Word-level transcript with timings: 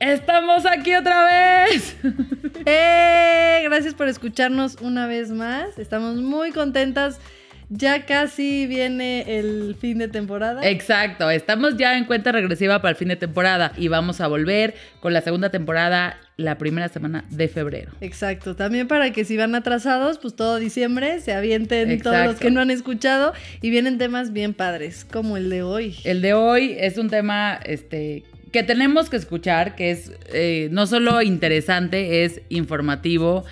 Estamos 0.00 0.64
aquí 0.64 0.94
otra 0.94 1.66
vez. 1.66 1.94
¡Eh! 2.64 3.60
Gracias 3.64 3.92
por 3.92 4.08
escucharnos 4.08 4.78
una 4.80 5.06
vez 5.06 5.30
más. 5.30 5.78
Estamos 5.78 6.16
muy 6.16 6.52
contentas. 6.52 7.20
Ya 7.68 8.06
casi 8.06 8.66
viene 8.66 9.38
el 9.38 9.76
fin 9.78 9.98
de 9.98 10.08
temporada. 10.08 10.68
Exacto, 10.68 11.30
estamos 11.30 11.76
ya 11.76 11.96
en 11.96 12.04
cuenta 12.04 12.32
regresiva 12.32 12.80
para 12.80 12.90
el 12.90 12.96
fin 12.96 13.08
de 13.08 13.16
temporada 13.16 13.72
y 13.76 13.86
vamos 13.86 14.20
a 14.20 14.26
volver 14.26 14.74
con 14.98 15.12
la 15.12 15.20
segunda 15.20 15.50
temporada 15.50 16.18
la 16.36 16.58
primera 16.58 16.88
semana 16.88 17.24
de 17.30 17.46
febrero. 17.46 17.92
Exacto, 18.00 18.56
también 18.56 18.88
para 18.88 19.12
que 19.12 19.24
si 19.24 19.36
van 19.36 19.54
atrasados, 19.54 20.18
pues 20.18 20.34
todo 20.34 20.56
diciembre 20.56 21.20
se 21.20 21.32
avienten 21.32 22.00
todos 22.00 22.24
los 22.24 22.36
que 22.36 22.50
no 22.50 22.60
han 22.60 22.72
escuchado 22.72 23.34
y 23.60 23.70
vienen 23.70 23.98
temas 23.98 24.32
bien 24.32 24.52
padres, 24.52 25.04
como 25.04 25.36
el 25.36 25.48
de 25.48 25.62
hoy. 25.62 25.96
El 26.02 26.22
de 26.22 26.34
hoy 26.34 26.74
es 26.76 26.98
un 26.98 27.08
tema 27.08 27.60
este 27.64 28.24
que 28.52 28.62
tenemos 28.62 29.08
que 29.10 29.16
escuchar, 29.16 29.74
que 29.76 29.90
es 29.90 30.12
eh, 30.32 30.68
no 30.72 30.86
solo 30.86 31.22
interesante, 31.22 32.24
es 32.24 32.42
informativo. 32.48 33.44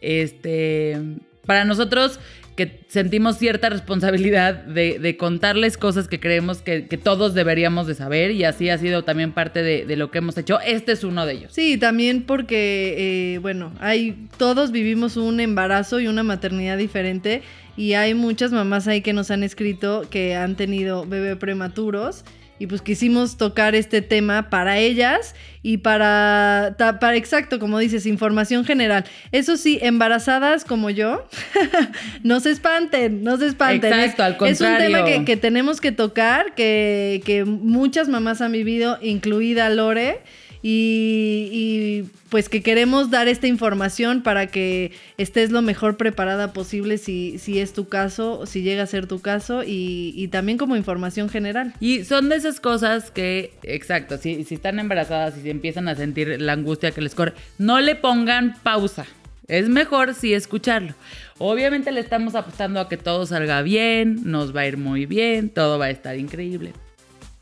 Este, 0.00 0.98
para 1.46 1.64
nosotros 1.64 2.18
que 2.56 2.80
sentimos 2.88 3.38
cierta 3.38 3.70
responsabilidad 3.70 4.54
de, 4.54 5.16
contarles 5.16 5.78
cosas 5.78 6.06
que 6.06 6.20
creemos 6.20 6.60
que, 6.60 6.82
todos 7.02 7.32
deberíamos 7.34 7.86
de 7.86 7.94
saber 7.94 8.30
y 8.32 8.44
así 8.44 8.68
ha 8.68 8.76
sido 8.76 9.04
también 9.04 9.32
parte 9.32 9.62
de, 9.62 9.96
lo 9.96 10.10
que 10.10 10.18
hemos 10.18 10.36
hecho. 10.36 10.60
Este 10.60 10.92
es 10.92 11.02
uno 11.04 11.24
de 11.24 11.32
ellos. 11.32 11.52
Sí, 11.54 11.78
también 11.78 12.24
porque, 12.24 13.34
eh, 13.34 13.38
bueno, 13.38 13.72
hay, 13.80 14.28
todos 14.36 14.70
vivimos 14.70 15.16
un 15.16 15.40
embarazo 15.40 15.98
y 16.00 16.08
una 16.08 16.22
maternidad 16.22 16.76
diferente 16.76 17.42
y 17.76 17.94
hay 17.94 18.12
muchas 18.12 18.52
mamás 18.52 18.86
ahí 18.86 19.00
que 19.00 19.14
nos 19.14 19.30
han 19.30 19.42
escrito 19.42 20.02
que 20.10 20.34
han 20.34 20.56
tenido 20.56 21.06
bebé 21.06 21.36
prematuros 21.36 22.24
y 22.62 22.68
pues 22.68 22.80
quisimos 22.80 23.38
tocar 23.38 23.74
este 23.74 24.02
tema 24.02 24.48
para 24.48 24.78
ellas 24.78 25.34
y 25.64 25.78
para, 25.78 26.76
para 26.78 27.16
exacto, 27.16 27.58
como 27.58 27.80
dices, 27.80 28.06
información 28.06 28.64
general. 28.64 29.04
Eso 29.32 29.56
sí, 29.56 29.80
embarazadas 29.82 30.64
como 30.64 30.88
yo, 30.88 31.26
no 32.22 32.38
se 32.38 32.52
espanten, 32.52 33.24
no 33.24 33.36
se 33.36 33.48
espanten. 33.48 33.92
Exacto, 33.92 34.22
al 34.22 34.36
contrario. 34.36 34.76
Es 34.76 34.80
un 34.80 35.04
tema 35.04 35.24
que, 35.24 35.36
tenemos 35.36 35.80
que 35.80 35.90
tocar, 35.90 36.54
que, 36.54 37.20
que 37.24 37.44
muchas 37.44 38.08
mamás 38.08 38.40
han 38.40 38.52
vivido, 38.52 38.96
incluida 39.02 39.68
Lore 39.68 40.20
y, 40.62 42.04
pues 42.28 42.48
que 42.48 42.62
queremos 42.62 43.10
dar 43.10 43.28
esta 43.28 43.46
información 43.46 44.22
para 44.22 44.46
que 44.46 44.92
estés 45.18 45.50
lo 45.50 45.60
mejor 45.60 45.96
preparada 45.96 46.52
posible 46.52 46.98
si, 46.98 47.38
si 47.38 47.58
es 47.58 47.72
tu 47.72 47.88
caso, 47.88 48.46
si 48.46 48.62
llega 48.62 48.84
a 48.84 48.86
ser 48.86 49.06
tu 49.06 49.20
caso 49.20 49.62
y, 49.66 50.28
también 50.28 50.56
como 50.56 50.76
información 50.76 51.28
general. 51.28 51.74
Y 51.80 52.04
son 52.04 52.28
de 52.28 52.36
esas 52.36 52.60
cosas 52.60 53.10
que, 53.10 53.52
exacto, 53.62 54.16
si, 54.18 54.44
si 54.44 54.54
están 54.54 54.78
embarazadas 54.78 55.36
y 55.36 55.42
si 55.42 55.50
empiezan 55.50 55.88
a 55.88 55.94
sentir 55.94 56.40
la 56.40 56.52
angustia 56.52 56.92
que 56.92 57.02
les 57.02 57.14
corre, 57.14 57.34
no 57.58 57.80
le 57.80 57.96
pongan 57.96 58.54
pausa. 58.62 59.04
Es 59.48 59.68
mejor 59.68 60.14
sí 60.14 60.32
escucharlo. 60.32 60.94
Obviamente 61.38 61.90
le 61.90 62.00
estamos 62.00 62.34
apostando 62.36 62.78
a 62.80 62.88
que 62.88 62.96
todo 62.96 63.26
salga 63.26 63.62
bien, 63.62 64.20
nos 64.24 64.54
va 64.54 64.60
a 64.60 64.66
ir 64.68 64.76
muy 64.76 65.06
bien, 65.06 65.50
todo 65.50 65.78
va 65.78 65.86
a 65.86 65.90
estar 65.90 66.16
increíble. 66.16 66.72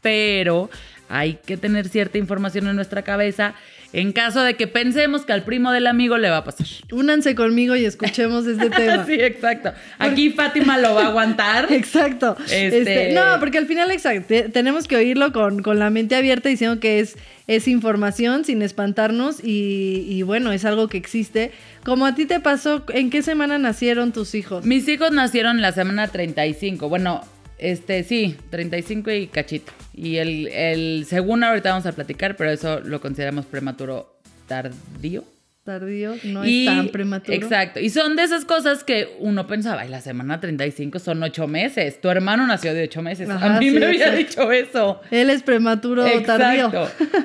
Pero 0.00 0.70
hay 1.10 1.34
que 1.44 1.56
tener 1.56 1.88
cierta 1.88 2.18
información 2.18 2.68
en 2.68 2.76
nuestra 2.76 3.02
cabeza 3.02 3.54
en 3.92 4.12
caso 4.12 4.42
de 4.42 4.54
que 4.54 4.68
pensemos 4.68 5.24
que 5.24 5.32
al 5.32 5.42
primo 5.42 5.72
del 5.72 5.86
amigo 5.86 6.16
le 6.16 6.30
va 6.30 6.38
a 6.38 6.44
pasar. 6.44 6.66
Únanse 6.92 7.34
conmigo 7.34 7.74
y 7.74 7.84
escuchemos 7.84 8.46
este 8.46 8.70
tema. 8.76 9.04
sí, 9.04 9.14
exacto. 9.14 9.72
Aquí 9.98 10.30
Fátima 10.30 10.78
lo 10.78 10.94
va 10.94 11.04
a 11.04 11.06
aguantar. 11.08 11.72
exacto. 11.72 12.36
Este, 12.44 12.78
este... 12.78 13.12
no, 13.12 13.40
porque 13.40 13.58
al 13.58 13.66
final, 13.66 13.90
exacto, 13.90 14.34
tenemos 14.52 14.86
que 14.86 14.96
oírlo 14.96 15.32
con, 15.32 15.62
con, 15.62 15.78
la 15.78 15.90
mente 15.90 16.14
abierta 16.14 16.48
diciendo 16.48 16.78
que 16.78 17.00
es, 17.00 17.16
es 17.48 17.66
información 17.66 18.44
sin 18.44 18.62
espantarnos 18.62 19.42
y, 19.42 20.06
y 20.08 20.22
bueno, 20.22 20.52
es 20.52 20.64
algo 20.64 20.88
que 20.88 20.96
existe. 20.96 21.50
Como 21.84 22.06
a 22.06 22.14
ti 22.14 22.26
te 22.26 22.38
pasó, 22.38 22.84
¿en 22.90 23.10
qué 23.10 23.22
semana 23.22 23.58
nacieron 23.58 24.12
tus 24.12 24.34
hijos? 24.34 24.64
Mis 24.64 24.86
hijos 24.86 25.10
nacieron 25.10 25.60
la 25.60 25.72
semana 25.72 26.06
35. 26.06 26.88
Bueno, 26.88 27.22
este, 27.60 28.02
sí, 28.04 28.36
35 28.50 29.10
y 29.10 29.26
cachito. 29.26 29.72
Y 29.94 30.16
el, 30.16 30.48
el 30.48 31.04
segundo 31.06 31.46
ahorita 31.46 31.70
vamos 31.70 31.86
a 31.86 31.92
platicar, 31.92 32.36
pero 32.36 32.50
eso 32.50 32.80
lo 32.80 33.00
consideramos 33.00 33.46
prematuro 33.46 34.18
tardío. 34.46 35.24
Tardío, 35.62 36.14
no 36.24 36.42
es 36.42 36.64
tan 36.64 36.88
prematuro. 36.88 37.34
Exacto. 37.34 37.80
Y 37.80 37.90
son 37.90 38.16
de 38.16 38.24
esas 38.24 38.46
cosas 38.46 38.82
que 38.82 39.14
uno 39.18 39.46
pensaba, 39.46 39.82
ay, 39.82 39.90
la 39.90 40.00
semana 40.00 40.40
35 40.40 40.98
son 40.98 41.22
ocho 41.22 41.46
meses. 41.46 42.00
Tu 42.00 42.08
hermano 42.08 42.46
nació 42.46 42.72
de 42.72 42.84
ocho 42.84 43.02
meses. 43.02 43.28
a 43.28 43.58
mí 43.60 43.70
me 43.70 43.84
había 43.84 44.10
dicho 44.10 44.50
eso. 44.50 45.02
Él 45.10 45.28
es 45.28 45.42
prematuro 45.42 46.04
tardío. 46.22 46.72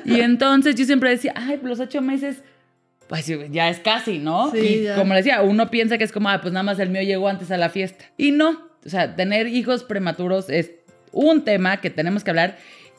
Y 0.04 0.20
entonces 0.20 0.74
yo 0.74 0.84
siempre 0.84 1.10
decía, 1.10 1.32
ay, 1.34 1.58
los 1.62 1.80
ocho 1.80 2.02
meses 2.02 2.42
pues 3.08 3.26
ya 3.52 3.68
es 3.68 3.78
casi, 3.78 4.18
¿no? 4.18 4.50
Sí, 4.50 4.58
y 4.58 4.96
como 4.96 5.12
le 5.14 5.20
decía, 5.20 5.42
uno 5.42 5.70
piensa 5.70 5.96
que 5.96 6.04
es 6.04 6.12
como, 6.12 6.28
ah, 6.28 6.40
pues 6.40 6.52
nada 6.52 6.64
más 6.64 6.78
el 6.80 6.90
mío 6.90 7.02
llegó 7.02 7.28
antes 7.28 7.50
a 7.50 7.56
la 7.56 7.70
fiesta. 7.70 8.04
Y 8.16 8.32
no, 8.32 8.68
o 8.86 8.88
sea, 8.88 9.16
tener 9.16 9.48
hijos 9.48 9.84
prematuros 9.84 10.48
es 10.48 10.70
un 11.12 11.44
tema 11.44 11.80
que 11.80 11.90
tenemos 11.90 12.24
que 12.24 12.30
hablar 12.30 12.56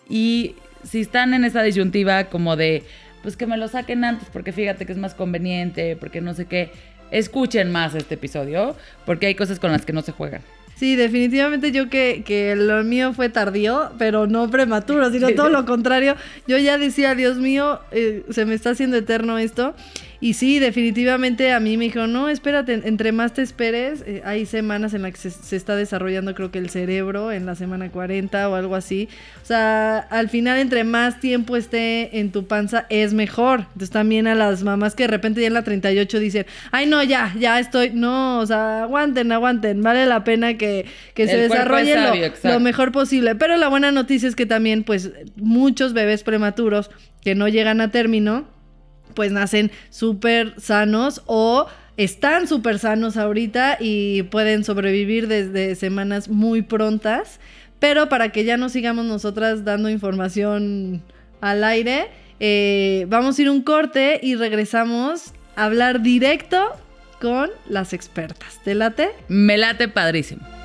y 0.09 0.55
si 0.83 1.01
están 1.01 1.33
en 1.33 1.45
esa 1.45 1.63
disyuntiva 1.63 2.25
como 2.25 2.55
de, 2.55 2.83
pues 3.23 3.37
que 3.37 3.47
me 3.47 3.57
lo 3.57 3.67
saquen 3.67 4.03
antes 4.03 4.29
porque 4.31 4.51
fíjate 4.51 4.85
que 4.85 4.91
es 4.91 4.97
más 4.97 5.13
conveniente, 5.13 5.95
porque 5.95 6.21
no 6.21 6.33
sé 6.33 6.45
qué, 6.45 6.71
escuchen 7.11 7.71
más 7.71 7.95
este 7.95 8.15
episodio 8.15 8.75
porque 9.05 9.27
hay 9.27 9.35
cosas 9.35 9.59
con 9.59 9.71
las 9.71 9.85
que 9.85 9.93
no 9.93 10.01
se 10.01 10.11
juegan. 10.11 10.41
Sí, 10.75 10.95
definitivamente 10.95 11.71
yo 11.71 11.89
que, 11.89 12.21
que 12.23 12.55
lo 12.55 12.83
mío 12.83 13.11
fue 13.11 13.29
tardío, 13.29 13.91
pero 13.97 14.27
no 14.27 14.47
prematuro, 14.51 15.09
sino 15.11 15.31
todo 15.31 15.49
lo 15.49 15.65
contrario. 15.65 16.15
Yo 16.47 16.59
ya 16.59 16.77
decía, 16.77 17.15
Dios 17.15 17.37
mío, 17.37 17.79
eh, 17.91 18.23
se 18.29 18.45
me 18.45 18.53
está 18.53 18.71
haciendo 18.71 18.95
eterno 18.95 19.39
esto. 19.39 19.73
Y 20.19 20.33
sí, 20.33 20.57
definitivamente 20.57 21.53
a 21.53 21.59
mí 21.59 21.77
me 21.77 21.85
dijo, 21.85 22.07
no, 22.07 22.27
espérate, 22.27 22.73
entre 22.73 23.11
más 23.11 23.33
te 23.33 23.43
esperes, 23.43 24.03
eh, 24.07 24.23
hay 24.25 24.47
semanas 24.47 24.95
en 24.95 25.03
las 25.03 25.11
que 25.11 25.29
se, 25.29 25.55
está 25.55 25.75
desarrollando 25.75 26.33
creo 26.33 26.49
que 26.49 26.57
el 26.57 26.69
cerebro, 26.69 27.31
en 27.31 27.45
la 27.45 27.53
semana 27.53 27.91
40 27.91 28.49
o 28.49 28.55
algo 28.55 28.75
así. 28.75 29.09
O 29.43 29.45
sea, 29.45 29.99
al 29.99 30.29
final 30.29 30.57
entre 30.57 30.83
más 30.83 31.19
tiempo 31.19 31.55
esté 31.55 32.19
en 32.19 32.31
tu 32.31 32.47
panza 32.47 32.87
es 32.89 33.13
mejor. 33.13 33.59
Entonces 33.59 33.91
también 33.91 34.27
a 34.27 34.33
las 34.33 34.63
mamás 34.63 34.95
que 34.95 35.03
de 35.03 35.07
repente 35.07 35.41
ya 35.41 35.47
en 35.47 35.53
la 35.53 35.63
38 35.63 36.19
dicen, 36.19 36.45
ay 36.71 36.87
no, 36.87 37.03
ya, 37.03 37.35
ya 37.37 37.59
estoy, 37.59 37.91
no, 37.91 38.39
o 38.39 38.45
sea, 38.45 38.83
aguanten, 38.83 39.31
aguanten, 39.31 39.83
vale 39.83 40.07
la 40.07 40.23
pena 40.23 40.57
que, 40.57 40.85
se 41.15 41.37
desarrolle 41.37 41.95
lo, 41.95 42.51
lo 42.51 42.59
mejor 42.59 42.91
posible. 42.91 43.35
Pero 43.35 43.55
la 43.57 43.67
buena 43.67 43.91
noticia 43.91 44.27
es 44.27 44.35
que 44.35 44.47
también 44.47 44.83
pues 44.83 45.11
muchos 45.35 45.93
bebés 45.93 46.23
prematuros 46.23 46.89
que 47.21 47.35
no 47.35 47.47
llegan 47.47 47.81
a 47.81 47.91
término, 47.91 48.47
pues 49.17 49.31
nacen 49.31 49.71
súper 49.89 50.53
sanos 50.59 51.23
o 51.25 51.65
están 51.97 52.47
súper 52.47 52.77
sanos 52.77 53.17
ahorita 53.17 53.77
y 53.79 54.21
pueden 54.21 54.63
sobrevivir 54.63 55.27
desde 55.27 55.73
semanas 55.73 56.29
muy 56.29 56.61
prontas. 56.61 57.39
Pero 57.79 58.09
para 58.09 58.31
que 58.31 58.43
ya 58.43 58.57
no 58.57 58.69
sigamos 58.69 59.05
nosotras 59.05 59.65
dando 59.65 59.89
información 59.89 61.01
al 61.41 61.63
aire, 61.63 62.09
eh, 62.39 63.07
vamos 63.09 63.39
a 63.39 63.41
ir 63.41 63.49
un 63.49 63.63
corte 63.63 64.19
y 64.21 64.35
regresamos 64.35 65.33
a 65.55 65.65
hablar 65.65 66.03
directo 66.03 66.63
con 67.19 67.49
las 67.67 67.93
expertas. 67.93 68.61
¿Te 68.63 68.75
late? 68.75 69.09
Me 69.29 69.57
late 69.57 69.87
padrísimo. 69.87 70.56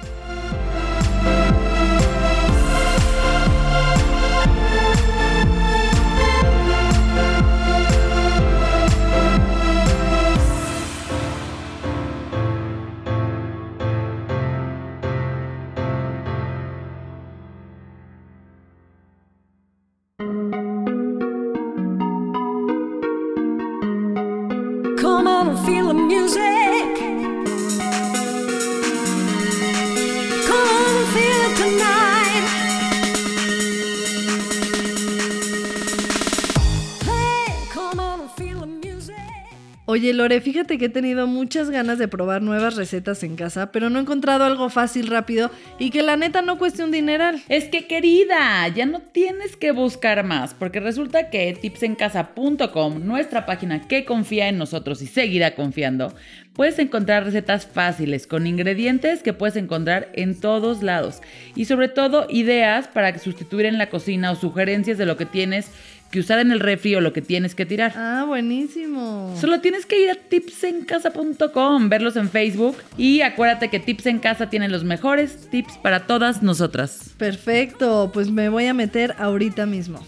Oye, 40.02 40.14
Lore, 40.14 40.40
fíjate 40.40 40.78
que 40.78 40.86
he 40.86 40.88
tenido 40.88 41.28
muchas 41.28 41.70
ganas 41.70 41.96
de 41.96 42.08
probar 42.08 42.42
nuevas 42.42 42.74
recetas 42.74 43.22
en 43.22 43.36
casa, 43.36 43.70
pero 43.70 43.88
no 43.88 44.00
he 44.00 44.02
encontrado 44.02 44.42
algo 44.42 44.68
fácil, 44.68 45.06
rápido 45.06 45.48
y 45.78 45.90
que 45.90 46.02
la 46.02 46.16
neta 46.16 46.42
no 46.42 46.58
cueste 46.58 46.82
un 46.82 46.90
dineral. 46.90 47.40
Es 47.48 47.66
que 47.66 47.86
querida, 47.86 48.66
ya 48.66 48.84
no 48.84 48.98
tienes 48.98 49.54
que 49.54 49.70
buscar 49.70 50.24
más, 50.24 50.54
porque 50.54 50.80
resulta 50.80 51.30
que 51.30 51.52
tipsencasa.com, 51.52 53.06
nuestra 53.06 53.46
página 53.46 53.86
que 53.86 54.04
confía 54.04 54.48
en 54.48 54.58
nosotros 54.58 55.02
y 55.02 55.06
seguirá 55.06 55.54
confiando, 55.54 56.12
puedes 56.52 56.80
encontrar 56.80 57.24
recetas 57.24 57.66
fáciles 57.66 58.26
con 58.26 58.48
ingredientes 58.48 59.22
que 59.22 59.32
puedes 59.32 59.54
encontrar 59.54 60.08
en 60.14 60.38
todos 60.38 60.82
lados 60.82 61.22
y 61.54 61.66
sobre 61.66 61.88
todo 61.88 62.26
ideas 62.28 62.88
para 62.88 63.16
sustituir 63.20 63.66
en 63.66 63.78
la 63.78 63.88
cocina 63.88 64.32
o 64.32 64.34
sugerencias 64.34 64.98
de 64.98 65.06
lo 65.06 65.16
que 65.16 65.26
tienes 65.26 65.70
que 66.12 66.20
usar 66.20 66.38
en 66.38 66.52
el 66.52 66.60
refri 66.60 66.94
o 66.94 67.00
lo 67.00 67.12
que 67.12 67.22
tienes 67.22 67.56
que 67.56 67.66
tirar. 67.66 67.94
Ah, 67.96 68.24
buenísimo. 68.28 69.34
Solo 69.40 69.60
tienes 69.60 69.86
que 69.86 70.00
ir 70.00 70.10
a 70.10 70.14
tipsencasa.com, 70.14 71.88
verlos 71.88 72.16
en 72.16 72.28
Facebook 72.28 72.76
y 72.96 73.22
acuérdate 73.22 73.68
que 73.68 73.80
Tips 73.80 74.06
en 74.06 74.18
Casa 74.20 74.50
tiene 74.50 74.68
los 74.68 74.84
mejores 74.84 75.48
tips 75.50 75.78
para 75.78 76.06
todas 76.06 76.42
nosotras. 76.42 77.14
Perfecto, 77.16 78.10
pues 78.12 78.30
me 78.30 78.50
voy 78.50 78.66
a 78.66 78.74
meter 78.74 79.14
ahorita 79.18 79.64
mismo. 79.64 80.00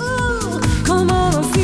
Ooh, 0.00 1.59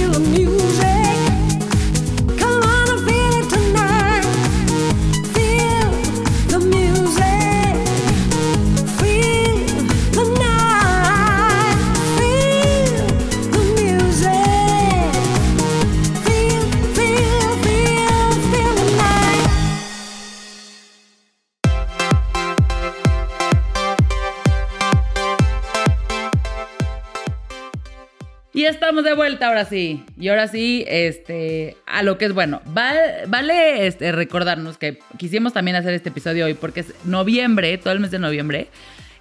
ahora 29.47 29.65
sí. 29.65 30.05
Y 30.19 30.29
ahora 30.29 30.49
sí, 30.49 30.85
este, 30.89 31.77
a 31.87 32.03
lo 32.03 32.19
que 32.19 32.27
es 32.27 32.33
bueno. 32.33 32.61
Va- 32.77 32.93
vale 33.29 33.87
este, 33.87 34.13
recordarnos 34.13 34.79
que 34.79 34.99
quisimos 35.19 35.53
también 35.53 35.77
hacer 35.77 35.95
este 35.95 36.09
episodio 36.11 36.47
hoy 36.47 36.55
porque 36.55 36.81
es 36.81 36.93
noviembre, 37.05 37.77
todo 37.79 37.93
el 37.93 38.01
mes 38.01 38.11
de 38.11 38.19
noviembre, 38.19 38.69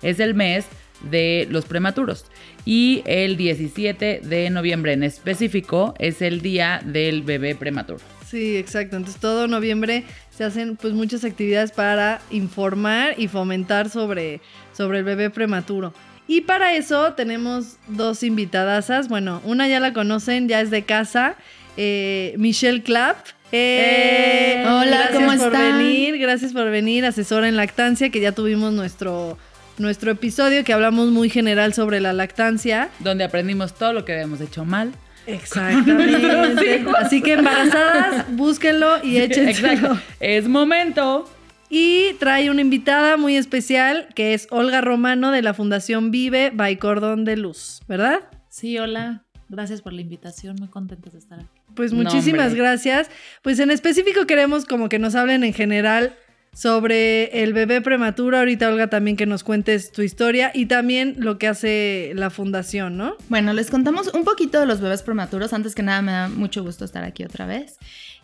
es 0.01 0.19
el 0.19 0.33
mes 0.33 0.65
de 1.09 1.47
los 1.49 1.65
prematuros. 1.65 2.25
Y 2.65 3.03
el 3.05 3.37
17 3.37 4.21
de 4.23 4.49
noviembre 4.49 4.93
en 4.93 5.03
específico 5.03 5.93
es 5.99 6.21
el 6.21 6.41
día 6.41 6.81
del 6.83 7.21
bebé 7.21 7.55
prematuro. 7.55 7.99
Sí, 8.25 8.57
exacto. 8.57 8.95
Entonces 8.97 9.21
todo 9.21 9.47
noviembre 9.47 10.03
se 10.35 10.43
hacen 10.43 10.75
pues 10.75 10.93
muchas 10.93 11.23
actividades 11.23 11.71
para 11.71 12.21
informar 12.31 13.13
y 13.17 13.27
fomentar 13.27 13.89
sobre, 13.89 14.41
sobre 14.75 14.99
el 14.99 15.03
bebé 15.05 15.29
prematuro. 15.29 15.93
Y 16.27 16.41
para 16.41 16.73
eso 16.75 17.13
tenemos 17.13 17.77
dos 17.87 18.23
invitadasas. 18.23 19.07
Bueno, 19.09 19.41
una 19.45 19.67
ya 19.67 19.79
la 19.79 19.93
conocen, 19.93 20.47
ya 20.47 20.61
es 20.61 20.71
de 20.71 20.83
casa. 20.83 21.35
eh, 21.77 22.33
Michelle 22.37 22.81
Clapp. 22.81 23.17
Eh, 23.51 24.61
Eh, 24.61 24.65
hola, 24.67 24.83
gracias 24.97 25.11
¿cómo 25.13 25.27
por 25.27 25.35
están? 25.53 25.77
venir, 25.77 26.17
gracias 26.17 26.51
por 26.53 26.69
venir, 26.71 27.05
asesora 27.05 27.47
en 27.47 27.55
lactancia, 27.57 28.09
que 28.09 28.19
ya 28.19 28.31
tuvimos 28.31 28.73
nuestro, 28.73 29.37
nuestro 29.77 30.11
episodio 30.11 30.63
que 30.63 30.73
hablamos 30.73 31.09
muy 31.11 31.29
general 31.29 31.73
sobre 31.73 31.99
la 31.99 32.11
lactancia. 32.13 32.89
Donde 32.99 33.23
aprendimos 33.23 33.75
todo 33.75 33.93
lo 33.93 34.03
que 34.03 34.13
habíamos 34.13 34.41
hecho 34.41 34.65
mal. 34.65 34.93
Exactamente. 35.27 36.83
Así 36.97 37.21
que 37.21 37.33
embarazadas, 37.33 38.25
búsquenlo 38.35 39.03
y 39.03 39.17
échenselo. 39.17 39.69
Exacto. 39.73 39.99
Es 40.19 40.47
momento. 40.47 41.29
Y 41.77 42.13
trae 42.19 42.49
una 42.49 42.61
invitada 42.61 43.17
muy 43.17 43.35
especial 43.35 44.07
que 44.15 44.33
es 44.33 44.47
Olga 44.49 44.79
Romano 44.79 45.31
de 45.31 45.41
la 45.41 45.53
Fundación 45.53 46.09
Vive 46.09 46.51
by 46.53 46.79
Cordón 46.79 47.25
de 47.25 47.35
Luz, 47.35 47.81
¿verdad? 47.85 48.21
Sí, 48.47 48.77
hola. 48.77 49.25
Gracias 49.49 49.81
por 49.81 49.91
la 49.91 49.99
invitación. 49.99 50.55
Muy 50.57 50.69
contentos 50.69 51.11
de 51.11 51.19
estar 51.19 51.37
aquí. 51.37 51.49
Pues 51.75 51.91
muchísimas 51.91 52.53
gracias. 52.55 53.11
Pues 53.41 53.59
en 53.59 53.71
específico 53.71 54.25
queremos 54.25 54.63
como 54.63 54.87
que 54.87 54.99
nos 54.99 55.15
hablen 55.15 55.43
en 55.43 55.51
general 55.51 56.15
sobre 56.53 57.43
el 57.43 57.51
bebé 57.51 57.81
prematuro. 57.81 58.37
Ahorita 58.37 58.69
Olga 58.69 58.89
también 58.89 59.17
que 59.17 59.25
nos 59.25 59.43
cuentes 59.43 59.91
tu 59.91 60.01
historia 60.01 60.51
y 60.53 60.67
también 60.67 61.15
lo 61.17 61.37
que 61.37 61.49
hace 61.49 62.13
la 62.15 62.29
fundación, 62.29 62.95
¿no? 62.95 63.17
Bueno, 63.27 63.51
les 63.51 63.69
contamos 63.69 64.13
un 64.13 64.23
poquito 64.23 64.61
de 64.61 64.65
los 64.65 64.79
bebés 64.79 65.03
prematuros. 65.03 65.51
Antes 65.51 65.75
que 65.75 65.83
nada, 65.83 66.01
me 66.01 66.13
da 66.13 66.29
mucho 66.29 66.63
gusto 66.63 66.85
estar 66.85 67.03
aquí 67.03 67.25
otra 67.25 67.45
vez. 67.45 67.77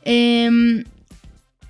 Em, 0.05 0.85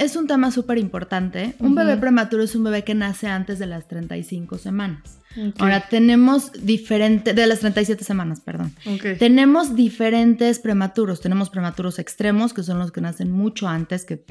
es 0.02 0.16
un 0.16 0.28
tema 0.28 0.52
súper 0.52 0.78
importante. 0.78 1.56
Un 1.60 1.76
bebé 1.76 1.96
prematuro 1.98 2.44
es 2.44 2.56
un 2.56 2.64
bebé 2.64 2.84
que 2.84 2.96
nace 2.96 3.28
antes 3.28 3.60
de 3.60 3.68
las 3.68 3.88
35 3.88 4.58
semanas. 4.58 5.20
Ahora, 5.60 5.88
tenemos 5.90 6.52
diferentes, 6.66 7.36
de 7.36 7.48
las 7.48 7.60
37 7.60 8.04
semanas, 8.04 8.42
perdón. 8.42 8.74
Tenemos 9.20 9.76
diferentes 9.76 10.60
prematuros. 10.60 11.22
Tenemos 11.22 11.50
prematuros 11.50 12.00
extremos, 12.00 12.54
que 12.54 12.64
son 12.64 12.80
los 12.80 12.92
que 12.92 13.02
nacen 13.02 13.32
mucho 13.32 13.68
antes, 13.68 14.04
que 14.04 14.26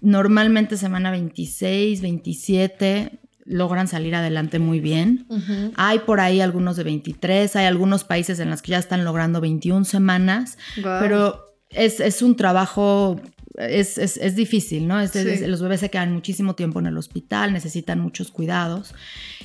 normalmente 0.00 0.76
semana 0.76 1.10
26, 1.10 2.02
27 2.02 3.20
logran 3.46 3.88
salir 3.88 4.14
adelante 4.14 4.58
muy 4.58 4.80
bien. 4.80 5.26
Hay 5.76 6.00
por 6.00 6.20
ahí 6.20 6.40
algunos 6.40 6.76
de 6.76 6.84
23, 6.84 7.54
hay 7.56 7.66
algunos 7.66 8.04
países 8.04 8.38
en 8.40 8.50
los 8.50 8.62
que 8.62 8.72
ya 8.72 8.78
están 8.78 9.04
logrando 9.04 9.40
21 9.40 9.84
semanas, 9.84 10.58
pero 10.82 11.54
es, 11.70 12.00
es 12.00 12.22
un 12.22 12.36
trabajo, 12.36 13.20
es, 13.56 13.98
es- 13.98 14.16
es 14.16 14.34
difícil, 14.36 14.86
¿no? 14.88 15.00
Es- 15.00 15.12
Sí. 15.12 15.46
los 15.46 15.62
bebés 15.62 15.80
se 15.80 15.90
quedan 15.90 16.12
muchísimo 16.12 16.54
tiempo 16.54 16.80
en 16.80 16.86
el 16.86 16.96
hospital, 16.96 17.52
necesitan 17.52 18.00
muchos 18.00 18.30
cuidados. 18.30 18.94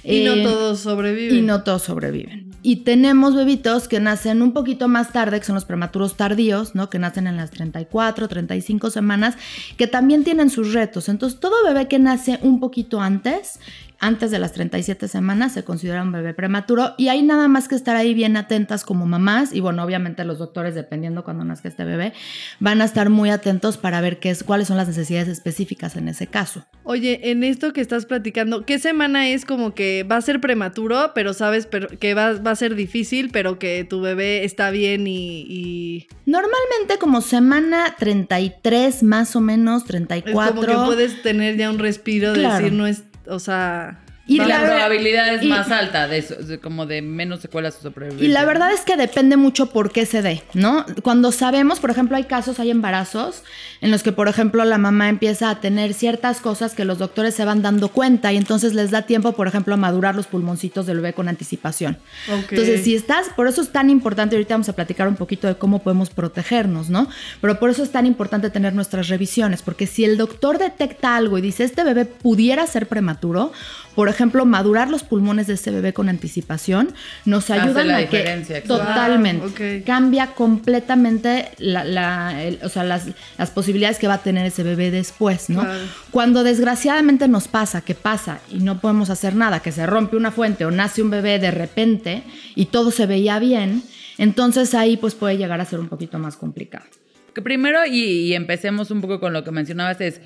Y 0.04 0.24
no 0.24 0.34
Eh, 0.34 0.44
todos 0.44 0.80
sobreviven. 0.80 1.38
y 1.38 1.42
no 1.42 1.64
todos 1.64 1.84
sobreviven. 1.84 2.52
Y 2.64 2.78
tenemos 2.78 3.36
bebitos 3.36 3.88
que 3.88 4.00
nacen 4.00 4.42
un 4.42 4.54
poquito 4.54 4.88
más 4.88 5.12
tarde, 5.12 5.40
que 5.40 5.46
son 5.46 5.56
los 5.56 5.66
prematuros 5.66 6.16
tardíos, 6.18 6.74
¿no? 6.76 6.90
Que 6.90 7.00
nacen 7.00 7.28
en 7.28 7.38
las 7.38 7.52
34, 7.52 8.28
35 8.28 8.90
semanas, 8.92 9.36
que 9.78 9.88
también 9.88 10.24
tienen 10.24 10.50
sus 10.50 10.74
retos. 10.74 11.10
Entonces, 11.10 11.40
todo 11.40 11.54
bebé 11.66 11.88
que 11.88 12.00
nace 12.00 12.40
un 12.42 12.60
poquito 12.60 13.02
antes, 13.02 13.60
antes 14.00 14.32
de 14.32 14.40
las 14.40 14.54
37 14.54 15.08
semanas, 15.08 15.54
se 15.54 15.64
considera 15.64 16.02
un 16.04 16.12
bebé 16.12 16.34
prematuro. 16.34 16.94
Y 16.98 17.10
hay 17.10 17.22
nada 17.22 17.48
más 17.48 17.68
que 17.68 17.76
estar 17.76 17.96
ahí 17.96 18.14
bien 18.14 18.38
atentas 18.38 18.84
como 18.84 19.06
mamás. 19.06 19.54
Y 19.54 19.60
bueno, 19.60 19.84
obviamente 19.84 20.24
los 20.26 20.40
doctores, 20.40 20.76
dependiendo 20.76 21.24
cuando 21.24 21.44
nazca 21.44 21.68
este 21.68 21.84
bebé, 21.86 22.14
van 22.60 22.82
a 22.82 22.86
estar 22.86 23.10
muy 23.10 23.30
atentos 23.30 23.78
para 23.78 24.02
ver 24.02 24.20
qué 24.20 24.30
es, 24.30 24.44
cuáles 24.44 24.68
son 24.68 24.78
las 24.78 24.88
necesidades 24.88 25.28
específicas 25.28 25.96
en 25.96 26.08
ese 26.10 26.28
caso. 26.28 26.66
Oye, 26.84 27.32
en 27.32 27.44
esto 27.44 27.74
que 27.74 27.82
estás 27.82 28.06
platicando, 28.06 28.66
¿qué 28.66 28.80
semana 28.80 29.30
es 29.30 29.46
como 29.46 29.76
que 29.76 30.04
va 30.04 30.18
a 30.18 30.22
ser 30.22 30.42
prematuro, 30.42 31.12
pero 31.14 31.34
sabes 31.34 31.68
que 32.00 32.14
va, 32.14 32.34
va 32.34 32.52
a 32.52 32.56
ser 32.56 32.76
difícil, 32.76 33.30
pero 33.32 33.60
que 33.60 33.84
tu 33.84 34.02
bebé 34.02 34.44
está 34.44 34.72
bien 34.72 35.08
y, 35.08 35.42
y 35.48 36.08
Normalmente 36.26 36.98
como 37.00 37.22
semana 37.22 37.96
33 37.98 39.04
más 39.04 39.36
o 39.36 39.42
menos, 39.42 39.82
es 39.84 39.88
34. 39.88 40.56
como 40.56 40.66
que 40.68 40.74
puedes 40.86 41.22
tener 41.22 41.58
ya 41.58 41.70
un 41.70 41.80
respiro 41.80 42.34
de 42.34 42.40
Claro. 42.40 42.56
decir, 42.64 42.74
no 42.74 42.88
es, 42.88 43.04
o 43.30 43.40
sea... 43.40 43.98
Y 44.30 44.38
la 44.38 44.48
la 44.48 44.62
probabilidad 44.66 45.34
es 45.34 45.44
y- 45.44 45.48
más 45.48 45.70
alta 45.72 46.08
de 46.08 46.18
eso, 46.20 46.36
de- 46.36 46.60
como 46.60 46.86
de 46.86 47.02
menos 47.02 47.40
secuelas 47.42 47.76
o 47.80 47.82
sobrevivencia. 47.82 48.26
Y 48.28 48.32
la 48.32 48.46
verdad 48.46 48.72
es 48.72 48.82
que 48.82 48.96
depende 48.96 49.38
mucho 49.38 49.68
por 49.72 49.92
qué 49.92 50.06
se 50.06 50.22
dé, 50.22 50.44
¿no? 50.54 50.86
Cuando 51.02 51.32
sabemos, 51.32 51.80
por 51.80 51.90
ejemplo, 51.90 52.16
hay 52.16 52.26
casos, 52.26 52.60
hay 52.60 52.70
embarazos 52.72 53.44
en 53.82 53.92
los 53.92 54.04
que, 54.04 54.12
por 54.12 54.28
ejemplo, 54.28 54.64
la 54.66 54.78
mamá 54.78 55.10
empieza 55.10 55.50
a 55.50 55.60
tener 55.60 55.94
ciertas 55.94 56.42
cosas 56.42 56.74
que 56.76 56.86
los 56.86 56.98
doctores 57.00 57.34
se 57.34 57.44
van 57.46 57.62
dando 57.62 57.90
cuenta 57.90 58.32
y 58.32 58.38
entonces 58.38 58.74
les 58.74 58.92
da 58.92 59.02
tiempo, 59.04 59.32
por 59.34 59.48
ejemplo, 59.48 59.74
a 59.74 59.78
madurar 59.78 60.16
los 60.16 60.28
pulmoncitos 60.28 60.86
del 60.86 60.98
bebé 60.98 61.14
con 61.14 61.28
anticipación. 61.28 61.98
Ok. 62.32 62.52
Entonces, 62.52 62.84
si 62.84 62.96
estás, 62.96 63.30
por 63.36 63.48
eso 63.48 63.62
es 63.62 63.70
tan 63.70 63.90
importante, 63.90 64.36
ahorita 64.36 64.54
vamos 64.54 64.70
a 64.70 64.74
platicar 64.74 65.08
un 65.08 65.16
poquito 65.16 65.48
de 65.48 65.56
cómo 65.56 65.80
podemos 65.82 66.10
protegernos, 66.12 66.90
¿no? 66.90 67.08
Pero 67.42 67.58
por 67.60 67.70
eso 67.70 67.82
es 67.84 67.92
tan 67.92 68.06
importante 68.06 68.50
tener 68.50 68.74
nuestras 68.74 69.08
revisiones, 69.08 69.62
porque 69.64 69.88
si 69.88 70.06
el 70.06 70.18
doctor 70.18 70.58
detecta 70.60 71.16
algo 71.16 71.38
y 71.38 71.42
dice, 71.42 71.64
este 71.64 71.84
bebé 71.84 72.06
pudiera 72.06 72.68
ser 72.68 72.88
prematuro, 72.88 73.52
por 73.96 74.08
ejemplo, 74.10 74.19
madurar 74.46 74.90
los 74.90 75.04
pulmones 75.04 75.48
de 75.48 75.54
ese 75.56 75.72
bebé 75.72 75.94
con 75.94 76.10
anticipación, 76.10 76.94
nos 77.26 77.50
la 77.86 77.98
a 77.98 78.08
que 78.10 78.18
exacto. 78.34 78.78
totalmente 78.78 79.42
Wow, 79.46 79.54
cambia 79.86 80.28
completamente 80.34 81.50
la, 81.58 81.84
la- 81.84 82.44
el- 82.44 82.60
o 82.64 82.70
sea, 82.70 82.84
las, 82.84 83.08
las 83.38 83.50
posibilidades 83.52 83.98
que 84.00 84.08
va 84.08 84.16
a 84.16 84.24
tener 84.24 84.46
ese 84.46 84.64
bebé 84.64 84.92
después, 84.92 85.50
¿no? 85.50 85.66
Cuando 86.12 86.44
desgraciadamente 86.44 87.28
nos 87.28 87.48
pasa, 87.48 87.82
que 87.82 87.96
pasa 87.96 88.40
y 88.52 88.60
no 88.60 88.80
podemos 88.80 89.10
hacer 89.10 89.36
nada, 89.36 89.62
que 89.62 89.72
se 89.72 89.86
rompe 89.86 90.16
una 90.18 90.32
fuente 90.32 90.66
o 90.66 90.72
nace 90.72 91.02
un 91.02 91.10
bebé 91.10 91.40
de 91.40 91.52
repente 91.52 92.24
y 92.56 92.66
todo 92.68 92.92
se 92.92 93.06
veía 93.06 93.40
bien, 93.40 93.84
entonces 94.18 94.74
ahí 94.76 94.98
pues 94.98 95.16
puede 95.16 95.38
llegar 95.38 95.62
a 95.62 95.66
ser 95.66 95.80
un 95.80 95.88
poquito 95.90 96.20
más 96.20 96.36
complicado. 96.38 96.86
que 97.34 97.42
primero, 97.42 97.86
y, 97.86 98.00
y 98.30 98.34
empecemos 98.34 98.92
un 98.92 99.02
poco 99.02 99.20
con 99.20 99.34
lo 99.34 99.44
que 99.44 99.52
mencionabas, 99.52 100.02
es 100.02 100.20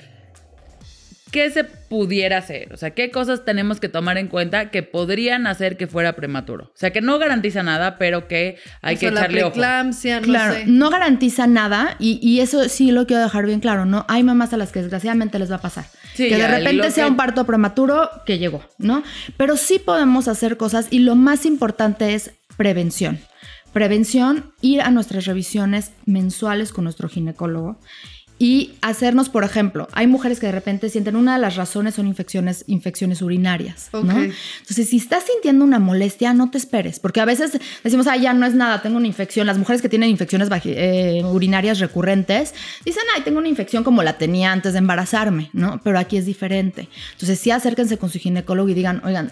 ¿qué 1.33 1.51
se 1.51 1.65
pudiera 1.65 2.37
hacer? 2.37 2.71
O 2.73 2.77
sea, 2.77 2.91
¿qué 2.91 3.11
cosas 3.11 3.43
tenemos 3.43 3.81
que 3.81 3.89
tomar 3.89 4.17
en 4.17 4.27
cuenta 4.29 4.71
que 4.71 4.83
podrían 4.83 5.47
hacer 5.47 5.75
que 5.75 5.87
fuera 5.87 6.13
prematuro? 6.13 6.65
O 6.65 6.77
sea, 6.77 6.93
que 6.93 7.01
no 7.01 7.19
garantiza 7.19 7.61
nada, 7.63 7.97
pero 7.97 8.29
que 8.29 8.57
hay 8.81 8.95
O 8.95 8.99
que 8.99 9.05
sea, 9.07 9.11
la 9.11 9.19
echarle 9.21 9.43
ojo. 9.43 9.55
no 9.57 10.21
Claro, 10.21 10.53
sé. 10.53 10.63
no 10.67 10.89
garantiza 10.89 11.47
nada 11.47 11.95
y, 11.99 12.19
y 12.21 12.39
eso 12.39 12.69
sí 12.69 12.91
lo 12.91 13.05
quiero 13.07 13.23
dejar 13.23 13.45
bien 13.45 13.59
claro, 13.59 13.83
¿no? 13.85 14.05
Hay 14.07 14.23
mamás 14.23 14.53
a 14.53 14.57
las 14.57 14.71
que 14.71 14.79
desgraciadamente 14.81 15.37
les 15.39 15.51
va 15.51 15.55
a 15.57 15.61
pasar. 15.61 15.85
Sí, 16.13 16.29
que 16.29 16.37
de 16.37 16.47
repente 16.47 16.91
sea 16.91 17.05
que- 17.05 17.11
un 17.11 17.17
parto 17.17 17.45
prematuro 17.45 18.09
que 18.25 18.37
llegó, 18.37 18.63
¿no? 18.77 19.03
Pero 19.35 19.57
sí 19.57 19.79
podemos 19.79 20.27
hacer 20.29 20.55
cosas 20.55 20.87
y 20.91 20.99
lo 20.99 21.15
más 21.15 21.45
importante 21.45 22.13
es 22.13 22.31
prevención. 22.55 23.19
Prevención, 23.73 24.53
ir 24.61 24.81
a 24.81 24.91
nuestras 24.91 25.25
revisiones 25.25 25.93
mensuales 26.05 26.71
con 26.71 26.83
nuestro 26.83 27.09
ginecólogo 27.09 27.79
y 28.43 28.73
hacernos, 28.81 29.29
por 29.29 29.45
ejemplo, 29.45 29.87
hay 29.93 30.05
mujeres 30.05 30.41
que 30.41 30.47
de 30.47 30.51
repente 30.51 30.89
sienten 30.89 31.15
una 31.15 31.35
de 31.35 31.39
las 31.39 31.55
razones 31.55 31.95
son 31.95 32.07
infecciones, 32.07 32.65
infecciones 32.67 33.21
urinarias, 33.21 33.87
¿no? 33.93 33.99
Ok. 33.99 34.33
Entonces, 34.59 34.89
si 34.89 34.97
estás 34.97 35.23
sintiendo 35.23 35.63
una 35.63 35.79
molestia, 35.79 36.33
no 36.33 36.51
te 36.51 36.57
esperes, 36.57 36.99
porque 36.99 37.21
a 37.21 37.25
veces 37.25 37.57
decimos, 37.85 38.05
ah, 38.07 38.17
ya 38.17 38.33
no 38.33 38.45
es 38.45 38.53
nada, 38.53 38.81
tengo 38.81 38.97
una 38.97 39.07
infección. 39.07 39.47
Las 39.47 39.57
mujeres 39.57 39.81
que 39.81 39.87
tienen 39.87 40.09
infecciones 40.09 40.49
eh, 40.65 41.23
urinarias 41.23 41.79
recurrentes 41.79 42.53
dicen, 42.83 43.03
ay, 43.15 43.21
tengo 43.21 43.39
una 43.39 43.47
infección 43.47 43.85
como 43.85 44.03
la 44.03 44.17
tenía 44.17 44.51
antes 44.51 44.73
de 44.73 44.79
embarazarme, 44.79 45.49
¿no? 45.53 45.79
Pero 45.81 45.97
aquí 45.97 46.17
es 46.17 46.25
diferente. 46.25 46.89
Entonces, 47.13 47.39
sí 47.39 47.49
acérquense 47.49 47.97
con 47.97 48.09
su 48.09 48.19
ginecólogo 48.19 48.67
y 48.67 48.73
digan, 48.73 49.01
oigan, 49.05 49.31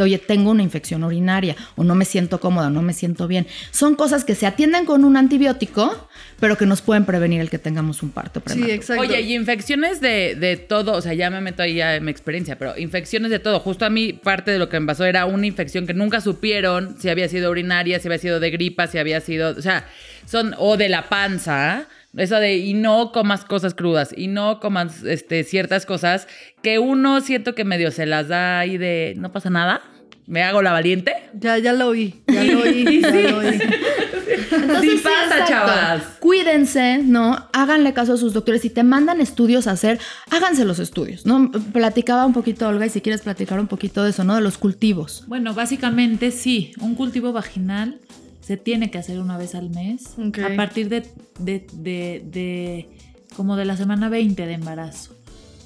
oye, 0.00 0.18
tengo 0.18 0.50
una 0.50 0.62
infección 0.62 1.04
urinaria 1.04 1.56
o 1.76 1.84
no 1.84 1.94
me 1.94 2.04
siento 2.04 2.40
cómoda, 2.40 2.70
no 2.70 2.82
me 2.82 2.92
siento 2.94 3.26
bien. 3.28 3.46
Son 3.70 3.94
cosas 3.94 4.24
que 4.24 4.34
se 4.34 4.46
atienden 4.46 4.86
con 4.86 5.04
un 5.04 5.16
antibiótico, 5.16 6.08
pero 6.40 6.56
que 6.56 6.66
nos 6.66 6.82
pueden 6.82 7.04
prevenir 7.04 7.40
el 7.40 7.50
que 7.50 7.58
tengamos 7.58 8.02
un 8.02 8.10
parto 8.10 8.40
Sí, 8.40 8.44
prematuro. 8.44 8.72
exacto. 8.74 9.02
Oye, 9.02 9.20
y 9.20 9.34
infecciones 9.34 10.00
de, 10.00 10.34
de 10.34 10.56
todo, 10.56 10.92
o 10.94 11.00
sea, 11.00 11.14
ya 11.14 11.30
me 11.30 11.40
meto 11.40 11.62
ahí 11.62 11.74
ya 11.74 11.96
en 11.96 12.04
mi 12.04 12.10
experiencia, 12.10 12.58
pero 12.58 12.76
infecciones 12.78 13.30
de 13.30 13.38
todo. 13.38 13.60
Justo 13.60 13.84
a 13.84 13.90
mí 13.90 14.12
parte 14.12 14.50
de 14.50 14.58
lo 14.58 14.68
que 14.68 14.80
me 14.80 14.86
pasó 14.86 15.04
era 15.04 15.26
una 15.26 15.46
infección 15.46 15.86
que 15.86 15.94
nunca 15.94 16.20
supieron 16.20 16.96
si 16.98 17.08
había 17.08 17.28
sido 17.28 17.50
urinaria, 17.50 17.98
si 18.00 18.08
había 18.08 18.18
sido 18.18 18.40
de 18.40 18.50
gripa, 18.50 18.86
si 18.86 18.98
había 18.98 19.20
sido, 19.20 19.50
o 19.50 19.62
sea, 19.62 19.86
son, 20.26 20.54
o 20.58 20.76
de 20.76 20.88
la 20.88 21.08
panza. 21.08 21.86
Eso 22.16 22.36
de, 22.36 22.56
y 22.58 22.74
no 22.74 23.10
comas 23.10 23.44
cosas 23.44 23.74
crudas, 23.74 24.14
y 24.14 24.26
no 24.26 24.60
comas 24.60 25.02
este, 25.02 25.44
ciertas 25.44 25.86
cosas 25.86 26.28
que 26.62 26.78
uno 26.78 27.22
siento 27.22 27.54
que 27.54 27.64
medio 27.64 27.90
se 27.90 28.04
las 28.04 28.28
da 28.28 28.58
ahí 28.58 28.76
de, 28.76 29.14
no 29.16 29.32
pasa 29.32 29.48
nada, 29.48 29.80
me 30.26 30.42
hago 30.42 30.62
la 30.62 30.72
valiente. 30.72 31.14
Ya, 31.38 31.58
ya 31.58 31.72
lo 31.72 31.88
oí, 31.88 32.22
ya 32.26 32.44
lo 32.44 32.60
oí, 32.60 33.00
ya 33.02 33.10
lo 33.10 33.38
oí. 33.38 33.58
sí 33.58 35.00
pasa, 35.02 35.24
exacto. 35.24 35.44
chavas. 35.48 36.02
Cuídense, 36.20 36.98
¿no? 37.02 37.48
Háganle 37.52 37.92
caso 37.92 38.14
a 38.14 38.16
sus 38.16 38.32
doctores. 38.32 38.62
Si 38.62 38.70
te 38.70 38.82
mandan 38.82 39.20
estudios 39.20 39.66
a 39.66 39.72
hacer, 39.72 39.98
háganse 40.30 40.64
los 40.64 40.78
estudios, 40.78 41.26
¿no? 41.26 41.50
Platicaba 41.72 42.24
un 42.26 42.32
poquito, 42.32 42.68
Olga, 42.68 42.86
y 42.86 42.90
si 42.90 43.00
quieres 43.00 43.22
platicar 43.22 43.58
un 43.58 43.66
poquito 43.66 44.04
de 44.04 44.10
eso, 44.10 44.22
¿no? 44.24 44.34
De 44.34 44.40
los 44.40 44.58
cultivos. 44.58 45.24
Bueno, 45.26 45.54
básicamente 45.54 46.30
sí, 46.30 46.72
un 46.80 46.94
cultivo 46.94 47.32
vaginal 47.32 48.00
se 48.42 48.56
tiene 48.58 48.90
que 48.90 48.98
hacer 48.98 49.18
una 49.20 49.38
vez 49.38 49.54
al 49.54 49.70
mes 49.70 50.14
a 50.44 50.56
partir 50.56 50.88
de, 50.90 51.02
de, 51.40 51.66
de- 51.72 52.22
de- 52.30 52.88
como 53.36 53.56
de 53.56 53.64
la 53.64 53.76
semana 53.78 54.10
20 54.10 54.44
de 54.46 54.52
embarazo. 54.52 55.16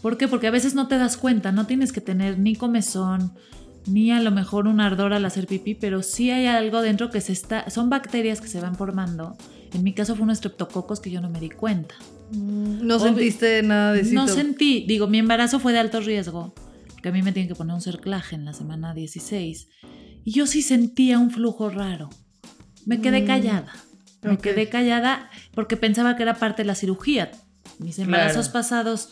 ¿Por 0.03 0.17
qué? 0.19 0.29
Porque 0.29 0.47
a 0.47 0.53
veces 0.53 0.75
no 0.77 0.87
te 0.87 0.99
das 0.99 1.17
cuenta, 1.17 1.51
no 1.51 1.67
tienes 1.67 1.91
que 1.93 2.01
tener 2.01 2.39
ni 2.39 2.55
comezón, 2.55 3.33
ni 3.89 4.13
a 4.13 4.21
lo 4.21 4.31
mejor 4.31 4.69
un 4.69 4.81
ardor 4.81 5.13
al 5.13 5.25
hacer 5.25 5.47
pipí, 5.49 5.75
pero 5.75 6.03
sí 6.03 6.31
hay 6.31 6.47
algo 6.47 6.81
dentro 6.83 7.11
que 7.11 7.21
se 7.21 7.33
está, 7.33 7.69
son 7.71 7.91
bacterias 7.91 8.41
que 8.41 8.47
se 8.49 8.61
van 8.61 8.77
formando. 8.77 9.37
En 9.73 9.83
mi 9.83 9.95
caso 9.95 10.15
fue 10.15 10.23
un 10.25 10.31
estreptococos 10.31 11.01
que 11.01 11.11
yo 11.11 11.21
no 11.21 11.29
me 11.29 11.41
di 11.41 11.49
cuenta. 11.51 11.95
No 12.33 12.97
Obvi- 12.99 13.03
sentiste 13.03 13.63
nada 13.63 13.93
de 13.95 14.05
No 14.13 14.27
sentí, 14.29 14.85
digo, 14.87 15.07
mi 15.09 15.19
embarazo 15.19 15.59
fue 15.61 15.73
de 15.73 15.79
alto 15.81 16.01
riesgo, 16.01 16.55
que 17.03 17.09
a 17.09 17.13
mí 17.13 17.23
me 17.23 17.33
tienen 17.33 17.49
que 17.49 17.55
poner 17.57 17.75
un 17.75 17.81
cerclaje 17.81 18.35
en 18.37 18.45
la 18.45 18.53
semana 18.53 18.95
16. 18.95 19.69
Y 20.25 20.33
yo 20.33 20.47
sí 20.47 20.63
sentía 20.63 21.19
un 21.19 21.31
flujo 21.31 21.69
raro. 21.71 22.11
Me 22.87 23.01
quedé 23.03 23.23
Mm, 23.23 23.27
callada. 23.27 23.73
Me 24.23 24.39
quedé 24.39 24.69
callada 24.69 25.29
porque 25.55 25.77
pensaba 25.77 26.17
que 26.17 26.23
era 26.23 26.35
parte 26.35 26.63
de 26.63 26.67
la 26.67 26.75
cirugía. 26.75 27.31
Mis 27.79 27.99
embarazos 27.99 28.49
Claro. 28.49 28.53
pasados 28.65 29.11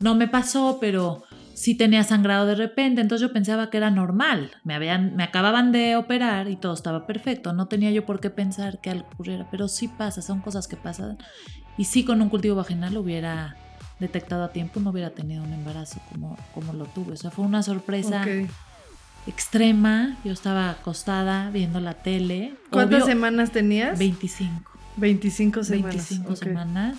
no 0.00 0.14
me 0.14 0.26
pasó, 0.28 0.78
pero 0.80 1.22
sí 1.54 1.74
tenía 1.74 2.02
sangrado 2.04 2.46
de 2.46 2.54
repente, 2.54 3.00
entonces 3.00 3.26
yo 3.28 3.32
pensaba 3.32 3.70
que 3.70 3.76
era 3.76 3.90
normal. 3.90 4.50
Me, 4.64 4.74
habían, 4.74 5.14
me 5.16 5.22
acababan 5.24 5.72
de 5.72 5.96
operar 5.96 6.48
y 6.48 6.56
todo 6.56 6.72
estaba 6.74 7.06
perfecto. 7.06 7.52
No 7.52 7.66
tenía 7.68 7.90
yo 7.90 8.04
por 8.06 8.20
qué 8.20 8.30
pensar 8.30 8.80
que 8.80 8.90
algo 8.90 9.06
ocurriera, 9.12 9.46
pero 9.50 9.68
sí 9.68 9.88
pasa, 9.88 10.22
son 10.22 10.40
cosas 10.40 10.66
que 10.68 10.76
pasan. 10.76 11.18
Y 11.78 11.84
sí 11.84 12.04
con 12.04 12.22
un 12.22 12.28
cultivo 12.28 12.56
vaginal 12.56 12.94
lo 12.94 13.00
hubiera 13.00 13.56
detectado 14.00 14.44
a 14.44 14.52
tiempo, 14.52 14.80
no 14.80 14.90
hubiera 14.90 15.10
tenido 15.10 15.42
un 15.42 15.52
embarazo 15.52 16.00
como, 16.10 16.36
como 16.54 16.72
lo 16.74 16.84
tuve. 16.86 17.12
O 17.12 17.16
sea, 17.16 17.30
fue 17.30 17.44
una 17.44 17.62
sorpresa 17.62 18.22
Ok. 18.22 18.50
Extrema. 19.26 20.16
Yo 20.24 20.32
estaba 20.32 20.70
acostada 20.70 21.50
viendo 21.50 21.80
la 21.80 21.94
tele. 21.94 22.54
¿Cuántas 22.70 23.02
Obvio, 23.02 23.06
semanas 23.14 23.52
tenías? 23.52 23.98
25. 23.98 24.70
25 24.96 25.64
semanas. 25.64 25.94
25 25.94 26.32
ok. 26.32 26.36
semanas. 26.38 26.96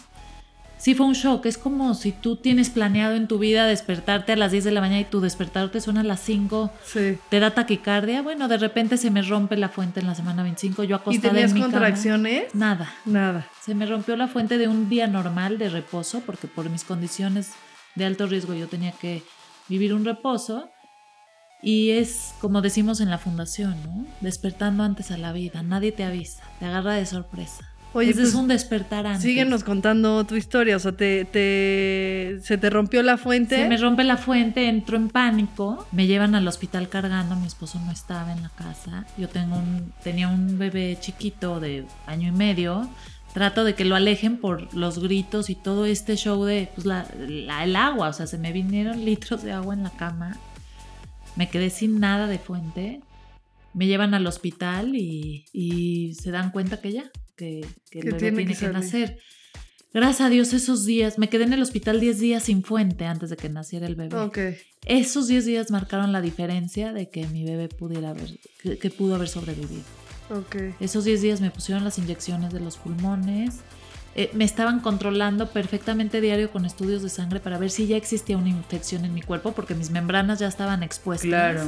Sí, 0.80 0.94
fue 0.94 1.08
un 1.08 1.14
shock. 1.14 1.48
Es 1.48 1.58
como 1.58 1.96
si 1.96 2.12
tú 2.12 2.36
tienes 2.36 2.70
planeado 2.70 3.16
en 3.16 3.28
tu 3.28 3.40
vida 3.40 3.66
despertarte 3.66 4.34
a 4.34 4.36
las 4.36 4.52
10 4.52 4.64
de 4.64 4.72
la 4.72 4.80
mañana 4.80 5.00
y 5.00 5.06
tu 5.06 5.22
despertador 5.22 5.72
te 5.72 5.82
suena 5.82 6.02
a 6.02 6.04
las 6.04 6.20
5, 6.20 6.72
Sí. 6.86 7.18
te 7.30 7.40
da 7.40 7.50
taquicardia. 7.56 8.22
Bueno, 8.22 8.48
de 8.48 8.58
repente 8.60 8.98
se 8.98 9.10
me 9.10 9.24
rompe 9.24 9.58
la 9.58 9.70
fuente 9.70 10.02
en 10.02 10.06
la 10.06 10.14
semana 10.14 10.44
25. 10.44 10.84
Yo 10.84 10.98
¿Y 10.98 11.00
acostada 11.00 11.34
tenías 11.34 11.50
en 11.50 11.56
mi 11.56 11.62
cama. 11.62 11.72
contracciones? 11.74 12.54
Nada. 12.54 12.94
Nada. 13.06 13.48
Se 13.66 13.74
me 13.74 13.88
rompió 13.88 14.16
la 14.18 14.28
fuente 14.28 14.60
de 14.60 14.68
un 14.68 14.88
día 14.88 15.08
normal 15.08 15.58
de 15.58 15.70
reposo, 15.70 16.22
porque 16.24 16.46
por 16.48 16.70
mis 16.70 16.84
condiciones 16.84 17.54
de 17.96 18.06
alto 18.06 18.28
riesgo 18.28 18.54
yo 18.54 18.68
tenía 18.68 18.92
que 18.92 19.24
vivir 19.70 19.96
un 19.96 20.06
reposo. 20.06 20.70
Y 21.62 21.92
es 21.92 22.34
como 22.40 22.62
decimos 22.62 23.02
en 23.02 23.10
la 23.10 23.18
fundación, 23.18 23.76
¿no? 23.86 24.06
Despertando 24.22 24.84
antes 24.84 25.12
a 25.12 25.18
la 25.18 25.32
vida. 25.34 25.64
Nadie 25.64 25.92
te 25.92 26.04
avisa, 26.04 26.44
te 26.60 26.66
agarra 26.66 26.94
de 26.94 27.06
sorpresa. 27.06 27.68
Oye, 27.94 28.10
Ese 28.12 28.20
pues, 28.20 28.30
es 28.30 28.36
un 28.36 28.48
despertar 28.48 29.08
antes. 29.08 29.24
Síguenos 29.24 29.64
contando 29.64 30.24
tu 30.26 30.36
historia. 30.36 30.76
O 30.76 30.80
sea, 30.80 30.92
te, 30.92 31.26
te- 31.26 32.40
se 32.44 32.58
te 32.58 32.70
rompió 32.70 33.02
la 33.02 33.18
fuente. 33.18 33.56
Se 33.56 33.68
me 33.68 33.78
rompe 33.78 34.04
la 34.04 34.18
fuente, 34.18 34.68
entro 34.70 34.98
en 34.98 35.10
pánico, 35.10 35.88
me 35.92 36.06
llevan 36.06 36.36
al 36.36 36.48
hospital 36.48 36.90
cargando, 36.90 37.36
mi 37.38 37.48
esposo 37.48 37.80
no 37.86 37.92
estaba 37.92 38.34
en 38.34 38.44
la 38.44 38.50
casa, 38.50 39.06
yo 39.18 39.30
tengo 39.30 39.56
un, 39.58 39.94
tenía 40.04 40.28
un 40.28 40.60
bebé 40.60 40.98
chiquito 41.00 41.60
de 41.60 41.86
año 42.06 42.28
y 42.28 42.32
medio, 42.34 42.88
trato 43.34 43.64
de 43.64 43.74
que 43.74 43.86
lo 43.86 43.96
alejen 43.96 44.38
por 44.38 44.72
los 44.76 45.00
gritos 45.00 45.50
y 45.50 45.56
todo 45.56 45.86
este 45.86 46.18
show 46.18 46.44
de 46.44 46.70
pues, 46.76 46.86
la- 46.86 47.08
la- 47.18 47.64
el 47.64 47.76
agua, 47.76 48.10
o 48.10 48.14
sea, 48.14 48.28
se 48.28 48.38
me 48.38 48.52
vinieron 48.52 49.04
litros 49.06 49.42
de 49.44 49.54
agua 49.54 49.74
en 49.74 49.84
la 49.84 49.92
cama, 49.92 50.38
me 51.38 51.50
quedé 51.50 51.70
sin 51.70 52.00
nada 52.00 52.28
de 52.28 52.40
fuente, 52.40 53.02
me 53.74 53.86
llevan 53.86 54.14
al 54.14 54.26
hospital 54.28 54.96
y, 54.96 55.46
y 55.54 56.16
se 56.16 56.32
dan 56.32 56.52
cuenta 56.52 56.82
que 56.82 56.92
ya, 56.92 57.12
que, 57.36 57.66
que 57.92 58.00
el 58.00 58.06
bebé 58.06 58.20
tiene 58.20 58.46
tiene 58.46 58.56
que 58.56 58.68
nacer. 58.70 59.20
Gracias 59.94 60.22
a 60.22 60.30
Dios 60.30 60.54
esos 60.54 60.86
días, 60.86 61.18
me 61.18 61.30
quedé 61.30 61.46
en 61.46 61.54
el 61.54 61.62
hospital 61.62 62.00
10 62.00 62.20
días 62.20 62.44
sin 62.44 62.64
fuente 62.64 63.06
antes 63.06 63.30
de 63.30 63.38
que 63.38 63.50
naciera 63.50 63.88
el 63.88 63.96
bebé. 63.96 64.18
Ok. 64.18 64.38
Esos 64.86 65.28
10 65.28 65.46
días 65.46 65.72
marcaron 65.72 66.12
la 66.12 66.22
diferencia 66.22 66.92
de 66.92 67.10
que 67.10 67.26
mi 67.28 67.44
bebé 67.44 67.70
pudiera 67.70 68.10
haber, 68.10 68.40
que, 68.62 68.78
que 68.78 68.90
pudo 68.90 69.16
haber 69.16 69.30
sobrevivido. 69.30 69.84
Ok. 70.30 70.56
Esos 70.80 71.06
10 71.06 71.22
días 71.22 71.42
me 71.42 71.52
pusieron 71.52 71.84
las 71.84 71.98
inyecciones 71.98 72.52
de 72.52 72.60
los 72.60 72.78
pulmones, 72.78 73.62
eh, 74.18 74.32
me 74.34 74.44
estaban 74.44 74.80
controlando 74.80 75.50
perfectamente 75.52 76.20
diario 76.22 76.52
con 76.52 76.66
estudios 76.66 77.04
de 77.04 77.10
sangre 77.10 77.40
para 77.40 77.58
ver 77.60 77.70
si 77.70 77.86
ya 77.88 77.96
existía 77.98 78.36
una 78.38 78.50
infección 78.50 79.06
en 79.06 79.14
mi 79.14 79.22
cuerpo 79.22 79.52
porque 79.54 79.76
mis 79.76 79.92
membranas 79.92 80.40
ya 80.40 80.48
estaban 80.48 80.82
expuestas. 80.84 81.28
Claro. 81.28 81.66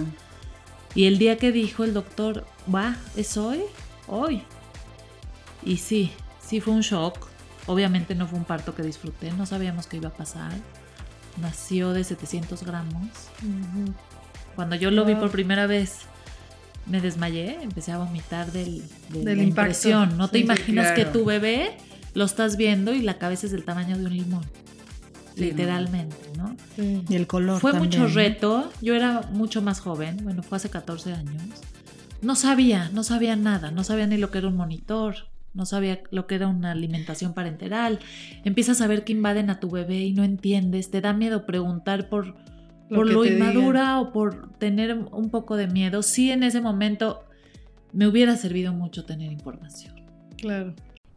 Y 0.95 1.05
el 1.05 1.19
día 1.19 1.37
que 1.37 1.51
dijo 1.51 1.83
el 1.83 1.93
doctor, 1.93 2.45
va, 2.73 2.95
¿es 3.15 3.37
hoy? 3.37 3.61
Hoy. 4.07 4.41
Y 5.63 5.77
sí, 5.77 6.11
sí 6.43 6.59
fue 6.59 6.73
un 6.73 6.81
shock. 6.81 7.27
Obviamente 7.67 8.15
no 8.15 8.25
fue 8.25 8.39
un 8.39 8.45
parto 8.45 8.73
que 8.73 8.81
disfruté, 8.81 9.31
no 9.33 9.45
sabíamos 9.45 9.85
qué 9.85 9.97
iba 9.97 10.09
a 10.09 10.13
pasar. 10.13 10.51
Nació 11.39 11.93
de 11.93 12.03
700 12.03 12.63
gramos. 12.63 13.07
Cuando 14.55 14.75
yo 14.75 14.89
lo 14.89 15.05
vi 15.05 15.13
por 15.13 15.29
primera 15.29 15.67
vez, 15.67 15.99
me 16.87 16.99
desmayé, 16.99 17.61
empecé 17.61 17.91
a 17.91 17.99
vomitar 17.99 18.51
del, 18.51 18.81
de 19.09 19.23
Del 19.23 19.37
la 19.37 19.43
impacto. 19.43 19.61
impresión. 19.69 20.17
No 20.17 20.27
te 20.29 20.39
Sí, 20.39 20.39
sí, 20.39 20.45
imaginas 20.45 20.91
que 20.93 21.05
tu 21.05 21.23
bebé 21.25 21.77
lo 22.13 22.25
estás 22.25 22.57
viendo 22.57 22.93
y 22.93 23.01
la 23.01 23.17
cabeza 23.17 23.45
es 23.45 23.51
del 23.51 23.63
tamaño 23.65 23.97
de 23.97 24.05
un 24.05 24.15
limón. 24.17 24.43
Sí, 25.35 25.45
literalmente, 25.45 26.17
¿no? 26.37 26.55
Sí. 26.75 27.03
Y 27.07 27.15
el 27.15 27.27
color 27.27 27.61
Fue 27.61 27.71
también, 27.71 28.01
mucho 28.01 28.13
reto. 28.13 28.71
Yo 28.81 28.93
era 28.95 29.21
mucho 29.31 29.61
más 29.61 29.79
joven, 29.79 30.17
bueno, 30.23 30.43
fue 30.43 30.57
hace 30.57 30.69
14 30.69 31.13
años. 31.13 31.41
No 32.21 32.35
sabía, 32.35 32.89
no 32.93 33.03
sabía 33.03 33.35
nada, 33.37 33.71
no 33.71 33.83
sabía 33.83 34.05
ni 34.07 34.17
lo 34.17 34.29
que 34.31 34.39
era 34.39 34.47
un 34.49 34.57
monitor, 34.57 35.15
no 35.53 35.65
sabía 35.65 36.01
lo 36.11 36.27
que 36.27 36.35
era 36.35 36.47
una 36.47 36.71
alimentación 36.71 37.33
parenteral. 37.33 37.99
Empiezas 38.43 38.81
a 38.81 38.87
ver 38.87 39.05
que 39.05 39.13
invaden 39.13 39.49
a 39.49 39.59
tu 39.61 39.69
bebé 39.69 39.99
y 40.03 40.13
no 40.13 40.23
entiendes, 40.25 40.91
te 40.91 40.99
da 40.99 41.13
miedo 41.13 41.45
preguntar 41.45 42.09
por 42.09 42.35
Lo 42.89 42.97
por 42.97 43.07
lo 43.07 43.21
digan. 43.21 43.37
inmadura 43.37 43.99
o 44.01 44.11
por 44.11 44.51
tener 44.57 44.93
un 44.95 45.29
poco 45.29 45.55
de 45.55 45.67
miedo. 45.67 46.03
Sí, 46.03 46.31
en 46.31 46.43
ese 46.43 46.59
momento 46.59 47.23
me 47.93 48.07
hubiera 48.07 48.35
servido 48.35 48.73
mucho 48.73 49.05
tener 49.05 49.31
información. 49.31 49.95
Claro. 50.37 50.73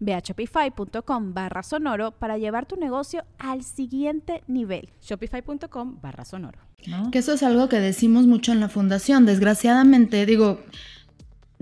Ve 0.00 0.14
a 0.14 0.20
shopify.com 0.20 1.34
barra 1.34 1.62
sonoro 1.62 2.12
para 2.12 2.38
llevar 2.38 2.66
tu 2.66 2.76
negocio 2.76 3.24
al 3.38 3.62
siguiente 3.62 4.42
nivel. 4.46 4.90
Shopify.com 5.00 6.00
barra 6.00 6.24
sonoro. 6.24 6.58
¿no? 6.86 7.10
Que 7.10 7.18
eso 7.18 7.32
es 7.32 7.42
algo 7.42 7.68
que 7.68 7.80
decimos 7.80 8.26
mucho 8.26 8.52
en 8.52 8.60
la 8.60 8.68
fundación. 8.68 9.26
Desgraciadamente, 9.26 10.26
digo, 10.26 10.60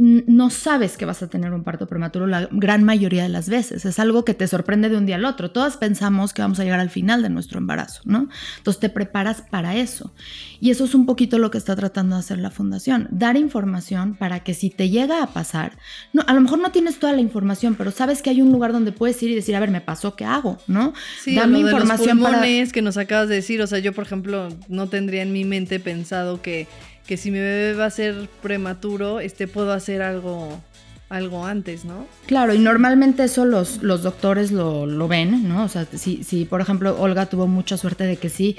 no 0.01 0.49
sabes 0.49 0.97
que 0.97 1.05
vas 1.05 1.23
a 1.23 1.29
tener 1.29 1.53
un 1.53 1.63
parto 1.63 1.87
prematuro 1.87 2.27
la 2.27 2.49
gran 2.51 2.85
mayoría 2.85 3.23
de 3.23 3.29
las 3.29 3.51
veces. 3.51 3.85
Es 3.85 3.99
algo 3.99 4.25
que 4.25 4.33
te 4.33 4.49
sorprende 4.49 4.89
de 4.89 4.97
un 4.97 5.05
día 5.05 5.17
al 5.17 5.27
otro. 5.27 5.51
Todas 5.51 5.77
pensamos 5.77 6.33
que 6.33 6.41
vamos 6.41 6.59
a 6.59 6.65
llegar 6.65 6.81
al 6.81 6.89
final 6.89 7.23
de 7.23 7.29
nuestro 7.29 7.59
embarazo, 7.59 8.01
¿no? 8.07 8.31
Entonces 8.57 8.81
te 8.81 8.89
preparas 8.89 9.43
para 9.43 9.77
eso. 9.77 10.15
Y 10.59 10.71
eso 10.71 10.85
es 10.85 10.95
un 10.95 11.05
poquito 11.05 11.39
lo 11.39 11.51
que 11.51 11.59
está 11.59 11.77
tratando 11.77 12.17
de 12.17 12.21
hacer 12.21 12.39
la 12.39 12.51
fundación. 12.51 13.09
Dar 13.11 13.37
información 13.37 14.15
para 14.15 14.41
que 14.41 14.55
si 14.55 14.71
te 14.71 14.89
llega 14.89 15.23
a 15.23 15.27
pasar, 15.27 15.77
no, 16.15 16.23
a 16.27 16.33
lo 16.33 16.41
mejor 16.41 16.61
no 16.61 16.71
tienes 16.71 16.99
toda 16.99 17.13
la 17.13 17.21
información, 17.21 17.75
pero 17.75 17.91
sabes 17.91 18.23
que 18.23 18.31
hay 18.31 18.41
un 18.41 18.53
lugar 18.53 18.73
donde 18.73 18.93
puedes 18.93 19.23
ir 19.23 19.31
y 19.31 19.35
decir, 19.35 19.55
a 19.55 19.61
ver, 19.61 19.71
me 19.71 19.83
pasó, 19.83 20.17
¿qué 20.17 20.25
hago? 20.25 20.57
¿No? 20.67 20.95
Sí, 21.23 21.35
Dame 21.35 21.61
lo 21.61 21.67
de 21.67 21.73
los 21.73 21.83
información 21.83 22.21
para... 22.21 22.39
pulmones 22.39 22.73
que 22.73 22.81
nos 22.81 22.97
acabas 22.97 23.29
de 23.29 23.35
decir, 23.35 23.61
o 23.61 23.67
sea, 23.67 23.81
yo 23.81 23.93
por 23.93 24.05
ejemplo 24.05 24.49
no 24.69 24.89
tendría 24.89 25.23
en 25.23 25.33
mi 25.35 25.45
mente 25.45 25.79
pensado 25.79 26.41
que, 26.41 26.67
que 27.11 27.17
si 27.17 27.33
mi 27.33 27.41
bebé 27.41 27.75
va 27.75 27.87
a 27.87 27.91
ser 27.91 28.29
prematuro, 28.41 29.19
este 29.19 29.49
puedo 29.49 29.73
hacer 29.73 30.01
algo 30.01 30.63
algo 31.09 31.45
antes, 31.45 31.85
¿no? 31.85 32.07
Claro, 32.27 32.55
y 32.55 32.61
normalmente 32.61 33.25
eso 33.25 33.45
los, 33.45 33.83
los 33.83 34.05
doctores 34.05 34.53
lo, 34.53 34.87
lo 34.87 35.09
ven, 35.09 35.49
¿no? 35.49 35.65
O 35.65 35.69
sea, 35.69 35.87
si, 35.87 36.23
si, 36.23 36.45
por 36.45 36.61
ejemplo, 36.61 36.97
Olga 37.01 37.27
tuvo 37.27 37.49
mucha 37.49 37.77
suerte 37.77 38.05
de 38.05 38.17
que 38.17 38.29
sí, 38.29 38.57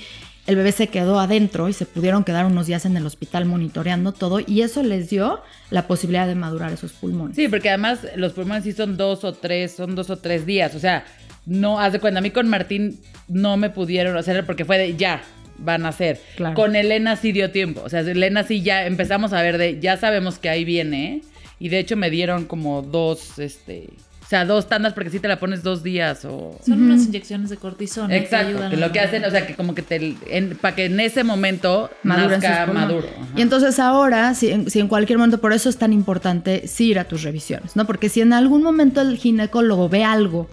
el 0.48 0.58
bebé 0.58 0.74
se 0.74 0.88
quedó 0.88 1.18
adentro 1.22 1.70
y 1.70 1.74
se 1.74 1.86
pudieron 1.86 2.26
quedar 2.26 2.46
unos 2.46 2.68
días 2.68 2.84
en 2.84 2.98
el 2.98 3.06
hospital 3.06 3.46
monitoreando 3.46 4.12
todo, 4.12 4.42
y 4.46 4.64
eso 4.64 4.84
les 4.84 5.10
dio 5.10 5.40
la 5.70 5.88
posibilidad 5.88 6.28
de 6.28 6.36
madurar 6.36 6.74
esos 6.74 6.92
pulmones. 6.92 7.38
Sí, 7.38 7.48
porque 7.48 7.70
además 7.70 8.00
los 8.18 8.34
pulmones 8.34 8.66
sí 8.66 8.74
son 8.74 8.98
dos 8.98 9.24
o 9.24 9.32
tres, 9.32 9.72
son 9.72 9.96
dos 9.96 10.10
o 10.10 10.18
tres 10.18 10.46
días. 10.46 10.76
O 10.76 10.80
sea, 10.80 11.06
no, 11.46 11.80
haz 11.80 11.94
de 11.94 12.02
cuenta, 12.02 12.20
a 12.20 12.22
mí 12.22 12.32
con 12.32 12.50
Martín 12.50 13.00
no 13.30 13.56
me 13.56 13.70
pudieron 13.70 14.18
hacer 14.18 14.46
porque 14.46 14.66
fue 14.66 14.78
de 14.78 14.98
ya, 14.98 15.24
van 15.64 15.86
a 15.86 15.90
hacer. 15.90 16.20
Claro. 16.36 16.56
Con 16.56 16.76
Elena 16.76 17.16
sí 17.16 17.32
dio 17.32 17.52
tiempo. 17.52 17.82
O 17.84 17.90
sea, 17.90 18.02
Elena 18.02 18.44
sí 18.44 18.62
ya 18.62 18.86
empezamos 18.86 19.34
a 19.34 19.42
ver 19.42 19.58
de, 19.58 19.80
ya 19.80 19.98
sabemos 19.98 20.38
que 20.38 20.50
ahí 20.50 20.66
viene. 20.66 21.22
Y 21.60 21.70
de 21.70 21.80
hecho 21.80 21.96
me 21.96 22.10
dieron 22.10 22.46
como 22.46 22.82
dos, 22.82 23.38
este, 23.38 23.90
o 24.24 24.28
sea, 24.28 24.46
dos 24.46 24.68
tandas 24.68 24.94
porque 24.94 25.10
si 25.12 25.20
te 25.20 25.28
la 25.28 25.40
pones 25.40 25.62
dos 25.62 25.84
días 25.84 26.26
o... 26.26 26.58
Son 26.66 26.82
unas 26.82 27.06
inyecciones 27.06 27.50
de 27.50 27.58
cortisona. 27.58 28.16
Exacto, 28.16 28.70
que 28.70 28.78
lo 28.78 28.92
que 28.92 29.00
hacen, 29.00 29.24
o 29.26 29.30
sea, 29.30 29.46
que 29.46 29.56
como 29.56 29.76
que 29.76 29.84
te, 29.84 30.16
para 30.60 30.74
que 30.74 30.86
en 30.86 31.00
ese 31.00 31.24
momento 31.24 31.92
nazca 32.02 32.66
maduro. 32.66 33.08
Ajá. 33.08 33.28
Y 33.36 33.42
entonces 33.42 33.78
ahora, 33.78 34.34
si 34.34 34.50
en, 34.50 34.72
si 34.72 34.80
en 34.80 34.88
cualquier 34.88 35.20
momento, 35.20 35.40
por 35.40 35.54
eso 35.54 35.70
es 35.70 35.78
tan 35.78 35.94
importante 35.94 36.68
sí 36.68 36.92
ir 36.92 36.98
a 36.98 37.04
tus 37.04 37.24
revisiones, 37.24 37.76
¿no? 37.76 37.86
Porque 37.86 38.10
si 38.10 38.22
en 38.22 38.34
algún 38.34 38.64
momento 38.64 39.02
el 39.02 39.18
ginecólogo 39.18 39.90
ve 39.90 40.04
algo 40.04 40.50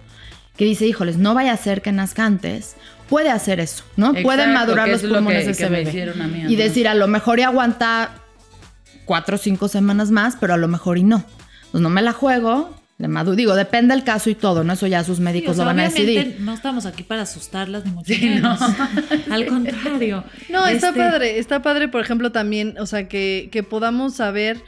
que 0.57 0.65
dice, 0.65 0.85
híjoles, 0.85 1.17
no 1.17 1.33
vaya 1.33 1.53
a 1.53 1.57
ser 1.57 1.81
que 1.81 1.93
nazca 1.93 2.25
antes, 2.25 2.75
puede 3.09 3.29
hacer 3.29 3.59
eso, 3.59 3.83
¿no? 3.97 4.11
puede 4.13 4.43
Exacto, 4.43 4.53
madurar 4.53 4.85
que 4.85 4.91
los 4.91 5.03
es 5.03 5.09
lo 5.09 5.15
pulmones 5.15 5.39
que- 5.39 5.45
de 5.45 5.51
ese 5.51 5.63
que 5.63 5.69
bebé. 5.69 5.89
hicieron 5.89 6.21
a 6.21 6.27
mí, 6.27 6.43
y 6.47 6.55
decir, 6.55 6.87
a 6.87 6.93
lo 6.95 7.07
mejor 7.07 7.39
y 7.39 7.43
aguanta 7.43 8.11
cuatro 9.05 9.35
o 9.35 9.39
cinco 9.39 9.67
semanas 9.67 10.11
más, 10.11 10.37
pero 10.39 10.53
a 10.53 10.57
lo 10.57 10.67
mejor 10.67 10.97
y 10.97 11.03
no. 11.03 11.25
Pues 11.71 11.81
no 11.81 11.89
me 11.89 12.01
la 12.01 12.13
juego, 12.13 12.75
le 12.97 13.07
madu- 13.07 13.35
digo, 13.35 13.55
depende 13.55 13.95
del 13.95 14.03
caso 14.03 14.29
y 14.29 14.35
todo, 14.35 14.63
¿no? 14.63 14.73
Eso 14.73 14.85
ya 14.87 15.03
sus 15.03 15.17
Sí, 15.17 15.23
médicos 15.23 15.51
o 15.51 15.53
sea, 15.55 15.63
lo 15.63 15.67
van 15.69 15.79
a 15.79 15.83
decidir. 15.83 16.37
No 16.41 16.53
estamos 16.53 16.85
aquí 16.85 17.03
para 17.03 17.21
asustarlas 17.23 17.85
ni 17.85 17.91
mucho 17.91 18.13
Sí, 18.13 18.19
menos. 18.29 18.59
no. 18.59 18.75
Al 19.33 19.45
contrario. 19.45 20.23
No, 20.49 20.67
está 20.67 20.89
Este, 20.89 20.99
padre, 20.99 21.39
está 21.39 21.61
padre, 21.61 21.87
por 21.87 22.01
ejemplo, 22.01 22.31
también, 22.31 22.75
o 22.79 22.85
sea, 22.85 23.07
que, 23.07 23.49
que 23.51 23.63
podamos 23.63 24.15
saber 24.15 24.61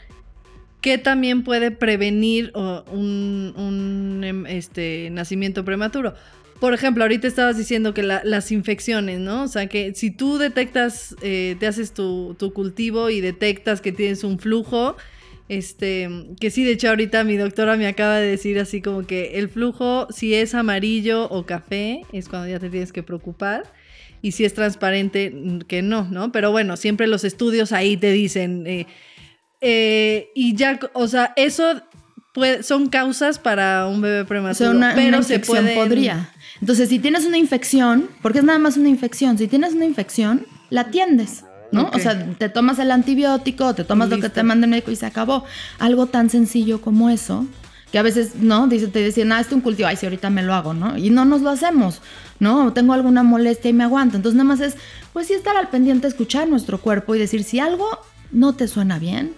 qué 0.79 0.97
también 0.97 1.43
puede 1.43 1.69
prevenir 1.71 2.51
un, 2.55 4.21
em, 4.23 4.45
este, 4.47 5.09
nacimiento 5.11 5.63
prematuro. 5.65 6.15
Por 6.61 6.75
ejemplo, 6.75 7.03
ahorita 7.03 7.27
estabas 7.27 7.57
diciendo 7.57 7.93
que 7.95 8.03
la- 8.03 8.21
las 8.23 8.51
infecciones, 8.51 9.19
¿no? 9.19 9.43
O 9.43 9.47
sea, 9.47 9.65
que 9.67 9.93
si 9.95 10.11
tú 10.11 10.37
detectas, 10.37 11.15
eh, 11.23 11.55
te 11.59 11.65
haces 11.65 11.91
tu, 11.91 12.35
tu 12.37 12.53
cultivo 12.53 13.09
y 13.09 13.19
detectas 13.19 13.81
que 13.81 13.91
tienes 13.91 14.23
un 14.23 14.37
flujo, 14.37 14.95
este, 15.49 16.07
que 16.39 16.51
sí, 16.51 16.63
de 16.63 16.73
hecho 16.73 16.89
ahorita 16.89 17.23
mi 17.23 17.35
doctora 17.35 17.77
me 17.77 17.87
acaba 17.87 18.17
de 18.17 18.27
decir 18.27 18.59
así 18.59 18.79
como 18.79 19.07
que 19.07 19.39
el 19.39 19.49
flujo, 19.49 20.07
si 20.11 20.35
es 20.35 20.53
amarillo 20.53 21.27
o 21.29 21.47
café, 21.47 22.03
es 22.13 22.29
cuando 22.29 22.47
ya 22.47 22.59
te 22.59 22.69
tienes 22.69 22.93
que 22.93 23.01
preocupar. 23.01 23.63
Y 24.21 24.33
si 24.33 24.45
es 24.45 24.53
transparente, 24.53 25.31
mm, 25.33 25.61
que 25.61 25.81
no, 25.81 26.07
¿no? 26.11 26.31
Pero 26.31 26.51
bueno, 26.51 26.77
siempre 26.77 27.07
los 27.07 27.23
estudios 27.23 27.71
ahí 27.71 27.97
te 27.97 28.11
dicen. 28.11 28.67
eh, 28.67 28.85
eh, 29.61 30.29
y 30.35 30.55
ya, 30.55 30.79
o 30.93 31.07
sea, 31.07 31.33
eso 31.35 31.81
puede- 32.33 32.63
son 32.63 32.89
causas 32.89 33.39
para 33.39 33.87
un 33.87 34.01
bebé 34.01 34.21
O 34.21 34.25
prematuro. 34.25 34.55
sea, 34.55 34.69
una, 34.71 34.93
pero 34.95 35.17
una 35.17 35.23
se 35.23 35.39
pueden- 35.39 35.75
podría. 35.75 36.29
Entonces, 36.59 36.89
si 36.89 36.99
tienes 36.99 37.25
una 37.25 37.37
infección, 37.37 38.09
porque 38.21 38.39
es 38.39 38.45
nada 38.45 38.59
más 38.59 38.77
una 38.77 38.89
infección, 38.89 39.37
si 39.37 39.47
tienes 39.47 39.73
una 39.73 39.85
infección, 39.85 40.45
la 40.69 40.81
atiendes, 40.81 41.43
¿no? 41.71 41.89
O 41.93 41.99
sea, 41.99 42.25
te 42.37 42.49
tomas 42.49 42.79
el 42.79 42.91
antibiótico, 42.91 43.73
te 43.75 43.83
tomas 43.83 44.09
lo 44.09 44.19
que 44.19 44.29
te 44.29 44.43
manda 44.43 44.65
el 44.65 44.71
médico 44.71 44.91
y 44.91 44.95
se 44.95 45.05
acabó. 45.05 45.43
Algo 45.79 46.05
tan 46.07 46.29
sencillo 46.29 46.81
como 46.81 47.09
eso, 47.09 47.45
que 47.91 47.97
a 47.99 48.03
veces, 48.03 48.35
¿no? 48.35 48.67
Dice, 48.67 48.87
te 48.87 48.99
decían, 48.99 49.31
ah, 49.31 49.39
este 49.39 49.51
es 49.51 49.55
un 49.55 49.61
cultivo, 49.61 49.87
ay, 49.89 49.95
si 49.97 50.05
ahorita 50.05 50.29
me 50.29 50.43
lo 50.43 50.53
hago, 50.53 50.73
¿no? 50.73 50.97
Y 50.97 51.09
no 51.09 51.25
nos 51.25 51.41
lo 51.41 51.49
hacemos, 51.49 52.01
¿no? 52.39 52.67
O 52.67 52.73
tengo 52.73 52.93
alguna 52.93 53.23
molestia 53.23 53.69
y 53.69 53.73
me 53.73 53.83
aguanto. 53.83 54.15
Entonces, 54.17 54.37
nada 54.37 54.47
más 54.47 54.59
es, 54.61 54.75
pues 55.13 55.27
sí 55.27 55.33
estar 55.33 55.57
al 55.57 55.69
pendiente, 55.69 56.07
escuchar 56.07 56.47
nuestro 56.47 56.79
cuerpo 56.79 57.15
y 57.15 57.19
decir, 57.19 57.43
si 57.43 57.59
algo 57.59 57.87
no 58.31 58.53
te 58.53 58.67
suena 58.67 58.97
bien, 58.99 59.33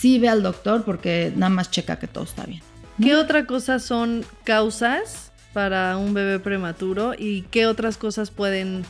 sí 0.00 0.18
ve 0.18 0.28
al 0.28 0.42
doctor 0.42 0.84
porque 0.84 1.32
nada 1.34 1.50
más 1.50 1.70
checa 1.70 1.98
que 1.98 2.06
todo 2.06 2.24
está 2.24 2.44
bien. 2.44 2.62
¿Qué 3.02 3.16
otra 3.16 3.46
cosa 3.46 3.78
son 3.78 4.24
causas 4.44 5.32
para 5.52 5.96
un 5.96 6.14
bebé 6.14 6.38
prematuro 6.38 7.14
y 7.16 7.42
qué 7.50 7.66
otras 7.66 7.96
cosas 7.96 8.30
pueden 8.30 8.84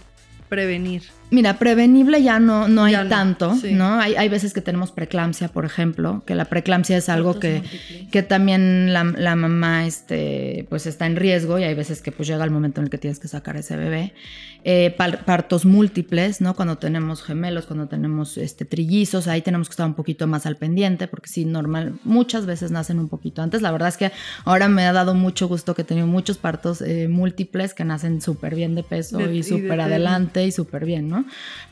prevenir? 0.48 1.02
Mira, 1.30 1.58
prevenible 1.58 2.22
ya 2.22 2.40
no, 2.40 2.68
no 2.68 2.84
hay 2.84 2.92
Ya 2.92 3.04
no, 3.04 3.10
tanto, 3.10 3.54
sí. 3.56 3.72
¿no? 3.72 4.00
Hay, 4.00 4.14
hay 4.14 4.28
veces 4.30 4.54
que 4.54 4.62
tenemos 4.62 4.92
preeclampsia, 4.92 5.48
por 5.48 5.64
ejemplo, 5.66 6.22
que 6.26 6.34
la 6.34 6.46
preeclampsia 6.46 6.96
es 6.96 7.08
algo 7.10 7.38
que, 7.38 7.62
que 8.10 8.22
también 8.22 8.92
la, 8.94 9.04
la 9.04 9.36
mamá 9.36 9.86
este, 9.86 10.66
pues 10.70 10.86
está 10.86 11.06
en 11.06 11.16
riesgo 11.16 11.58
y 11.58 11.64
hay 11.64 11.74
veces 11.74 12.00
que 12.00 12.12
pues 12.12 12.28
llega 12.28 12.44
el 12.44 12.50
momento 12.50 12.80
en 12.80 12.84
el 12.86 12.90
que 12.90 12.96
tienes 12.98 13.18
que 13.18 13.28
sacar 13.28 13.56
ese 13.56 13.76
bebé. 13.76 14.14
Eh, 14.64 14.92
par- 14.96 15.24
partos 15.24 15.64
múltiples, 15.64 16.40
¿no? 16.40 16.54
Cuando 16.56 16.78
tenemos 16.78 17.22
gemelos, 17.22 17.66
cuando 17.66 17.86
tenemos 17.86 18.36
este, 18.36 18.64
trillizos, 18.64 19.28
ahí 19.28 19.40
tenemos 19.40 19.68
que 19.68 19.72
estar 19.72 19.86
un 19.86 19.94
poquito 19.94 20.26
más 20.26 20.46
al 20.46 20.56
pendiente 20.56 21.06
porque 21.06 21.28
sí, 21.28 21.44
normal, 21.44 21.94
muchas 22.04 22.44
veces 22.44 22.70
nacen 22.72 22.98
un 22.98 23.08
poquito 23.08 23.40
antes. 23.40 23.62
La 23.62 23.70
verdad 23.70 23.88
es 23.88 23.96
que 23.96 24.10
ahora 24.44 24.68
me 24.68 24.84
ha 24.84 24.92
dado 24.92 25.14
mucho 25.14 25.46
gusto 25.46 25.74
que 25.74 25.82
he 25.82 25.84
tenido 25.84 26.06
muchos 26.08 26.38
partos 26.38 26.80
eh, 26.82 27.06
múltiples 27.08 27.72
que 27.72 27.84
nacen 27.84 28.20
súper 28.20 28.54
bien 28.56 28.74
de 28.74 28.82
peso 28.82 29.18
De- 29.18 29.34
y 29.36 29.42
súper 29.44 29.80
adelante 29.80 30.44
y 30.44 30.50
súper 30.50 30.84
bien, 30.84 31.08
¿no? 31.08 31.17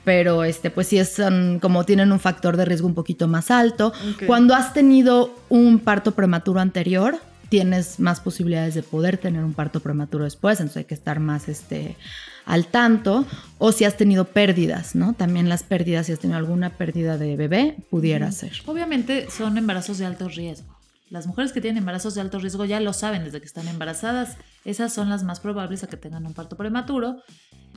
Pero 0.05 0.45
este, 0.45 0.71
pues 0.71 0.87
sí 0.89 0.99
es 0.99 1.21
como 1.61 1.85
tienen 1.85 2.13
un 2.13 2.21
factor 2.21 2.57
de 2.57 2.65
riesgo 2.65 2.87
un 2.87 2.95
poquito 2.95 3.29
más 3.29 3.51
alto. 3.51 3.93
Cuando 4.27 4.55
has 4.55 4.73
tenido 4.73 5.35
un 5.49 5.79
parto 5.79 6.13
prematuro 6.13 6.61
anterior, 6.61 7.19
tienes 7.49 8.01
más 8.01 8.21
posibilidades 8.21 8.75
de 8.75 8.83
poder 8.83 9.19
tener 9.19 9.45
un 9.45 9.55
parto 9.55 9.81
prematuro 9.81 10.25
después, 10.25 10.61
entonces 10.61 10.79
hay 10.79 10.85
que 10.85 10.95
estar 10.95 11.21
más 11.21 11.49
este, 11.49 11.97
al 12.45 12.67
tanto. 12.67 13.25
O 13.59 13.73
si 13.73 13.85
has 13.85 13.97
tenido 13.97 14.27
pérdidas, 14.27 14.95
¿no? 14.95 15.15
También 15.15 15.49
las 15.49 15.63
pérdidas, 15.63 16.07
si 16.07 16.13
has 16.13 16.19
tenido 16.19 16.39
alguna 16.39 16.71
pérdida 16.71 17.19
de 17.19 17.37
bebé, 17.37 17.77
pudiera 17.91 18.31
ser. 18.33 18.53
Obviamente 18.67 19.29
son 19.31 19.59
embarazos 19.59 19.99
de 19.99 20.07
alto 20.07 20.29
riesgo. 20.29 20.77
Las 21.09 21.29
mujeres 21.29 21.53
que 21.53 21.61
tienen 21.61 21.79
embarazos 21.79 22.17
de 22.17 22.21
alto 22.21 22.41
riesgo 22.41 22.65
ya 22.65 22.81
lo 22.81 22.93
saben 22.93 23.23
desde 23.23 23.39
que 23.39 23.47
están 23.47 23.69
embarazadas. 23.69 24.39
Esas 24.65 24.93
son 24.93 25.09
las 25.09 25.23
más 25.23 25.39
probables 25.39 25.85
a 25.85 25.87
que 25.87 25.97
tengan 25.97 26.27
un 26.27 26.35
parto 26.35 26.57
prematuro. 26.57 27.23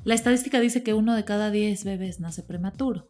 La 0.05 0.15
estadística 0.15 0.59
dice 0.59 0.81
que 0.83 0.93
uno 0.93 1.15
de 1.15 1.25
cada 1.25 1.51
diez 1.51 1.83
bebés 1.83 2.19
nace 2.19 2.41
prematuro. 2.43 3.09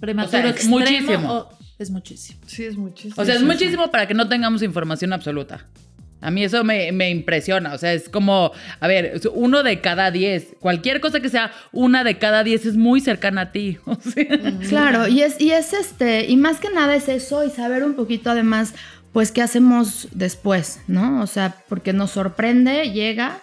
Prematuro 0.00 0.38
O 0.38 0.42
sea, 0.42 0.50
es 0.50 0.56
extremo 0.56 0.78
muchísimo. 0.78 1.32
o- 1.32 1.48
es 1.78 1.90
muchísimo. 1.90 2.40
Sí, 2.46 2.64
es 2.64 2.76
muchísimo. 2.76 3.14
O 3.20 3.24
sea, 3.24 3.34
es 3.34 3.42
muchísimo 3.42 3.90
para 3.90 4.06
que 4.08 4.14
no 4.14 4.28
tengamos 4.28 4.62
información 4.62 5.12
absoluta. 5.12 5.66
A 6.20 6.32
mí 6.32 6.42
eso 6.42 6.64
me, 6.64 6.90
me 6.90 7.10
impresiona. 7.10 7.74
O 7.74 7.78
sea, 7.78 7.92
es 7.92 8.08
como, 8.08 8.50
a 8.80 8.88
ver, 8.88 9.20
uno 9.34 9.62
de 9.62 9.80
cada 9.80 10.10
diez. 10.10 10.48
Cualquier 10.58 11.00
cosa 11.00 11.20
que 11.20 11.28
sea 11.28 11.52
una 11.70 12.02
de 12.02 12.18
cada 12.18 12.42
diez 12.42 12.66
es 12.66 12.76
muy 12.76 13.00
cercana 13.00 13.42
a 13.42 13.52
ti. 13.52 13.78
O 13.86 13.94
sea, 14.00 14.26
Claro, 14.68 15.06
y 15.06 15.22
es, 15.22 15.40
y 15.40 15.52
es 15.52 15.72
este, 15.72 16.26
y 16.28 16.36
más 16.36 16.58
que 16.58 16.70
nada 16.70 16.96
es 16.96 17.08
eso, 17.08 17.44
y 17.44 17.50
saber 17.50 17.84
un 17.84 17.94
poquito 17.94 18.30
además, 18.30 18.74
pues, 19.12 19.30
qué 19.30 19.42
hacemos 19.42 20.08
después, 20.10 20.80
¿no? 20.88 21.22
O 21.22 21.26
sea, 21.28 21.54
porque 21.68 21.92
nos 21.92 22.10
sorprende, 22.10 22.90
llega, 22.90 23.40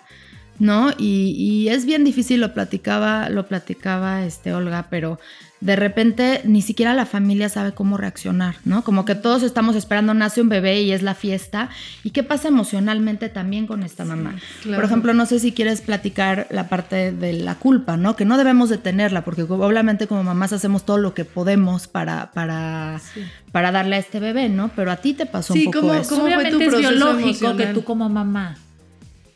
¿no? 0.60 0.92
Y, 0.98 1.32
y 1.38 1.70
es 1.70 1.86
bien 1.86 2.04
difícil, 2.04 2.42
lo 2.42 2.54
platicaba, 2.54 3.30
lo 3.30 3.48
platicaba 3.48 4.24
este 4.26 4.54
Olga, 4.54 4.88
pero 4.90 5.20
de 5.62 5.76
repente 5.78 6.42
ni 6.44 6.62
siquiera 6.62 6.94
la 6.94 7.06
familia 7.08 7.50
sabe 7.50 7.72
cómo 7.72 7.98
reaccionar, 7.98 8.56
¿no? 8.66 8.84
Como 8.84 9.04
que 9.04 9.16
todos 9.16 9.42
estamos 9.42 9.76
esperando, 9.76 10.14
nace 10.14 10.42
un 10.42 10.50
bebé 10.50 10.82
y 10.82 10.92
es 10.92 11.02
la 11.02 11.16
fiesta. 11.16 11.70
¿Y 12.04 12.12
qué 12.12 12.24
pasa 12.24 12.50
emocionalmente 12.50 13.30
también 13.30 13.66
con 13.66 13.82
esta 13.82 14.06
mamá? 14.06 14.36
claro. 14.62 14.76
Por 14.78 14.86
ejemplo, 14.86 15.14
no 15.14 15.26
sé 15.26 15.40
si 15.40 15.54
quieres 15.54 15.82
platicar 15.82 16.46
la 16.52 16.68
parte 16.70 17.12
de 17.12 17.34
la 17.34 17.56
culpa, 17.56 17.98
¿no? 17.98 18.16
Que 18.16 18.26
no 18.26 18.38
debemos 18.38 18.70
de 18.70 18.78
tenerla, 18.78 19.24
porque 19.24 19.42
obviamente 19.44 20.08
como 20.08 20.24
mamás 20.24 20.54
hacemos 20.54 20.86
todo 20.86 20.98
lo 21.00 21.14
que 21.16 21.26
podemos 21.26 21.88
para, 21.88 22.32
para, 22.34 23.02
para 23.52 23.72
darle 23.72 23.96
a 23.96 24.00
este 24.00 24.20
bebé, 24.20 24.50
¿no? 24.50 24.70
Pero 24.76 24.92
a 24.92 24.98
ti 24.98 25.14
te 25.14 25.26
pasó 25.26 25.54
Sí, 25.54 25.66
un 25.68 25.72
poco 25.74 25.88
¿cómo- 25.88 25.94
eso. 25.96 26.10
cómo- 26.10 26.22
fue 26.24 26.32
tu 26.32 26.36
Obviamente 26.38 26.64
es 26.66 26.70
proceso 26.70 26.90
biológico 26.92 27.26
emocional? 27.28 27.58
que 27.58 27.74
tú 27.74 27.84
como 27.84 28.08
mamá, 28.10 28.58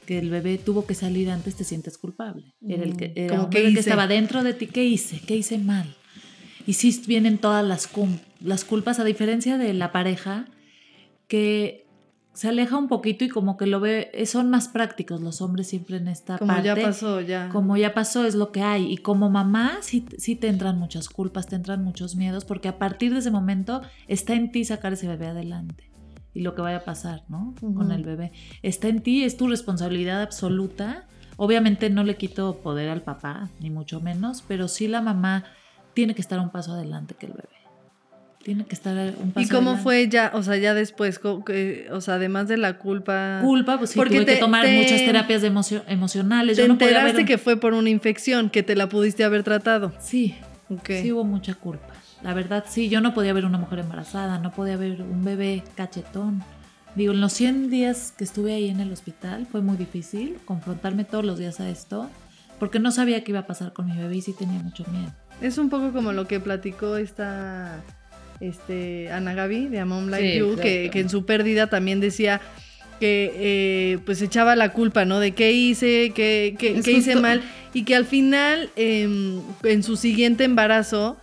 que 0.09 0.17
el 0.17 0.31
bebé 0.31 0.57
tuvo 0.57 0.87
que 0.87 0.95
salir 0.95 1.29
antes, 1.29 1.53
te 1.53 1.63
sientes 1.63 1.99
culpable. 1.99 2.55
Era 2.67 2.83
el 2.83 2.97
que, 2.97 3.13
era 3.15 3.35
¿Cómo 3.35 3.43
un 3.43 3.49
qué 3.51 3.59
bebé 3.59 3.73
que 3.73 3.79
hice? 3.81 3.89
estaba 3.91 4.07
dentro 4.07 4.41
de 4.41 4.53
ti. 4.55 4.65
¿Qué 4.65 4.83
hice? 4.83 5.19
¿Qué 5.19 5.35
hice 5.35 5.59
mal? 5.59 5.95
Y 6.65 6.73
sí 6.73 6.99
vienen 7.05 7.37
todas 7.37 7.63
las, 7.63 7.87
las 8.41 8.65
culpas, 8.65 8.97
a 8.97 9.03
diferencia 9.03 9.59
de 9.59 9.71
la 9.75 9.91
pareja, 9.91 10.47
que 11.27 11.85
se 12.33 12.47
aleja 12.47 12.75
un 12.75 12.87
poquito 12.87 13.23
y 13.23 13.29
como 13.29 13.55
que 13.55 13.67
lo 13.67 13.79
ve, 13.81 14.09
son 14.25 14.49
más 14.49 14.67
prácticos 14.67 15.21
los 15.21 15.41
hombres 15.41 15.67
siempre 15.67 15.97
en 15.97 16.07
esta 16.07 16.39
Como 16.39 16.53
parte. 16.53 16.65
ya 16.65 16.75
pasó, 16.75 17.21
ya. 17.21 17.49
Como 17.49 17.77
ya 17.77 17.93
pasó, 17.93 18.25
es 18.25 18.33
lo 18.33 18.51
que 18.51 18.63
hay. 18.63 18.91
Y 18.91 18.97
como 18.97 19.29
mamá, 19.29 19.77
sí, 19.81 20.07
sí 20.17 20.35
te 20.35 20.47
entran 20.47 20.79
muchas 20.79 21.07
culpas, 21.07 21.45
te 21.45 21.55
entran 21.55 21.83
muchos 21.83 22.15
miedos, 22.15 22.45
porque 22.45 22.67
a 22.67 22.79
partir 22.79 23.13
de 23.13 23.19
ese 23.19 23.29
momento 23.29 23.83
está 24.07 24.33
en 24.33 24.51
ti 24.51 24.65
sacar 24.65 24.93
ese 24.93 25.07
bebé 25.07 25.27
adelante. 25.27 25.91
Y 26.39 26.41
lo 26.43 26.55
que 26.55 26.61
vaya 26.61 26.77
a 26.77 26.83
pasar, 26.85 27.23
¿no? 27.27 27.53
Con 27.59 27.75
Ujú. 27.75 27.91
el 27.91 28.03
bebé. 28.05 28.31
Está 28.63 28.87
en 28.87 29.01
ti, 29.01 29.25
es 29.25 29.35
tu 29.35 29.49
responsabilidad 29.49 30.21
absoluta. 30.21 31.03
Obviamente 31.35 31.89
no 31.89 32.05
le 32.05 32.15
quito 32.15 32.61
poder 32.61 32.87
al 32.87 33.01
papá, 33.01 33.49
ni 33.59 33.69
mucho 33.69 33.99
menos, 33.99 34.41
pero 34.47 34.69
sí 34.69 34.87
la 34.87 35.01
mamá 35.01 35.43
tiene 35.93 36.15
que 36.15 36.21
estar 36.21 36.39
un 36.39 36.49
paso 36.49 36.71
adelante 36.71 37.13
que 37.19 37.25
el 37.25 37.33
bebé. 37.33 37.49
Tiene 38.41 38.63
que 38.65 38.73
estar 38.73 38.95
un 39.21 39.31
paso 39.33 39.45
¿Y 39.45 39.49
cómo 39.49 39.71
adelante. 39.71 39.83
fue 39.83 40.07
ya, 40.07 40.31
o 40.33 40.41
sea, 40.41 40.55
ya 40.55 40.73
después, 40.73 41.19
o 41.21 41.99
sea, 41.99 42.13
además 42.13 42.47
de 42.47 42.55
la 42.55 42.77
culpa? 42.77 43.39
Culpa, 43.43 43.77
pues 43.77 43.89
sí, 43.89 43.97
Porque 43.99 44.15
tuve 44.15 44.25
te- 44.25 44.33
que 44.35 44.39
tomar 44.39 44.63
te- 44.65 44.77
muchas 44.77 45.03
terapias 45.03 45.41
de 45.41 45.49
emocio- 45.49 45.83
emocionales. 45.89 46.55
Te 46.55 46.61
Yo 46.61 46.67
no 46.69 46.75
enteraste 46.75 47.19
un- 47.19 47.27
que 47.27 47.37
fue 47.37 47.57
por 47.57 47.73
una 47.73 47.89
infección, 47.89 48.49
que 48.49 48.63
te 48.63 48.77
la 48.77 48.87
pudiste 48.87 49.25
haber 49.25 49.43
tratado. 49.43 49.91
Sí, 49.99 50.35
Ok. 50.69 50.89
Sí 51.01 51.11
hubo 51.11 51.23
mucha 51.25 51.53
culpa. 51.55 51.87
La 52.23 52.33
verdad, 52.33 52.65
sí, 52.67 52.89
yo 52.89 52.99
no 53.01 53.13
podía 53.13 53.31
ver 53.33 53.45
una 53.45 53.57
mujer 53.57 53.79
embarazada, 53.79 54.39
no 54.39 54.51
podía 54.51 54.75
ver 54.77 55.01
un 55.01 55.23
bebé 55.23 55.63
cachetón. 55.75 56.43
Digo, 56.95 57.13
en 57.13 57.21
los 57.21 57.31
100 57.33 57.69
días 57.69 58.13
que 58.17 58.23
estuve 58.23 58.53
ahí 58.53 58.67
en 58.69 58.79
el 58.81 58.91
hospital 58.91 59.47
fue 59.49 59.61
muy 59.61 59.77
difícil 59.77 60.37
confrontarme 60.45 61.05
todos 61.05 61.23
los 61.23 61.39
días 61.39 61.59
a 61.59 61.69
esto, 61.69 62.09
porque 62.59 62.79
no 62.79 62.91
sabía 62.91 63.23
qué 63.23 63.31
iba 63.31 63.39
a 63.41 63.47
pasar 63.47 63.71
con 63.73 63.85
mi 63.85 63.95
bebé 63.95 64.17
y 64.17 64.21
sí 64.21 64.33
tenía 64.37 64.59
mucho 64.61 64.83
miedo. 64.91 65.13
Es 65.41 65.57
un 65.57 65.69
poco 65.69 65.93
como 65.93 66.11
lo 66.11 66.27
que 66.27 66.39
platicó 66.41 66.97
esta 66.97 67.81
este, 68.41 69.11
Ana 69.11 69.33
Gaby 69.33 69.67
de 69.67 69.79
A 69.79 69.85
Mom 69.85 70.07
Like 70.09 70.33
Sí, 70.33 70.39
You, 70.39 70.55
que, 70.55 70.89
que 70.91 70.99
en 70.99 71.09
su 71.09 71.25
pérdida 71.25 71.67
también 71.67 71.99
decía 71.99 72.41
que 72.99 73.31
eh, 73.35 73.99
pues 74.05 74.21
echaba 74.21 74.55
la 74.57 74.73
culpa, 74.73 75.05
¿no? 75.05 75.19
De 75.21 75.31
qué 75.31 75.53
hice, 75.53 76.11
qué, 76.13 76.55
qué- 76.59 76.81
qué 76.83 76.91
hice 76.91 77.15
mal 77.15 77.41
y 77.73 77.83
que 77.83 77.95
al 77.95 78.05
final 78.05 78.69
em, 78.75 79.41
en 79.63 79.83
su 79.83 79.95
siguiente 79.95 80.43
embarazo 80.43 81.17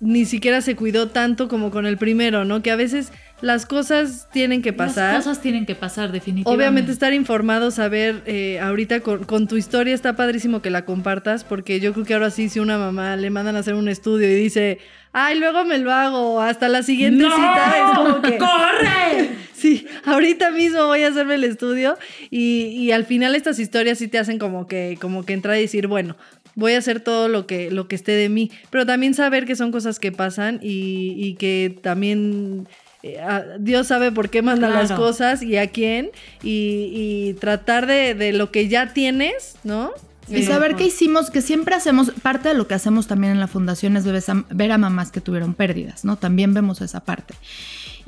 ni 0.00 0.24
siquiera 0.24 0.62
se 0.62 0.76
cuidó 0.76 1.08
tanto 1.08 1.48
como 1.48 1.70
con 1.70 1.86
el 1.86 1.98
primero, 1.98 2.44
¿no? 2.44 2.62
Que 2.62 2.70
a 2.70 2.76
veces 2.76 3.12
las 3.42 3.66
cosas 3.66 4.28
tienen 4.32 4.62
que 4.62 4.72
pasar. 4.72 5.14
Las 5.14 5.24
cosas 5.24 5.42
tienen 5.42 5.66
que 5.66 5.74
pasar 5.74 6.10
definitivamente. 6.10 6.56
Obviamente 6.56 6.92
estar 6.92 7.12
informado, 7.12 7.70
saber, 7.70 8.22
eh, 8.26 8.58
ahorita 8.60 9.00
con, 9.00 9.24
con 9.24 9.46
tu 9.46 9.56
historia 9.56 9.94
está 9.94 10.16
padrísimo 10.16 10.62
que 10.62 10.70
la 10.70 10.84
compartas, 10.84 11.44
porque 11.44 11.80
yo 11.80 11.92
creo 11.92 12.04
que 12.04 12.14
ahora 12.14 12.30
sí, 12.30 12.48
si 12.48 12.60
una 12.60 12.78
mamá 12.78 13.16
le 13.16 13.30
mandan 13.30 13.56
a 13.56 13.60
hacer 13.60 13.74
un 13.74 13.88
estudio 13.88 14.28
y 14.28 14.34
dice, 14.34 14.78
ay, 15.12 15.38
luego 15.38 15.64
me 15.64 15.78
lo 15.78 15.92
hago, 15.92 16.40
hasta 16.40 16.68
la 16.68 16.82
siguiente 16.82 17.24
cita, 17.24 17.74
es 17.76 17.98
como 17.98 18.22
que... 18.22 18.38
¡Corre! 18.38 19.30
Sí, 19.60 19.86
ahorita 20.06 20.52
mismo 20.52 20.86
voy 20.86 21.02
a 21.02 21.08
hacerme 21.08 21.34
el 21.34 21.44
estudio 21.44 21.98
y, 22.30 22.62
y 22.68 22.92
al 22.92 23.04
final 23.04 23.34
estas 23.34 23.58
historias 23.58 23.98
sí 23.98 24.08
te 24.08 24.18
hacen 24.18 24.38
como 24.38 24.66
que, 24.66 24.96
como 24.98 25.26
que 25.26 25.34
entrar 25.34 25.58
y 25.58 25.60
decir, 25.60 25.86
bueno, 25.86 26.16
voy 26.60 26.74
a 26.74 26.78
hacer 26.78 27.00
todo 27.00 27.26
lo 27.28 27.46
que, 27.46 27.70
lo 27.72 27.88
que 27.88 27.96
esté 27.96 28.12
de 28.12 28.28
mí, 28.28 28.50
pero 28.70 28.86
también 28.86 29.14
saber 29.14 29.44
que 29.46 29.56
son 29.56 29.72
cosas 29.72 29.98
que 29.98 30.12
pasan 30.12 30.60
y, 30.62 31.14
y 31.16 31.34
que 31.34 31.76
también 31.82 32.68
eh, 33.02 33.18
a- 33.18 33.44
Dios 33.58 33.88
sabe 33.88 34.12
por 34.12 34.28
qué 34.30 34.42
manda 34.42 34.68
las 34.68 34.90
cosas 34.96 35.42
y 35.42 35.56
a 35.56 35.66
quién 35.68 36.10
y, 36.42 36.92
y 36.94 37.34
tratar 37.40 37.86
de, 37.86 38.14
de 38.14 38.32
lo 38.32 38.52
que 38.52 38.68
ya 38.68 38.92
tienes, 38.92 39.56
¿no? 39.64 39.90
Y 40.28 40.44
saber 40.44 40.76
qué 40.76 40.84
hicimos, 40.84 41.28
que 41.30 41.40
siempre 41.42 41.74
hacemos, 41.74 42.12
parte 42.22 42.50
de 42.50 42.54
lo 42.54 42.68
que 42.68 42.74
hacemos 42.74 43.08
también 43.08 43.32
en 43.32 43.40
la 43.40 43.48
fundación 43.48 43.96
es 43.96 44.04
ver 44.04 44.22
a, 44.28 44.44
ver 44.50 44.70
a 44.70 44.78
mamás 44.78 45.10
que 45.10 45.20
tuvieron 45.20 45.54
pérdidas, 45.54 46.04
¿no? 46.04 46.14
También 46.16 46.54
vemos 46.54 46.80
esa 46.82 47.00
parte. 47.00 47.34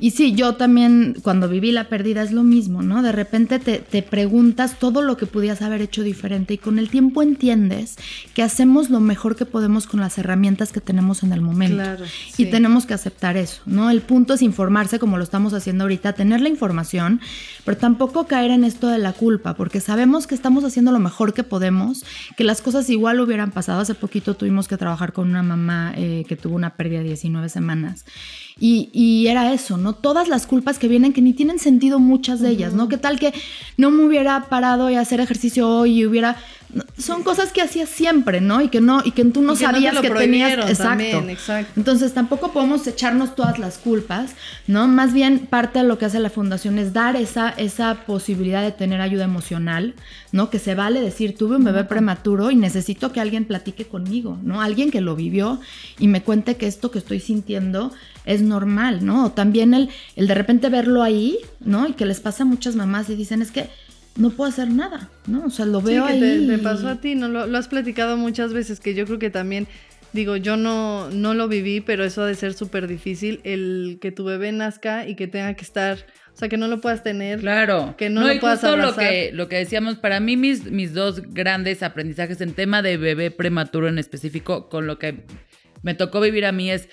Y 0.03 0.11
sí, 0.11 0.33
yo 0.33 0.55
también 0.55 1.15
cuando 1.23 1.47
viví 1.47 1.71
la 1.71 1.87
pérdida 1.87 2.23
es 2.23 2.33
lo 2.33 2.43
mismo, 2.43 2.81
¿no? 2.81 3.01
De 3.01 3.13
repente 3.13 3.57
te, 3.57 3.79
te 3.79 4.03
preguntas 4.03 4.77
todo 4.77 5.01
lo 5.01 5.15
que 5.15 5.27
pudieras 5.27 5.61
haber 5.61 5.79
hecho 5.79 6.03
diferente 6.03 6.55
y 6.55 6.57
con 6.57 6.77
el 6.77 6.89
tiempo 6.89 7.21
entiendes 7.21 7.95
que 8.33 8.43
hacemos 8.43 8.89
lo 8.89 8.99
mejor 8.99 9.37
que 9.37 9.45
podemos 9.45 9.87
con 9.87 10.01
las 10.01 10.17
herramientas 10.17 10.73
que 10.73 10.81
tenemos 10.81 11.23
en 11.23 11.31
el 11.31 11.39
momento. 11.39 11.77
Claro, 11.77 12.03
Y 12.37 12.47
tenemos 12.47 12.85
que 12.85 12.93
aceptar 12.93 13.37
eso, 13.37 13.61
¿no? 13.65 13.89
El 13.89 14.01
punto 14.01 14.33
es 14.33 14.41
informarse 14.41 14.99
como 14.99 15.17
lo 15.17 15.23
estamos 15.23 15.53
haciendo 15.53 15.85
ahorita, 15.85 16.11
tener 16.11 16.41
la 16.41 16.49
información, 16.49 17.21
pero 17.63 17.77
tampoco 17.77 18.27
caer 18.27 18.51
en 18.51 18.65
esto 18.65 18.89
de 18.89 18.97
la 18.97 19.13
culpa, 19.13 19.53
porque 19.53 19.79
sabemos 19.79 20.27
que 20.27 20.35
estamos 20.35 20.65
haciendo 20.65 20.91
lo 20.91 20.99
mejor 20.99 21.33
que 21.33 21.43
podemos, 21.43 22.03
que 22.35 22.43
las 22.43 22.61
cosas 22.61 22.89
igual 22.89 23.21
hubieran 23.21 23.51
pasado. 23.51 23.79
Hace 23.79 23.95
poquito 23.95 24.33
tuvimos 24.33 24.67
que 24.67 24.75
trabajar 24.75 25.13
con 25.13 25.29
una 25.29 25.43
mamá 25.43 25.93
eh, 25.95 26.25
que 26.27 26.35
tuvo 26.35 26.57
una 26.57 26.75
pérdida 26.75 26.99
de 26.99 27.05
19 27.05 27.47
semanas. 27.47 28.03
Y, 28.59 28.89
y 28.93 29.27
era 29.27 29.51
eso, 29.53 29.77
¿no? 29.77 29.93
Todas 29.93 30.27
las 30.27 30.47
culpas 30.47 30.79
que 30.79 30.87
vienen 30.87 31.13
que 31.13 31.21
ni 31.21 31.33
tienen 31.33 31.59
sentido 31.59 31.99
muchas 31.99 32.39
de 32.39 32.49
ellas, 32.49 32.73
¿no? 32.73 32.87
¿Qué 32.87 32.97
tal 32.97 33.19
que 33.19 33.33
no 33.77 33.91
me 33.91 34.05
hubiera 34.05 34.47
parado 34.49 34.89
y 34.89 34.95
hacer 34.95 35.19
ejercicio 35.19 35.67
hoy 35.69 36.01
y 36.01 36.05
hubiera... 36.05 36.37
no, 36.73 36.83
Son 36.97 37.23
cosas 37.23 37.51
que 37.51 37.61
hacías 37.61 37.89
siempre, 37.89 38.41
¿no? 38.41 38.61
Y 38.61 38.69
que 38.69 38.81
no, 38.81 39.01
y 39.03 39.11
que 39.11 39.23
tú 39.25 39.41
no 39.41 39.47
no 39.47 39.53
te 39.53 39.65
sabías 39.65 39.93
lo 39.93 40.01
que 40.01 40.09
tenías. 40.09 40.53
Exacto. 40.53 40.83
también, 40.83 41.29
exacto. 41.29 41.71
Entonces 41.75 42.13
tampoco 42.13 42.51
podemos 42.51 42.85
echarnos 42.87 43.35
todas 43.35 43.59
las 43.59 43.77
culpas, 43.77 44.31
¿no? 44.67 44.87
Más 44.87 45.13
bien 45.13 45.47
parte 45.47 45.79
de 45.79 45.85
lo 45.85 45.97
que 45.97 46.05
hace 46.05 46.19
la 46.19 46.29
fundación 46.29 46.79
es 46.79 46.93
dar 46.93 47.15
esa, 47.15 47.49
esa 47.49 48.05
posibilidad 48.05 48.63
de 48.63 48.71
tener 48.71 49.01
ayuda 49.01 49.25
emocional, 49.25 49.93
¿no? 50.31 50.49
Que 50.49 50.59
se 50.59 50.75
vale 50.75 51.01
decir, 51.01 51.37
tuve 51.37 51.57
un 51.57 51.63
bebé 51.63 51.83
prematuro 51.83 52.51
y 52.51 52.55
necesito 52.55 53.11
que 53.11 53.19
alguien 53.19 53.45
platique 53.45 53.85
conmigo, 53.85 54.37
¿no? 54.43 54.61
Alguien 54.61 54.91
que 54.91 55.01
lo 55.01 55.15
vivió 55.15 55.59
y 55.99 56.07
me 56.07 56.23
cuente 56.23 56.57
que 56.57 56.67
esto 56.67 56.91
que 56.91 56.99
estoy 56.99 57.19
sintiendo 57.19 57.91
es 58.25 58.41
normal, 58.41 59.05
¿no? 59.05 59.25
O 59.25 59.31
también 59.31 59.73
el, 59.73 59.89
el 60.15 60.27
de 60.27 60.35
repente 60.35 60.69
verlo 60.69 61.03
ahí, 61.03 61.37
¿no? 61.59 61.87
Y 61.87 61.93
que 61.93 62.05
les 62.05 62.19
pasa 62.19 62.43
a 62.43 62.45
muchas 62.45 62.75
mamás 62.75 63.09
y 63.09 63.15
dicen, 63.15 63.41
es 63.41 63.51
que 63.51 63.69
no 64.15 64.29
puedo 64.31 64.49
hacer 64.49 64.69
nada, 64.69 65.09
¿no? 65.27 65.45
O 65.45 65.49
sea, 65.49 65.65
lo 65.65 65.79
Sí, 65.81 65.87
veo 65.87 66.05
que 66.05 66.11
ahí. 66.13 66.47
te, 66.47 66.57
pasó 66.59 66.87
a 66.87 67.01
ti, 67.01 67.15
¿no? 67.15 67.27
Lo, 67.27 67.47
lo 67.47 67.57
has 67.57 67.67
platicado 67.67 68.15
muchas 68.17 68.53
veces, 68.53 68.79
que 68.79 68.93
yo 68.93 69.05
creo 69.05 69.17
que 69.19 69.29
también, 69.31 69.67
digo, 70.13 70.35
yo 70.37 70.55
no, 70.57 71.09
no 71.09 71.33
lo 71.33 71.47
viví, 71.47 71.81
pero 71.81 72.03
eso 72.03 72.21
ha 72.21 72.27
de 72.27 72.35
ser 72.35 72.53
súper 72.53 72.87
difícil, 72.87 73.41
el 73.43 73.97
que 74.01 74.11
tu 74.11 74.23
bebé 74.23 74.51
nazca 74.51 75.07
y 75.07 75.15
que 75.15 75.27
tenga 75.27 75.55
que 75.55 75.63
estar, 75.63 75.97
o 76.33 76.37
sea, 76.37 76.47
que 76.49 76.57
no 76.57 76.67
lo 76.67 76.79
puedas 76.79 77.01
tener. 77.01 77.39
Claro. 77.39 77.95
Que 77.97 78.11
no 78.11 78.21
lo 78.21 78.33
y 78.33 78.39
puedas 78.39 78.59
justo 78.59 78.77
lo 78.77 78.95
que, 78.95 79.31
lo 79.33 79.47
que 79.49 79.55
decíamos, 79.55 79.95
para 79.95 80.19
mí 80.19 80.37
mis, 80.37 80.69
mis 80.71 80.93
dos 80.93 81.21
grandes 81.33 81.81
aprendizajes 81.81 82.39
en 82.41 82.53
tema 82.53 82.83
de 82.83 82.97
bebé 82.97 83.31
prematuro 83.31 83.87
en 83.87 83.97
específico, 83.97 84.69
con 84.69 84.85
lo 84.85 84.99
que 84.99 85.23
me 85.81 85.95
tocó 85.95 86.21
vivir 86.21 86.45
a 86.45 86.51
mí 86.51 86.69
es, 86.69 86.87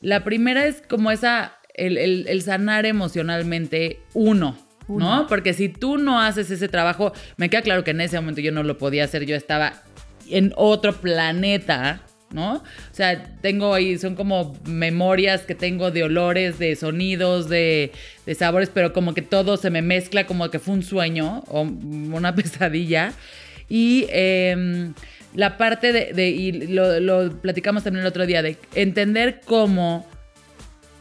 la 0.00 0.22
primera 0.22 0.64
es 0.66 0.80
como 0.88 1.10
esa, 1.10 1.58
el, 1.74 1.98
el- 1.98 2.26
el 2.28 2.42
sanar 2.42 2.86
emocionalmente 2.86 3.98
uno. 4.14 4.56
¿No? 4.88 5.26
Porque 5.26 5.54
si 5.54 5.68
tú 5.68 5.96
no 5.98 6.20
haces 6.20 6.50
ese 6.50 6.68
trabajo, 6.68 7.12
me 7.36 7.48
queda 7.48 7.62
claro 7.62 7.84
que 7.84 7.92
en 7.92 8.00
ese 8.00 8.16
momento 8.16 8.40
yo 8.40 8.52
no 8.52 8.62
lo 8.62 8.78
podía 8.78 9.04
hacer, 9.04 9.24
yo 9.24 9.36
estaba 9.36 9.82
en 10.28 10.52
otro 10.56 10.94
planeta, 10.94 12.02
¿no? 12.30 12.54
O 12.56 12.62
sea, 12.94 13.36
tengo 13.40 13.74
ahí, 13.74 13.98
son 13.98 14.14
como 14.16 14.56
memorias 14.64 15.42
que 15.42 15.54
tengo 15.54 15.90
de 15.90 16.04
olores, 16.04 16.58
de 16.58 16.76
sonidos, 16.76 17.48
de, 17.48 17.92
sabores, 18.36 18.70
pero 18.72 18.92
como 18.92 19.14
que 19.14 19.22
todo 19.22 19.56
se 19.56 19.70
me 19.70 19.82
mezcla 19.82 20.26
como 20.26 20.50
que 20.50 20.58
fue 20.58 20.74
un 20.74 20.82
sueño 20.82 21.44
o 21.48 21.62
una 21.62 22.34
pesadilla. 22.34 23.12
Y 23.68 24.06
em, 24.10 24.94
la 25.34 25.56
parte 25.56 25.92
de, 25.92 26.28
y 26.28 26.52
lo 26.68 27.30
platicamos 27.40 27.84
también 27.84 28.02
el 28.02 28.08
otro 28.08 28.26
día, 28.26 28.42
de 28.42 28.56
entender 28.74 29.40
cómo 29.44 30.06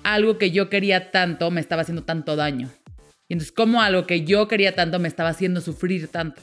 algo 0.03 0.37
que 0.37 0.51
yo 0.51 0.69
quería 0.69 1.11
tanto 1.11 1.51
me 1.51 1.61
estaba 1.61 1.81
haciendo 1.81 2.03
tanto 2.03 2.35
daño. 2.35 2.69
Y 3.31 3.33
entonces 3.33 3.53
cómo 3.53 3.81
algo 3.81 4.05
que 4.05 4.25
yo 4.25 4.49
quería 4.49 4.75
tanto 4.75 4.99
me 4.99 5.07
estaba 5.07 5.29
haciendo 5.29 5.61
sufrir 5.61 6.09
tanto. 6.09 6.41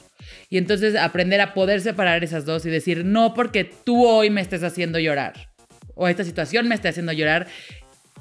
Y 0.49 0.57
entonces 0.57 0.95
aprender 0.95 1.39
a 1.39 1.53
poder 1.53 1.81
separar 1.81 2.23
esas 2.23 2.45
dos 2.45 2.65
y 2.65 2.71
decir, 2.71 3.05
no 3.05 3.35
porque 3.35 3.63
tú 3.63 4.07
hoy 4.07 4.31
me 4.31 4.41
estés 4.41 4.63
haciendo 4.63 4.97
llorar 4.97 5.51
o 5.93 6.07
esta 6.07 6.23
situación 6.23 6.67
me 6.67 6.73
esté 6.73 6.87
haciendo 6.87 7.11
llorar, 7.11 7.45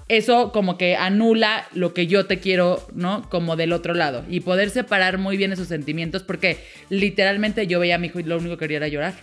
eso 0.09 0.53
como 0.53 0.77
que 0.77 0.97
anula 0.97 1.67
lo 1.73 1.95
que 1.95 2.07
yo 2.07 2.27
te 2.27 2.41
quiero, 2.41 2.87
¿no? 2.93 3.27
Como 3.31 3.57
del 3.57 3.73
otro 3.73 3.95
lado. 3.95 4.23
Y 4.29 4.41
poder 4.41 4.69
separar 4.69 5.17
muy 5.17 5.39
bien 5.39 5.51
esos 5.55 5.69
sentimientos 5.69 6.23
porque 6.23 6.59
literalmente 6.91 7.67
yo 7.67 7.81
veía 7.81 7.95
a 7.95 7.99
mi 7.99 8.09
hijo 8.09 8.21
y 8.21 8.25
lo 8.25 8.37
único 8.37 8.59
que 8.59 8.65
quería 8.65 8.77
era 8.77 8.89
llorar. 8.89 9.15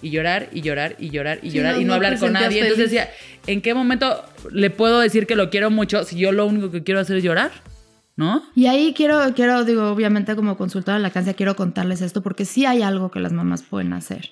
Y 0.00 0.08
llorar, 0.08 0.48
y 0.50 0.62
llorar, 0.62 0.96
y 0.98 1.10
llorar, 1.10 1.40
y 1.42 1.50
Sí, 1.50 1.58
llorar, 1.58 1.74
no- 1.74 1.80
y 1.82 1.84
no, 1.84 1.88
no 1.88 1.94
hablar 1.96 2.18
con 2.18 2.32
nadie. 2.32 2.60
Entonces 2.62 2.90
feliz. 2.90 2.90
decía, 2.90 3.10
¿en 3.48 3.60
qué 3.60 3.74
momento 3.74 4.24
le 4.50 4.70
puedo 4.70 5.00
decir 5.00 5.26
que 5.26 5.34
lo 5.36 5.50
quiero 5.50 5.70
mucho 5.70 6.04
si 6.04 6.16
yo 6.16 6.32
lo 6.32 6.46
único 6.46 6.70
que 6.70 6.82
quiero 6.82 7.00
hacer 7.00 7.18
es 7.18 7.22
llorar? 7.24 7.50
¿No? 8.16 8.42
Y 8.54 8.66
ahí 8.66 8.94
quiero, 8.96 9.20
quiero, 9.34 9.64
digo, 9.64 9.88
obviamente 9.90 10.36
como 10.36 10.56
consultora 10.56 10.96
de 10.98 11.02
lactancia, 11.02 11.34
quiero 11.34 11.56
contarles 11.56 12.00
esto 12.00 12.22
porque 12.22 12.44
sí 12.44 12.64
hay 12.64 12.80
algo 12.82 13.10
que 13.10 13.18
las 13.18 13.32
mamás 13.32 13.62
pueden 13.64 13.92
hacer. 13.92 14.30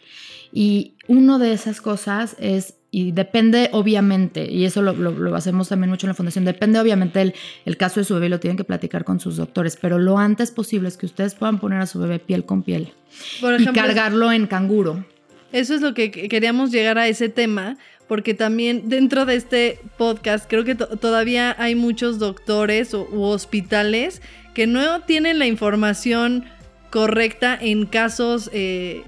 Y 0.53 0.95
una 1.09 1.39
de 1.39 1.53
esas 1.53 1.81
cosas 1.81 2.37
es, 2.39 2.75
y 2.93 3.11
depende 3.11 3.71
obviamente, 3.73 4.49
y 4.53 4.67
eso 4.67 4.83
lo, 4.83 4.93
lo- 4.93 5.11
lo 5.11 5.35
hacemos 5.35 5.69
también 5.69 5.91
mucho 5.91 6.07
en 6.07 6.11
la 6.11 6.15
fundación, 6.15 6.45
depende 6.45 6.79
obviamente 6.79 7.23
el, 7.23 7.35
el 7.65 7.77
caso 7.77 7.99
de 7.99 8.05
su 8.05 8.15
bebé, 8.15 8.27
y 8.27 8.29
lo 8.29 8.39
tienen 8.39 8.57
que 8.57 8.65
platicar 8.65 9.03
con 9.05 9.19
sus 9.19 9.37
doctores, 9.39 9.77
pero 9.81 9.99
lo 9.99 10.17
antes 10.19 10.53
posible 10.53 10.87
es 10.89 10.97
que 10.97 11.07
ustedes 11.07 11.35
puedan 11.35 11.59
poner 11.59 11.81
a 11.81 11.87
su 11.87 11.99
bebé 11.99 12.19
piel 12.21 12.45
con 12.45 12.63
piel 12.63 12.93
Por 13.41 13.53
y 13.55 13.63
ejemplo, 13.63 13.83
cargarlo 13.83 14.31
en 14.31 14.47
canguro. 14.47 15.05
Eso 15.53 15.75
es 15.75 15.81
lo 15.81 15.93
que 15.95 16.11
queríamos 16.11 16.71
llegar 16.71 16.99
a 16.99 17.09
ese 17.09 17.29
tema, 17.29 17.79
porque 18.13 18.35
también 18.35 18.91
dentro 18.91 19.25
de 19.25 19.37
este 19.37 19.79
podcast 19.97 20.45
creo 20.47 20.65
que 20.65 20.75
to- 20.75 20.99
todavía 20.99 21.57
hay 21.59 21.75
muchos 21.75 22.19
doctores 22.19 22.93
o, 22.93 23.09
u 23.11 23.23
hospitales 23.23 24.21
que 24.53 24.67
no 24.67 25.01
tienen 25.01 25.39
la 25.39 25.47
información 25.47 26.45
correcta 26.91 27.57
en 27.59 27.87
casos 27.87 28.51
eh, 28.53 29.01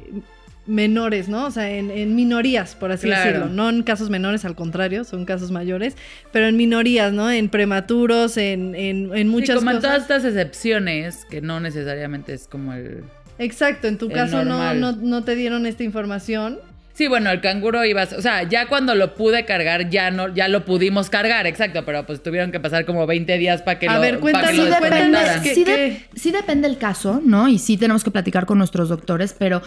menores, 0.67 1.29
¿no? 1.29 1.45
O 1.45 1.51
sea, 1.51 1.69
en, 1.71 1.90
en 1.90 2.14
minorías, 2.17 2.75
por 2.77 2.93
así 2.93 3.07
Claro. 3.09 3.25
decirlo. 3.31 3.47
No 3.55 3.69
en 3.69 3.83
casos 3.83 4.09
menores, 4.09 4.47
al 4.47 4.55
contrario, 4.55 5.05
son 5.05 5.27
casos 5.27 5.51
mayores, 5.51 5.99
pero 6.33 6.47
en 6.47 6.57
minorías, 6.57 7.12
¿no? 7.12 7.31
En 7.31 7.51
prematuros, 7.51 8.38
en, 8.38 8.75
en, 8.75 9.14
en 9.14 9.29
muchas 9.29 9.49
sí, 9.51 9.55
como 9.59 9.71
en 9.73 9.77
cosas. 9.77 9.90
todas 9.90 10.03
estas 10.03 10.25
excepciones, 10.25 11.27
que 11.29 11.43
no 11.43 11.61
necesariamente 11.61 12.33
es 12.33 12.49
como 12.49 12.73
el... 12.73 13.05
Exacto, 13.38 13.87
en 13.87 13.99
tu 13.99 14.07
el 14.07 14.12
caso 14.12 14.47
no, 14.47 14.73
no, 14.73 14.93
no 14.93 15.25
te 15.25 15.35
dieron 15.35 15.67
esta 15.67 15.83
información. 15.85 16.59
Sí, 16.94 17.09
bueno, 17.09 17.30
el 17.33 17.40
canguro 17.40 17.85
iba, 17.85 18.02
a- 18.02 18.16
o 18.16 18.22
sea, 18.22 18.44
ya 18.48 18.68
cuando 18.68 18.94
lo 18.94 19.14
pude 19.16 19.44
cargar, 19.44 19.90
ya 19.90 20.11
no, 20.12 20.33
ya 20.33 20.46
lo 20.46 20.64
pudimos 20.64 21.11
cargar, 21.11 21.44
exacto, 21.46 21.85
pero 21.85 22.07
pues 22.07 22.22
tuvieron 22.22 22.52
que 22.52 22.61
pasar 22.61 22.85
como 22.87 23.04
20 23.04 23.37
días 23.37 23.62
para 23.62 23.80
que 23.80 23.88
A 23.88 23.96
lo, 23.96 24.00
ver, 24.00 24.20
que 24.20 24.33
lo 24.33 24.38
Sí 24.48 24.57
depende, 24.62 24.70
desconectaran. 24.90 25.42
¿qué- 25.42 25.54
sí, 25.54 25.64
qué? 25.64 25.76
de- 25.76 26.04
sí 26.14 26.30
depende 26.30 26.68
el 26.68 26.78
caso, 26.78 27.20
¿no? 27.24 27.48
Y 27.48 27.59
sí 27.59 27.76
tenemos 27.76 28.04
que 28.04 28.12
platicar 28.12 28.46
con 28.46 28.59
nuestros 28.59 28.88
doctores, 28.88 29.35
pero, 29.37 29.61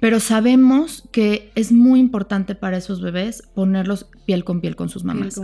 pero 0.00 0.18
sabemos 0.18 1.04
que 1.12 1.50
es 1.54 1.72
muy 1.72 2.00
importante 2.00 2.54
para 2.54 2.78
esos 2.78 3.02
bebés 3.02 3.42
ponerlos 3.54 4.06
piel 4.24 4.42
con 4.42 4.62
piel 4.62 4.74
con 4.74 4.88
sus 4.88 5.04
mamás. 5.04 5.38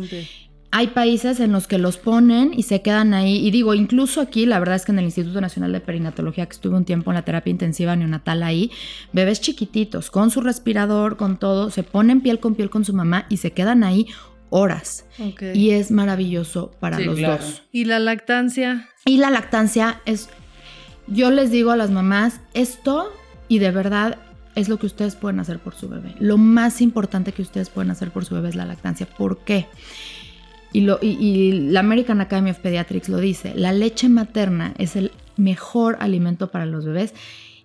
Hay 0.70 0.88
países 0.88 1.40
en 1.40 1.52
los 1.52 1.66
que 1.66 1.78
los 1.78 1.96
ponen 1.96 2.52
y 2.54 2.64
se 2.64 2.83
quedan 2.83 3.14
ahí. 3.14 3.37
Y 3.46 3.50
digo, 3.50 3.72
incluso 3.74 4.20
aquí, 4.20 4.44
la 4.44 4.59
verdad 4.59 4.76
es 4.76 4.85
que 4.85 4.92
en 4.92 4.98
el 4.98 5.07
Instituto 5.07 5.40
Nacional 5.40 5.72
de 5.72 5.81
Perinatología, 5.81 6.44
que 6.46 6.52
estuve 6.52 6.76
un 6.76 6.85
tiempo 6.85 7.11
en 7.11 7.14
la 7.14 7.22
terapia 7.24 7.50
intensiva 7.50 7.96
neonatal 7.96 8.42
ahí, 8.42 8.70
bebés 9.12 9.40
chiquititos, 9.40 10.11
con 10.11 10.31
su 10.31 10.42
respirador, 10.42 11.16
con 11.16 11.38
todo, 11.38 11.70
se 11.70 11.83
ponen 11.85 12.20
piel 12.20 12.38
con 12.38 12.54
piel 12.54 12.68
con 12.68 12.85
su 12.85 12.92
mamá 12.92 13.24
y 13.31 13.38
se 13.38 13.52
quedan 13.52 13.83
ahí 13.83 14.07
horas. 14.50 15.07
Y 15.54 15.70
es 15.70 15.90
maravilloso 15.90 16.70
para 16.81 16.98
Sí, 16.98 17.04
los 17.04 17.16
claro. 17.16 17.42
dos. 17.42 17.62
¿Y 17.72 17.85
la 17.87 17.98
lactancia? 17.98 18.88
Y 19.07 19.16
la 19.18 19.31
lactancia 19.31 20.00
es, 20.04 20.28
yo 21.07 21.31
les 21.31 21.50
digo 21.50 21.70
a 21.70 21.76
las 21.76 21.90
mamás, 21.90 22.40
esto 22.52 23.11
y 23.48 23.59
de 23.59 23.70
verdad 23.70 24.18
es 24.54 24.68
lo 24.68 24.78
que 24.78 24.87
ustedes 24.87 25.16
pueden 25.16 25.40
hacer 25.40 25.61
por 25.61 25.74
su 25.74 25.88
bebé. 25.88 26.14
Lo 26.18 26.37
más 26.37 26.81
importante 26.83 27.33
que 27.33 27.42
ustedes 27.42 27.70
pueden 27.70 27.90
hacer 27.90 28.11
por 28.11 28.24
su 28.24 28.35
bebé 28.35 28.50
es 28.50 28.54
la 28.54 28.66
lactancia. 28.66 29.07
¿Por 29.07 29.38
qué? 29.38 29.66
Y, 30.72 31.52
la 31.70 31.81
American 31.81 32.20
Academy 32.20 32.50
of 32.50 32.59
Pediatrics 32.59 33.09
lo 33.09 33.18
dice, 33.18 33.54
la 33.54 33.72
leche 33.72 34.09
materna 34.09 34.74
es 34.78 34.96
el 34.96 35.12
mejor 35.37 35.96
alimento 36.00 36.50
para 36.50 36.66
los 36.66 36.85
bebés 36.85 37.14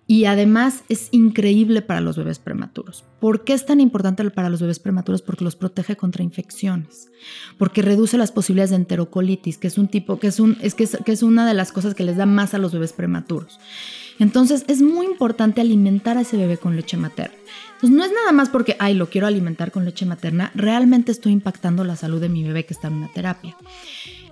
y 0.06 0.26
además 0.26 0.84
es 0.90 1.08
increíble 1.12 1.82
para 1.82 2.02
los 2.02 2.18
bebés 2.18 2.40
prematuros. 2.40 3.06
¿Por 3.20 3.44
qué 3.44 3.54
es 3.54 3.66
tan 3.66 3.80
importante 3.80 4.30
para 4.32 4.50
los 4.50 4.62
bebés 4.62 4.80
prematuros? 4.80 5.22
Porque 5.22 5.44
los 5.44 5.56
protege 5.56 5.96
contra 5.96 6.24
infecciones, 6.24 7.10
porque 7.58 7.82
reduce 7.82 8.18
las 8.18 8.32
posibilidades 8.32 8.72
de 8.72 8.78
enterocolitis, 8.78 9.58
que 9.58 9.68
es 9.68 9.78
un 9.78 9.88
tipo, 9.88 10.20
que 10.20 10.28
es 10.28 10.40
una 11.24 11.48
de 11.48 11.54
las 11.54 11.72
cosas 11.72 11.96
que 11.96 12.04
les 12.04 12.18
da 12.18 12.26
más 12.26 12.54
a 12.54 12.58
los 12.58 12.74
bebés 12.74 12.94
prematuros. 12.94 13.60
Entonces 14.20 14.66
es 14.68 14.82
muy 14.82 15.06
importante 15.06 15.62
alimentar 15.62 16.18
a 16.18 16.22
ese 16.22 16.38
bebé 16.38 16.58
con 16.58 16.76
leche 16.76 16.98
materna. 16.98 17.36
Entonces 17.84 17.98
no 17.98 18.06
es 18.06 18.14
nada 18.14 18.32
más 18.32 18.48
porque, 18.48 18.78
ay, 18.80 18.94
lo 18.94 19.10
quiero 19.10 19.28
alimentar 19.28 19.70
con 19.70 19.84
leche 19.84 20.06
materna, 20.06 20.52
realmente 20.56 21.12
estoy 21.12 21.34
impactando 21.34 21.84
la 21.84 21.98
salud 21.98 22.22
de 22.22 22.30
mi 22.30 22.42
bebé 22.42 22.66
que 22.66 22.74
está 22.74 22.88
en 22.88 22.94
una 22.94 23.10
terapia. 23.10 23.58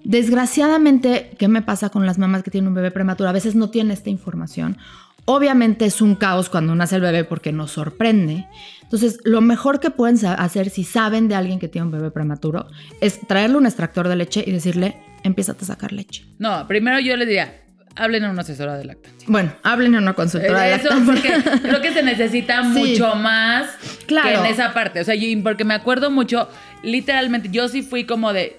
Desgraciadamente, 0.05 1.31
¿qué 1.37 1.49
me 1.49 1.61
pasa 1.61 1.89
con 1.89 2.05
las 2.05 2.17
mamás 2.17 2.43
que 2.43 2.51
tienen 2.51 2.69
un 2.69 2.75
bebé 2.75 2.91
prematuro? 2.91 3.29
A 3.29 3.33
veces 3.33 3.55
no 3.55 3.69
tienen 3.69 3.91
esta 3.91 4.09
información. 4.09 4.77
Obviamente 5.25 5.83
es 5.83 6.01
un 6.01 6.15
caos 6.15 6.47
cuando 6.47 6.73
nace 6.75 6.95
el 6.95 7.01
bebé 7.01 7.25
porque 7.25 7.51
nos 7.51 7.71
sorprende. 7.71 8.47
Entonces, 8.83 9.19
lo 9.25 9.41
mejor 9.41 9.81
que 9.81 9.89
pueden 9.89 10.17
hacer 10.25 10.69
si 10.69 10.85
saben 10.85 11.27
de 11.27 11.35
alguien 11.35 11.59
que 11.59 11.67
tiene 11.67 11.87
un 11.87 11.91
bebé 11.91 12.09
prematuro 12.09 12.67
es 13.01 13.19
traerle 13.27 13.57
un 13.57 13.65
extractor 13.65 14.07
de 14.07 14.15
leche 14.15 14.45
y 14.47 14.51
decirle, 14.53 14.95
empieza 15.23 15.57
a 15.59 15.65
sacar 15.65 15.91
leche. 15.91 16.25
No, 16.39 16.69
primero 16.69 17.01
yo 17.01 17.17
les 17.17 17.27
diría, 17.27 17.61
hablen 17.95 18.23
a 18.23 18.29
una 18.31 18.41
asesora 18.41 18.77
de 18.77 18.85
lactancia. 18.85 19.27
Bueno, 19.29 19.53
hablen 19.63 19.95
a 19.95 19.99
una 19.99 20.13
consultora 20.13 20.61
de 20.61 20.75
Eso 20.75 20.89
lactancia. 20.89 21.41
porque 21.43 21.59
creo 21.67 21.81
que 21.81 21.91
se 21.93 22.03
necesita 22.03 22.63
Sí. 22.73 22.79
mucho 22.79 23.15
más 23.15 23.69
Claro. 24.05 24.29
que 24.29 24.47
en 24.47 24.53
esa 24.53 24.73
parte. 24.73 25.01
O 25.01 25.03
sea, 25.03 25.15
yo- 25.15 25.27
porque 25.43 25.63
me 25.65 25.73
acuerdo 25.73 26.09
mucho, 26.11 26.49
literalmente, 26.83 27.49
yo 27.51 27.67
sí 27.67 27.81
fui 27.81 28.05
como 28.05 28.33
de. 28.33 28.57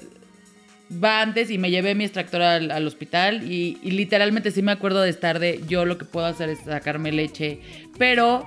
Va 1.02 1.22
antes 1.22 1.50
y 1.50 1.56
me 1.56 1.70
llevé 1.70 1.94
mi 1.94 2.04
extractor 2.04 2.42
al, 2.42 2.70
al 2.70 2.86
hospital 2.86 3.50
y, 3.50 3.78
y 3.82 3.92
literalmente 3.92 4.50
sí 4.50 4.60
me 4.60 4.72
acuerdo 4.72 5.00
de 5.00 5.08
estar 5.08 5.38
de 5.38 5.62
yo 5.66 5.86
lo 5.86 5.96
que 5.96 6.04
puedo 6.04 6.26
hacer 6.26 6.50
es 6.50 6.58
sacarme 6.66 7.12
leche, 7.12 7.60
pero 7.96 8.46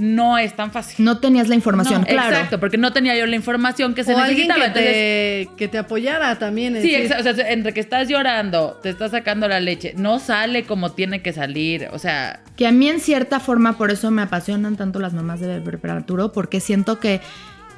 no 0.00 0.38
es 0.38 0.56
tan 0.56 0.72
fácil. 0.72 1.04
No 1.04 1.18
tenías 1.18 1.48
la 1.48 1.54
información, 1.54 2.00
No, 2.02 2.06
claro. 2.06 2.30
Exacto, 2.30 2.58
porque 2.60 2.78
no 2.78 2.92
tenía 2.92 3.16
yo 3.16 3.26
la 3.26 3.36
información 3.36 3.94
que 3.94 4.02
se 4.04 4.14
o 4.14 4.18
alguien 4.18 4.48
necesitaba. 4.48 4.72
que 4.72 4.80
Entonces, 4.80 5.48
te, 5.48 5.56
que 5.56 5.68
te 5.68 5.78
apoyara 5.78 6.38
también. 6.38 6.74
Sí, 6.80 6.90
decir, 6.92 7.10
exa- 7.10 7.20
o 7.20 7.34
sea, 7.34 7.50
entre 7.52 7.72
que 7.72 7.80
estás 7.80 8.08
llorando, 8.08 8.78
te 8.82 8.88
estás 8.90 9.10
sacando 9.12 9.46
la 9.48 9.60
leche, 9.60 9.94
no 9.96 10.18
sale 10.18 10.64
como 10.64 10.92
tiene 10.92 11.22
que 11.22 11.32
salir, 11.32 11.88
o 11.92 11.98
sea, 11.98 12.40
Que 12.56 12.66
a 12.66 12.72
mí 12.72 12.88
en 12.88 13.00
cierta 13.00 13.40
forma 13.40 13.78
por 13.78 13.90
eso 13.90 14.10
me 14.10 14.22
apasionan 14.22 14.76
tanto 14.76 14.98
las 14.98 15.12
mamás 15.12 15.40
de 15.40 15.60
prematuro, 15.60 16.32
porque 16.32 16.60
siento 16.60 16.98
que, 17.00 17.20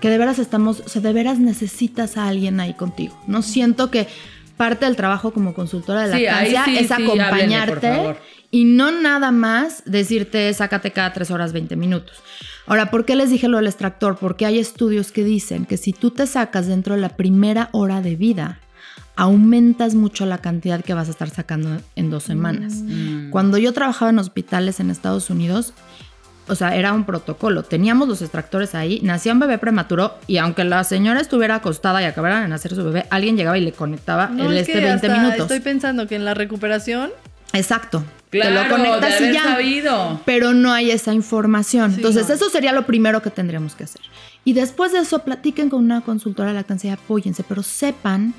que 0.00 0.08
de 0.11 0.18
veras 0.18 0.38
estamos, 0.38 0.80
o 0.80 0.88
sea, 0.88 1.00
de 1.02 1.12
veras 1.12 1.38
necesitas 1.38 2.16
a 2.16 2.26
alguien 2.28 2.58
ahí 2.61 2.74
contigo. 2.74 3.16
No 3.26 3.42
siento 3.42 3.90
que 3.90 4.08
parte 4.62 4.85
del 4.85 4.94
trabajo 4.94 5.33
como 5.33 5.55
consultora 5.55 6.03
de 6.03 6.09
lactancia 6.11 6.64
sí, 6.64 6.79
es 6.79 6.87
sí, 6.87 6.92
acompañarte 6.92 8.16
y 8.53 8.62
no 8.62 8.92
nada 8.92 9.33
más 9.33 9.83
decirte 9.87 10.55
sácate 10.55 10.92
cada 10.92 11.12
tres 11.12 11.33
horas 11.33 11.53
20 11.53 11.75
minutos. 11.75 12.22
Ahora, 12.68 12.88
¿por 12.92 13.05
qué 13.05 13.16
les 13.16 13.31
dije 13.31 13.48
lo 13.48 13.57
del 13.57 13.66
extractor? 13.66 14.18
Porque 14.20 14.46
hay 14.46 14.61
estudios 14.61 15.11
que 15.11 15.25
dicen 15.25 15.64
que 15.64 15.77
si 15.77 15.92
tú 15.92 16.12
te 16.12 16.29
sacas 16.29 16.68
dentro 16.68 16.94
de 16.94 17.01
la 17.01 17.09
primera 17.09 17.70
hora 17.72 18.03
de 18.03 18.14
vida, 18.14 18.61
aumentas 19.16 19.96
mucho 19.96 20.27
la 20.27 20.38
cantidad 20.38 20.81
que 20.81 20.94
vas 20.94 21.09
a 21.09 21.11
estar 21.11 21.29
sacando 21.29 21.81
en 21.96 22.11
dos 22.11 22.22
semanas. 22.22 22.75
mm, 22.75 23.31
Cuando 23.31 23.59
yo 23.59 23.72
trabajaba 23.72 24.12
en 24.12 24.20
hospitales 24.20 24.79
en 24.79 24.90
Estados 24.90 25.29
Unidos, 25.29 25.75
o 26.48 26.55
sea, 26.55 26.74
era 26.76 26.92
un 26.92 27.05
protocolo. 27.05 27.62
Teníamos 27.62 28.09
los 28.09 28.20
extractores 28.22 28.74
ahí, 28.74 29.00
nacía 29.02 29.33
un 29.33 29.38
bebé 29.38 29.59
prematuro 29.59 30.14
y 30.26 30.38
aunque 30.38 30.64
la 30.64 30.83
señora 30.85 31.20
estuviera 31.20 31.57
acostada 31.57 32.02
y 32.02 32.05
acabara 32.05 32.40
de 32.42 32.48
nacer 32.48 32.74
su 32.74 32.85
bebé, 32.85 33.07
alguien 33.11 33.37
llegaba 33.37 33.57
y 33.59 33.61
le 33.62 33.72
conectaba 33.72 34.26
no, 34.28 34.50
el 34.50 34.57
es 34.57 34.61
este 34.68 34.72
que 34.81 34.85
20 34.87 35.07
hasta 35.07 35.18
minutos. 35.18 35.40
Estoy 35.42 35.61
pensando 35.61 36.07
que 36.09 36.16
en 36.16 36.24
la 36.24 36.35
recuperación 36.35 37.11
Exacto. 37.55 38.02
claro, 38.31 38.62
Te 38.62 38.68
lo 38.68 38.76
conectas 38.76 39.18
de 39.20 39.24
y 39.26 39.28
haber 39.28 39.35
ya. 39.35 39.42
sabido. 39.44 40.20
Pero 40.24 40.52
no 40.55 40.72
hay 40.72 40.90
esa 40.90 41.12
información. 41.12 41.90
Sí, 41.90 41.96
Entonces, 41.98 42.28
no. 42.28 42.35
eso 42.35 42.48
sería 42.50 42.72
lo 42.72 42.87
primero 42.87 43.20
que 43.20 43.31
tendríamos 43.31 43.74
que 43.74 43.85
hacer. 43.85 44.00
Y 44.44 44.55
después 44.55 44.92
de 44.92 45.00
eso, 45.00 45.18
platiquen 45.20 45.68
con 45.68 45.85
una 45.85 46.00
consultora 46.00 46.48
de 46.48 46.55
lactancia 46.55 46.90
y 46.90 46.92
apóyense, 46.94 47.44
pero 47.46 47.62
sepan 47.62 48.33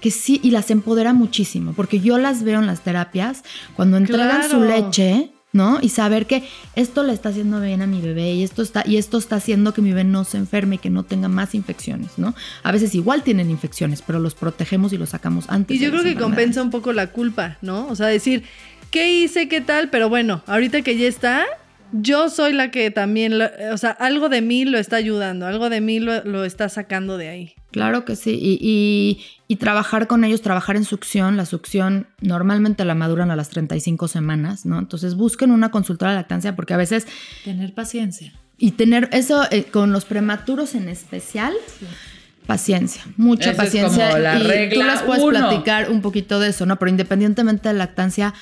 que 0.00 0.10
sí, 0.12 0.40
y 0.42 0.50
las 0.52 0.70
empodera 0.70 1.12
muchísimo, 1.12 1.72
porque 1.74 2.00
yo 2.00 2.18
las 2.18 2.42
veo 2.44 2.58
en 2.60 2.66
las 2.66 2.80
terapias 2.82 3.42
cuando 3.76 3.96
entregan 3.96 4.42
su 4.48 4.58
Claro. 4.60 4.64
leche, 4.86 5.32
¿no? 5.52 5.78
Y 5.80 5.90
saber 5.90 6.26
que 6.26 6.44
esto 6.76 7.02
le 7.02 7.12
está 7.12 7.28
haciendo 7.28 7.60
bien 7.60 7.82
a 7.82 7.86
mi 7.86 8.00
bebé 8.00 8.32
y 8.32 8.42
esto 8.42 8.62
está 8.62 8.82
y 8.86 8.96
esto 8.96 9.18
está 9.18 9.36
haciendo 9.36 9.74
que 9.74 9.82
mi 9.82 9.90
bebé 9.90 10.04
no 10.04 10.24
se 10.24 10.38
enferme 10.38 10.76
y 10.76 10.78
que 10.78 10.90
no 10.90 11.04
tenga 11.04 11.28
más 11.28 11.54
infecciones, 11.54 12.12
¿no? 12.16 12.34
A 12.62 12.72
veces 12.72 12.94
igual 12.94 13.22
tienen 13.22 13.50
infecciones, 13.50 14.02
pero 14.02 14.18
los 14.18 14.34
protegemos 14.34 14.92
y 14.92 14.98
los 14.98 15.10
sacamos 15.10 15.46
antes. 15.48 15.76
Y 15.76 15.80
yo 15.80 15.90
creo 15.90 16.02
que 16.02 16.16
compensa 16.16 16.62
un 16.62 16.70
poco 16.70 16.92
la 16.92 17.08
culpa, 17.08 17.58
¿no? 17.60 17.86
O 17.88 17.96
sea, 17.96 18.06
decir, 18.06 18.44
¿qué 18.90 19.12
hice? 19.12 19.48
¿Qué 19.48 19.60
tal? 19.60 19.90
Pero 19.90 20.08
bueno, 20.08 20.42
ahorita 20.46 20.82
que 20.82 20.96
ya 20.96 21.08
está, 21.08 21.44
yo 21.92 22.28
soy 22.30 22.52
la 22.52 22.70
que 22.70 22.90
también, 22.90 23.38
lo- 23.38 23.50
o 23.72 23.76
sea, 23.78 23.90
algo 23.90 24.28
de 24.28 24.40
mí 24.42 24.64
lo 24.64 24.78
está 24.78 24.96
ayudando, 24.96 25.46
algo 25.46 25.68
de 25.70 25.80
mí 25.80 26.00
lo, 26.00 26.24
lo 26.24 26.44
está 26.44 26.68
sacando 26.68 27.18
de 27.18 27.28
ahí. 27.28 27.54
Claro 27.70 28.04
que 28.04 28.16
sí. 28.16 28.30
Y, 28.40 28.58
y- 28.60 29.24
y 29.48 29.56
trabajar 29.56 30.06
con 30.06 30.24
ellos, 30.24 30.42
trabajar 30.42 30.76
en 30.76 30.84
succión. 30.84 31.36
La 31.36 31.46
succión 31.46 32.06
normalmente 32.20 32.84
la 32.84 32.94
maduran 32.94 33.30
a 33.30 33.36
las 33.36 33.48
35 33.50 34.08
semanas, 34.08 34.64
¿no? 34.66 34.78
Entonces 34.78 35.14
busquen 35.14 35.50
una 35.50 35.70
consultora 35.70 36.12
de 36.12 36.18
lactancia 36.18 36.54
porque 36.56 36.74
a 36.74 36.78
veces 36.78 37.06
Tener 37.44 37.72
paciencia. 37.74 38.32
Y 38.58 38.72
tener 38.72 39.08
eso 39.12 39.42
eh, 39.50 39.64
con 39.64 39.90
los 39.92 40.04
prematuros 40.04 40.74
en 40.74 40.88
especial, 40.88 41.52
paciencia, 42.46 43.02
mucha 43.16 43.50
es 43.50 43.56
paciencia. 43.56 44.08
como 44.10 44.18
la 44.18 44.38
y 44.38 44.42
tú 44.42 44.48
regla 44.48 44.86
les 44.94 45.02
puedes 45.02 45.22
uno. 45.22 45.38
platicar 45.48 45.90
un 45.90 46.00
poquito 46.02 46.40
de 46.40 46.48
eso, 46.50 46.66
¿no? 46.66 46.78
Pero 46.78 46.90
independientemente 46.90 47.68
de 47.68 47.74
lactancia, 47.74 48.34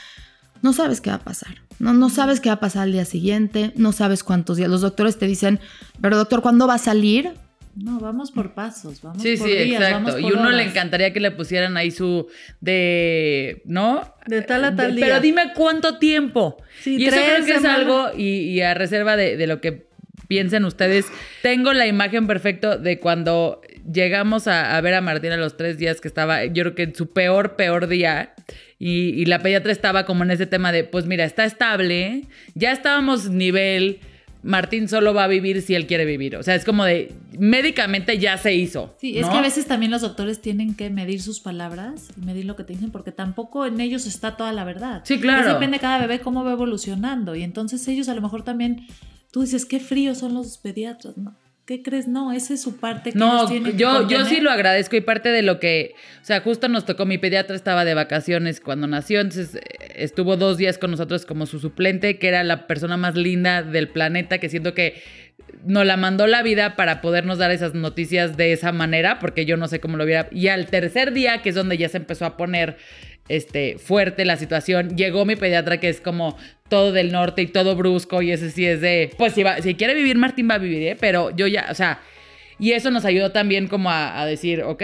no 0.62 0.72
sabes 0.72 1.00
qué 1.00 1.10
va 1.10 1.16
a 1.16 1.24
pasar. 1.24 1.56
No, 1.78 1.94
no 1.94 2.10
sabes 2.10 2.40
qué 2.40 2.48
va 2.50 2.56
a 2.56 2.60
pasar 2.60 2.82
al 2.82 2.92
día 2.92 3.04
siguiente, 3.04 3.72
no 3.76 3.92
sabes 3.92 4.22
cuántos 4.22 4.56
días. 4.58 4.68
Los 4.68 4.82
doctores 4.82 5.18
te 5.18 5.26
dicen, 5.26 5.58
pero 6.00 6.16
doctor, 6.16 6.42
¿cuándo 6.42 6.66
va 6.66 6.74
a 6.74 6.78
salir? 6.78 7.30
No, 7.76 8.00
vamos 8.00 8.32
por 8.32 8.52
pasos, 8.52 9.00
vamos 9.00 9.22
Sí, 9.22 9.36
por 9.36 9.48
sí, 9.48 9.54
días, 9.56 9.80
vamos 9.92 10.10
exacto. 10.10 10.18
Y 10.28 10.32
por 10.32 10.40
uno 10.40 10.50
le 10.50 10.64
encantaría 10.64 11.12
que 11.12 11.20
le 11.20 11.30
pusieran 11.30 11.76
ahí 11.76 11.90
su 11.90 12.26
de, 12.60 13.62
¿no? 13.64 14.14
De 14.26 14.42
tal 14.42 14.64
a 14.64 14.74
tal 14.76 14.90
De- 14.90 14.96
día. 14.96 15.06
Pero 15.06 15.20
dime 15.20 15.52
cuánto 15.54 15.98
tiempo. 15.98 16.56
Sí, 16.80 16.96
y 16.98 17.06
eso 17.06 17.16
creo 17.16 17.44
que 17.46 17.52
es 17.54 17.64
algo, 17.64 18.08
y, 18.16 18.24
y 18.50 18.60
a 18.60 18.74
reserva 18.74 19.16
de, 19.16 19.36
de 19.36 19.46
lo 19.46 19.60
que 19.60 19.88
piensen 20.28 20.64
ustedes, 20.64 21.06
tengo 21.42 21.72
la 21.72 21.86
imagen 21.86 22.26
perfecta 22.26 22.76
de 22.76 22.98
cuando 23.00 23.60
llegamos 23.90 24.46
a, 24.46 24.76
a 24.76 24.80
ver 24.80 24.94
a 24.94 25.00
Martín 25.00 25.32
a 25.32 25.36
los 25.36 25.56
tres 25.56 25.78
días 25.78 26.00
que 26.00 26.08
estaba, 26.08 26.44
yo 26.44 26.62
creo 26.64 26.74
que 26.74 26.82
en 26.84 26.94
su 26.94 27.10
peor, 27.12 27.56
peor 27.56 27.86
día. 27.88 28.34
Y, 28.80 29.10
y 29.10 29.26
la 29.26 29.40
pediatra 29.40 29.70
estaba 29.70 30.06
como 30.06 30.24
en 30.24 30.32
ese 30.32 30.46
tema 30.46 30.72
de, 30.72 30.82
pues 30.84 31.06
mira, 31.06 31.24
está 31.24 31.44
estable, 31.44 32.22
ya 32.54 32.72
estábamos 32.72 33.28
nivel, 33.28 34.00
Martín 34.42 34.88
solo 34.88 35.12
va 35.12 35.24
a 35.24 35.28
vivir 35.28 35.60
si 35.60 35.74
él 35.74 35.86
quiere 35.86 36.04
vivir. 36.04 36.36
O 36.36 36.42
sea, 36.42 36.54
es 36.54 36.64
como 36.64 36.84
de, 36.84 37.12
médicamente 37.38 38.18
ya 38.18 38.38
se 38.38 38.54
hizo. 38.54 38.94
Sí, 38.98 39.18
es 39.18 39.28
que 39.28 39.36
a 39.36 39.42
veces 39.42 39.66
también 39.66 39.90
los 39.92 40.00
doctores 40.00 40.40
tienen 40.40 40.74
que 40.74 40.88
medir 40.88 41.20
sus 41.20 41.40
palabras 41.40 42.08
y 42.16 42.24
medir 42.24 42.46
lo 42.46 42.56
que 42.56 42.64
te 42.64 42.72
dicen, 42.72 42.90
porque 42.90 43.12
tampoco 43.12 43.66
en 43.66 43.80
ellos 43.80 44.06
está 44.06 44.36
toda 44.36 44.52
la 44.52 44.64
verdad. 44.64 45.02
Sí, 45.04 45.20
claro. 45.20 45.52
Depende 45.52 45.76
de 45.76 45.80
cada 45.80 45.98
bebé 45.98 46.20
cómo 46.20 46.42
va 46.42 46.52
evolucionando. 46.52 47.34
Y 47.34 47.42
entonces 47.42 47.86
ellos 47.88 48.08
a 48.08 48.14
lo 48.14 48.22
mejor 48.22 48.42
también, 48.42 48.86
tú 49.30 49.42
dices, 49.42 49.66
qué 49.66 49.78
fríos 49.78 50.18
son 50.18 50.32
los 50.32 50.56
pediatras, 50.56 51.18
¿no? 51.18 51.36
¿Qué 51.66 51.82
crees? 51.82 52.08
No, 52.08 52.32
esa 52.32 52.54
es 52.54 52.62
su 52.62 52.78
parte 52.78 53.12
que 53.12 53.18
No, 53.18 53.38
ellos 53.38 53.50
tienen 53.50 53.72
que 53.72 53.78
yo, 53.78 54.08
yo 54.08 54.24
sí 54.24 54.40
lo 54.40 54.50
agradezco 54.50 54.96
y 54.96 55.00
parte 55.00 55.28
de 55.28 55.42
lo 55.42 55.60
que, 55.60 55.94
o 56.20 56.24
sea, 56.24 56.40
justo 56.40 56.68
nos 56.68 56.84
tocó, 56.84 57.06
mi 57.06 57.18
pediatra 57.18 57.54
estaba 57.54 57.84
de 57.84 57.94
vacaciones 57.94 58.60
cuando 58.60 58.86
nació, 58.88 59.20
entonces 59.20 59.54
eh, 59.54 59.60
estuvo 59.96 60.36
dos 60.36 60.56
días 60.56 60.78
con 60.78 60.90
nosotros 60.90 61.26
como 61.26 61.46
su 61.46 61.60
suplente, 61.60 62.18
que 62.18 62.28
era 62.28 62.42
la 62.42 62.66
persona 62.66 62.96
más 62.96 63.14
linda 63.14 63.62
del 63.62 63.88
planeta, 63.88 64.38
que 64.38 64.48
siento 64.48 64.74
que 64.74 65.00
nos 65.64 65.86
la 65.86 65.96
mandó 65.96 66.26
la 66.26 66.42
vida 66.42 66.76
para 66.76 67.00
podernos 67.00 67.38
dar 67.38 67.50
esas 67.50 67.74
noticias 67.74 68.36
de 68.36 68.52
esa 68.52 68.72
manera, 68.72 69.18
porque 69.18 69.44
yo 69.44 69.56
no 69.56 69.68
sé 69.68 69.80
cómo 69.80 69.96
lo 69.96 70.04
hubiera. 70.04 70.28
Y 70.32 70.48
al 70.48 70.66
tercer 70.66 71.12
día, 71.12 71.42
que 71.42 71.50
es 71.50 71.54
donde 71.54 71.76
ya 71.76 71.88
se 71.88 71.98
empezó 71.98 72.24
a 72.24 72.36
poner 72.36 72.76
este, 73.30 73.78
fuerte 73.78 74.24
la 74.24 74.36
situación, 74.36 74.96
llegó 74.96 75.24
mi 75.24 75.36
pediatra, 75.36 75.78
que 75.78 75.88
es 75.88 76.00
como 76.00 76.36
todo 76.68 76.90
del 76.90 77.12
norte 77.12 77.42
y 77.42 77.46
todo 77.46 77.76
brusco, 77.76 78.22
y 78.22 78.32
ese 78.32 78.50
sí 78.50 78.66
es 78.66 78.80
de, 78.80 79.10
pues 79.16 79.34
si, 79.34 79.44
va- 79.44 79.62
si 79.62 79.76
quiere 79.76 79.94
vivir, 79.94 80.18
Martín 80.18 80.48
va 80.50 80.54
a 80.56 80.58
vivir, 80.58 80.82
¿eh? 80.82 80.96
pero 80.98 81.30
yo 81.36 81.46
ya, 81.46 81.68
o 81.70 81.74
sea, 81.74 82.00
y 82.58 82.72
eso 82.72 82.90
nos 82.90 83.04
ayudó 83.04 83.30
también 83.30 83.68
como 83.68 83.88
a, 83.90 84.26
decir, 84.26 84.62
ok, 84.62 84.82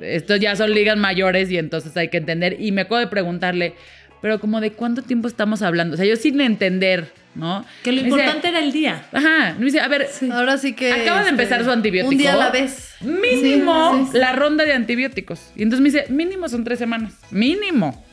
estos 0.00 0.38
ya 0.38 0.54
son 0.54 0.72
ligas 0.72 0.96
mayores 0.96 1.50
y 1.50 1.58
entonces 1.58 1.96
hay 1.96 2.08
que 2.08 2.16
entender. 2.16 2.56
Y 2.60 2.72
me 2.72 2.82
acuerdo 2.82 3.04
de 3.04 3.10
preguntarle, 3.10 3.74
pero 4.22 4.40
como 4.40 4.60
de 4.60 4.70
cuánto 4.72 5.02
tiempo 5.02 5.28
estamos 5.28 5.60
hablando, 5.60 5.94
o 5.94 5.96
sea, 5.96 6.06
yo 6.06 6.16
sin 6.16 6.40
entender, 6.40 7.08
¿no? 7.34 7.64
Que 7.82 7.92
lo 7.92 8.02
Me 8.02 8.08
dice, 8.08 8.18
importante 8.18 8.48
era 8.48 8.58
el 8.60 8.72
día. 8.72 9.04
Ajá, 9.12 9.54
me 9.58 9.64
dice, 9.66 9.80
a 9.80 9.88
ver, 9.88 10.08
Ahora 10.32 10.58
sí 10.58 10.72
que. 10.72 10.92
Acaba 10.92 11.18
de 11.22 11.30
este, 11.30 11.30
empezar 11.30 11.64
su 11.64 11.70
antibiótico. 11.70 12.10
Un 12.10 12.18
día 12.18 12.34
a 12.34 12.36
la 12.36 12.50
vez. 12.50 12.94
Mínimo 13.00 13.92
Sí, 13.94 14.04
sí, 14.06 14.12
sí. 14.12 14.18
la 14.18 14.32
ronda 14.32 14.64
de 14.64 14.72
antibióticos. 14.72 15.50
Y 15.56 15.62
entonces 15.62 15.82
me 15.82 15.90
dice, 15.90 16.12
mínimo 16.12 16.48
son 16.48 16.64
tres 16.64 16.78
semanas. 16.78 17.14
Mínimo. 17.30 18.04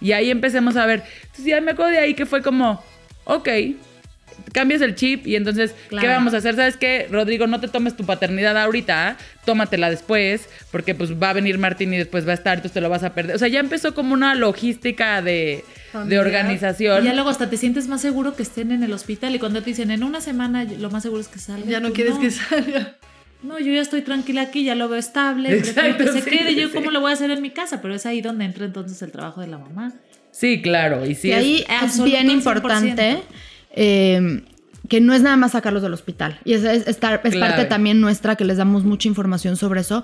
Y 0.00 0.12
ahí 0.12 0.30
empecemos 0.30 0.76
a 0.76 0.86
ver. 0.86 1.02
Entonces 1.22 1.46
ya 1.46 1.60
me 1.60 1.72
acuerdo 1.72 1.92
de 1.92 1.98
ahí 1.98 2.14
que 2.14 2.26
fue 2.26 2.42
como, 2.42 2.82
ok, 3.24 3.48
cambias 4.52 4.80
el 4.80 4.94
chip 4.94 5.26
y 5.26 5.36
entonces, 5.36 5.74
¿qué 5.90 6.06
vamos 6.06 6.34
a 6.34 6.38
hacer? 6.38 6.56
¿Sabes 6.56 6.76
qué, 6.76 7.08
Rodrigo? 7.10 7.46
No 7.46 7.60
te 7.60 7.68
tomes 7.68 7.96
tu 7.96 8.04
paternidad 8.04 8.56
ahorita, 8.56 9.16
tómatela 9.44 9.90
después, 9.90 10.48
porque 10.70 10.94
pues 10.94 11.12
va 11.20 11.30
a 11.30 11.32
venir 11.34 11.58
Martín 11.58 11.92
y 11.92 11.98
después 11.98 12.26
va 12.26 12.32
a 12.32 12.34
estar, 12.34 12.54
entonces 12.58 12.72
te 12.74 12.80
lo 12.80 12.88
vas 12.88 13.02
a 13.02 13.14
perder. 13.14 13.36
O 13.36 13.38
sea, 13.38 13.48
ya 13.48 13.60
empezó 13.60 13.94
como 13.94 14.14
una 14.14 14.34
logística 14.34 15.20
de, 15.22 15.64
de 16.06 16.18
organización. 16.18 17.02
Y 17.04 17.06
ya 17.08 17.14
luego 17.14 17.28
hasta 17.30 17.50
te 17.50 17.56
sientes 17.56 17.88
más 17.88 18.00
seguro 18.00 18.34
que 18.36 18.42
estén 18.42 18.72
en 18.72 18.82
el 18.82 18.92
hospital 18.92 19.34
y 19.34 19.38
cuando 19.38 19.60
te 19.62 19.70
dicen 19.70 19.90
en 19.90 20.02
una 20.04 20.20
semana 20.20 20.64
lo 20.64 20.90
más 20.90 21.02
seguro 21.02 21.20
es 21.20 21.28
que 21.28 21.38
salga. 21.38 21.66
Ya 21.70 21.80
no 21.80 21.88
tú, 21.88 21.94
quieres 21.94 22.14
que 22.16 22.30
salga. 22.30 22.96
No, 23.42 23.58
yo 23.58 23.72
ya 23.72 23.82
estoy 23.82 24.00
tranquila 24.00 24.40
aquí, 24.42 24.64
ya 24.64 24.74
lo 24.74 24.88
veo 24.88 24.98
estable, 24.98 25.52
Exacto, 25.52 26.04
que 26.04 26.12
se 26.12 26.22
sí, 26.22 26.30
quede. 26.30 26.54
Yo 26.54 26.72
cómo 26.72 26.90
lo 26.90 27.00
voy 27.00 27.10
a 27.10 27.14
hacer 27.14 27.30
en 27.30 27.42
mi 27.42 27.50
casa, 27.50 27.82
pero 27.82 27.94
es 27.94 28.06
ahí 28.06 28.20
donde 28.22 28.44
entra 28.46 28.64
entonces 28.64 29.00
el 29.02 29.12
trabajo 29.12 29.40
de 29.42 29.46
la 29.48 29.58
mamá. 29.58 29.92
Sí, 30.32 30.60
claro. 30.62 31.06
Y 31.06 31.14
sí 31.14 31.28
y 31.28 31.32
es- 31.32 31.36
ahí 31.38 31.64
es 31.84 32.02
bien 32.02 32.28
100%. 32.28 33.20
Eh, 33.76 34.42
que 34.88 35.00
no 35.00 35.14
es 35.14 35.22
nada 35.22 35.36
más 35.36 35.52
sacarlos 35.52 35.82
del 35.82 35.92
hospital. 35.92 36.40
Y 36.44 36.54
es, 36.54 36.64
es, 36.64 36.86
es 36.86 36.96
parte 36.96 37.64
también 37.64 38.00
nuestra 38.00 38.36
que 38.36 38.44
les 38.44 38.56
damos 38.56 38.84
mucha 38.84 39.08
información 39.08 39.56
sobre 39.56 39.80
eso. 39.80 40.02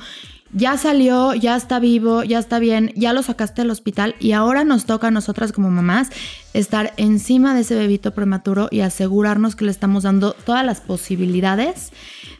Ya 0.54 0.76
salió, 0.76 1.32
ya 1.34 1.56
está 1.56 1.78
vivo, 1.78 2.24
ya 2.24 2.38
está 2.38 2.58
bien, 2.58 2.92
ya 2.94 3.14
lo 3.14 3.22
sacaste 3.22 3.62
del 3.62 3.70
hospital 3.70 4.14
y 4.20 4.32
ahora 4.32 4.64
nos 4.64 4.84
toca 4.84 5.06
a 5.08 5.10
nosotras 5.10 5.50
como 5.50 5.70
mamás 5.70 6.10
estar 6.52 6.92
encima 6.98 7.54
de 7.54 7.62
ese 7.62 7.74
bebito 7.74 8.10
prematuro 8.12 8.68
y 8.70 8.80
asegurarnos 8.80 9.56
que 9.56 9.64
le 9.64 9.70
estamos 9.70 10.02
dando 10.02 10.32
todas 10.34 10.62
las 10.66 10.82
posibilidades 10.82 11.90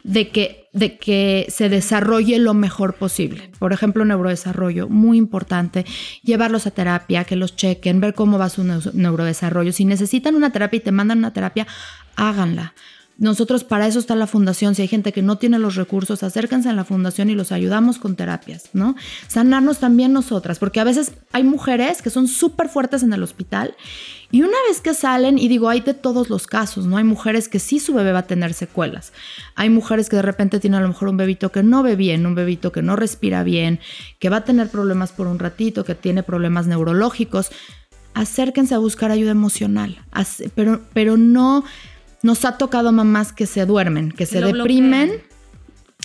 de 0.03 0.29
que, 0.29 0.67
de 0.73 0.99
que 0.99 1.47
se 1.49 1.69
desarrolle 1.69 2.37
lo 2.37 2.53
mejor 2.53 2.93
posible. 2.93 3.49
Por 3.57 3.73
ejemplo, 3.73 4.05
neurodesarrollo, 4.05 4.89
muy 4.89 5.17
importante. 5.17 5.83
Llevarlos 6.21 6.67
a 6.67 6.71
terapia, 6.71 7.23
que 7.23 7.35
los 7.35 7.55
chequen, 7.55 7.99
ver 7.99 8.13
cómo 8.13 8.37
va 8.37 8.49
su 8.49 8.63
neu- 8.63 8.93
neurodesarrollo. 8.93 9.73
Si 9.73 9.85
necesitan 9.85 10.35
una 10.35 10.51
terapia 10.51 10.77
y 10.77 10.81
te 10.81 10.91
mandan 10.91 11.17
una 11.17 11.33
terapia, 11.33 11.65
háganla. 12.15 12.75
Nosotros 13.17 13.63
para 13.63 13.87
eso 13.87 13.99
está 13.99 14.15
la 14.15 14.27
fundación. 14.27 14.73
Si 14.73 14.81
hay 14.81 14.87
gente 14.87 15.13
que 15.13 15.21
no 15.21 15.37
tiene 15.37 15.59
los 15.59 15.75
recursos, 15.75 16.23
acérquense 16.23 16.69
a 16.69 16.73
la 16.73 16.83
fundación 16.83 17.29
y 17.29 17.35
los 17.35 17.51
ayudamos 17.51 17.99
con 17.99 18.15
terapias, 18.15 18.69
¿no? 18.73 18.95
Sanarnos 19.27 19.79
también 19.79 20.13
nosotras, 20.13 20.57
porque 20.57 20.79
a 20.79 20.83
veces 20.83 21.13
hay 21.31 21.43
mujeres 21.43 22.01
que 22.01 22.09
son 22.09 22.27
súper 22.27 22.69
fuertes 22.69 23.03
en 23.03 23.13
el 23.13 23.21
hospital 23.21 23.75
y 24.33 24.41
una 24.41 24.57
vez 24.67 24.81
que 24.81 24.95
salen, 24.95 25.37
y 25.37 25.47
digo, 25.47 25.69
hay 25.69 25.81
de 25.81 25.93
todos 25.93 26.31
los 26.31 26.47
casos, 26.47 26.87
¿no? 26.87 26.97
Hay 26.97 27.03
mujeres 27.03 27.47
que 27.47 27.59
sí 27.59 27.79
su 27.79 27.93
bebé 27.93 28.13
va 28.13 28.19
a 28.19 28.27
tener 28.27 28.55
secuelas. 28.55 29.13
Hay 29.53 29.69
mujeres 29.69 30.09
que 30.09 30.15
de 30.15 30.23
repente 30.23 30.59
tienen 30.59 30.79
a 30.79 30.81
lo 30.81 30.87
mejor 30.87 31.09
un 31.09 31.17
bebito 31.17 31.51
que 31.51 31.61
no 31.61 31.83
ve 31.83 31.95
bien, 31.95 32.25
un 32.25 32.33
bebito 32.33 32.71
que 32.71 32.81
no 32.81 32.95
respira 32.95 33.43
bien, 33.43 33.79
que 34.17 34.29
va 34.29 34.37
a 34.37 34.43
tener 34.43 34.69
problemas 34.69 35.11
por 35.11 35.27
un 35.27 35.37
ratito, 35.37 35.85
que 35.85 35.93
tiene 35.93 36.23
problemas 36.23 36.65
neurológicos. 36.65 37.51
Acérquense 38.15 38.73
a 38.73 38.79
buscar 38.79 39.11
ayuda 39.11 39.29
emocional, 39.29 40.03
pero, 40.55 40.81
pero 40.93 41.15
no 41.15 41.63
nos 42.23 42.43
ha 42.45 42.57
tocado 42.57 42.91
mamás 42.91 43.31
que 43.33 43.45
se 43.45 43.65
duermen, 43.67 44.11
que 44.11 44.25
se 44.25 44.41
lo 44.41 44.47
deprimen 44.47 45.09
bloquean. 45.09 45.27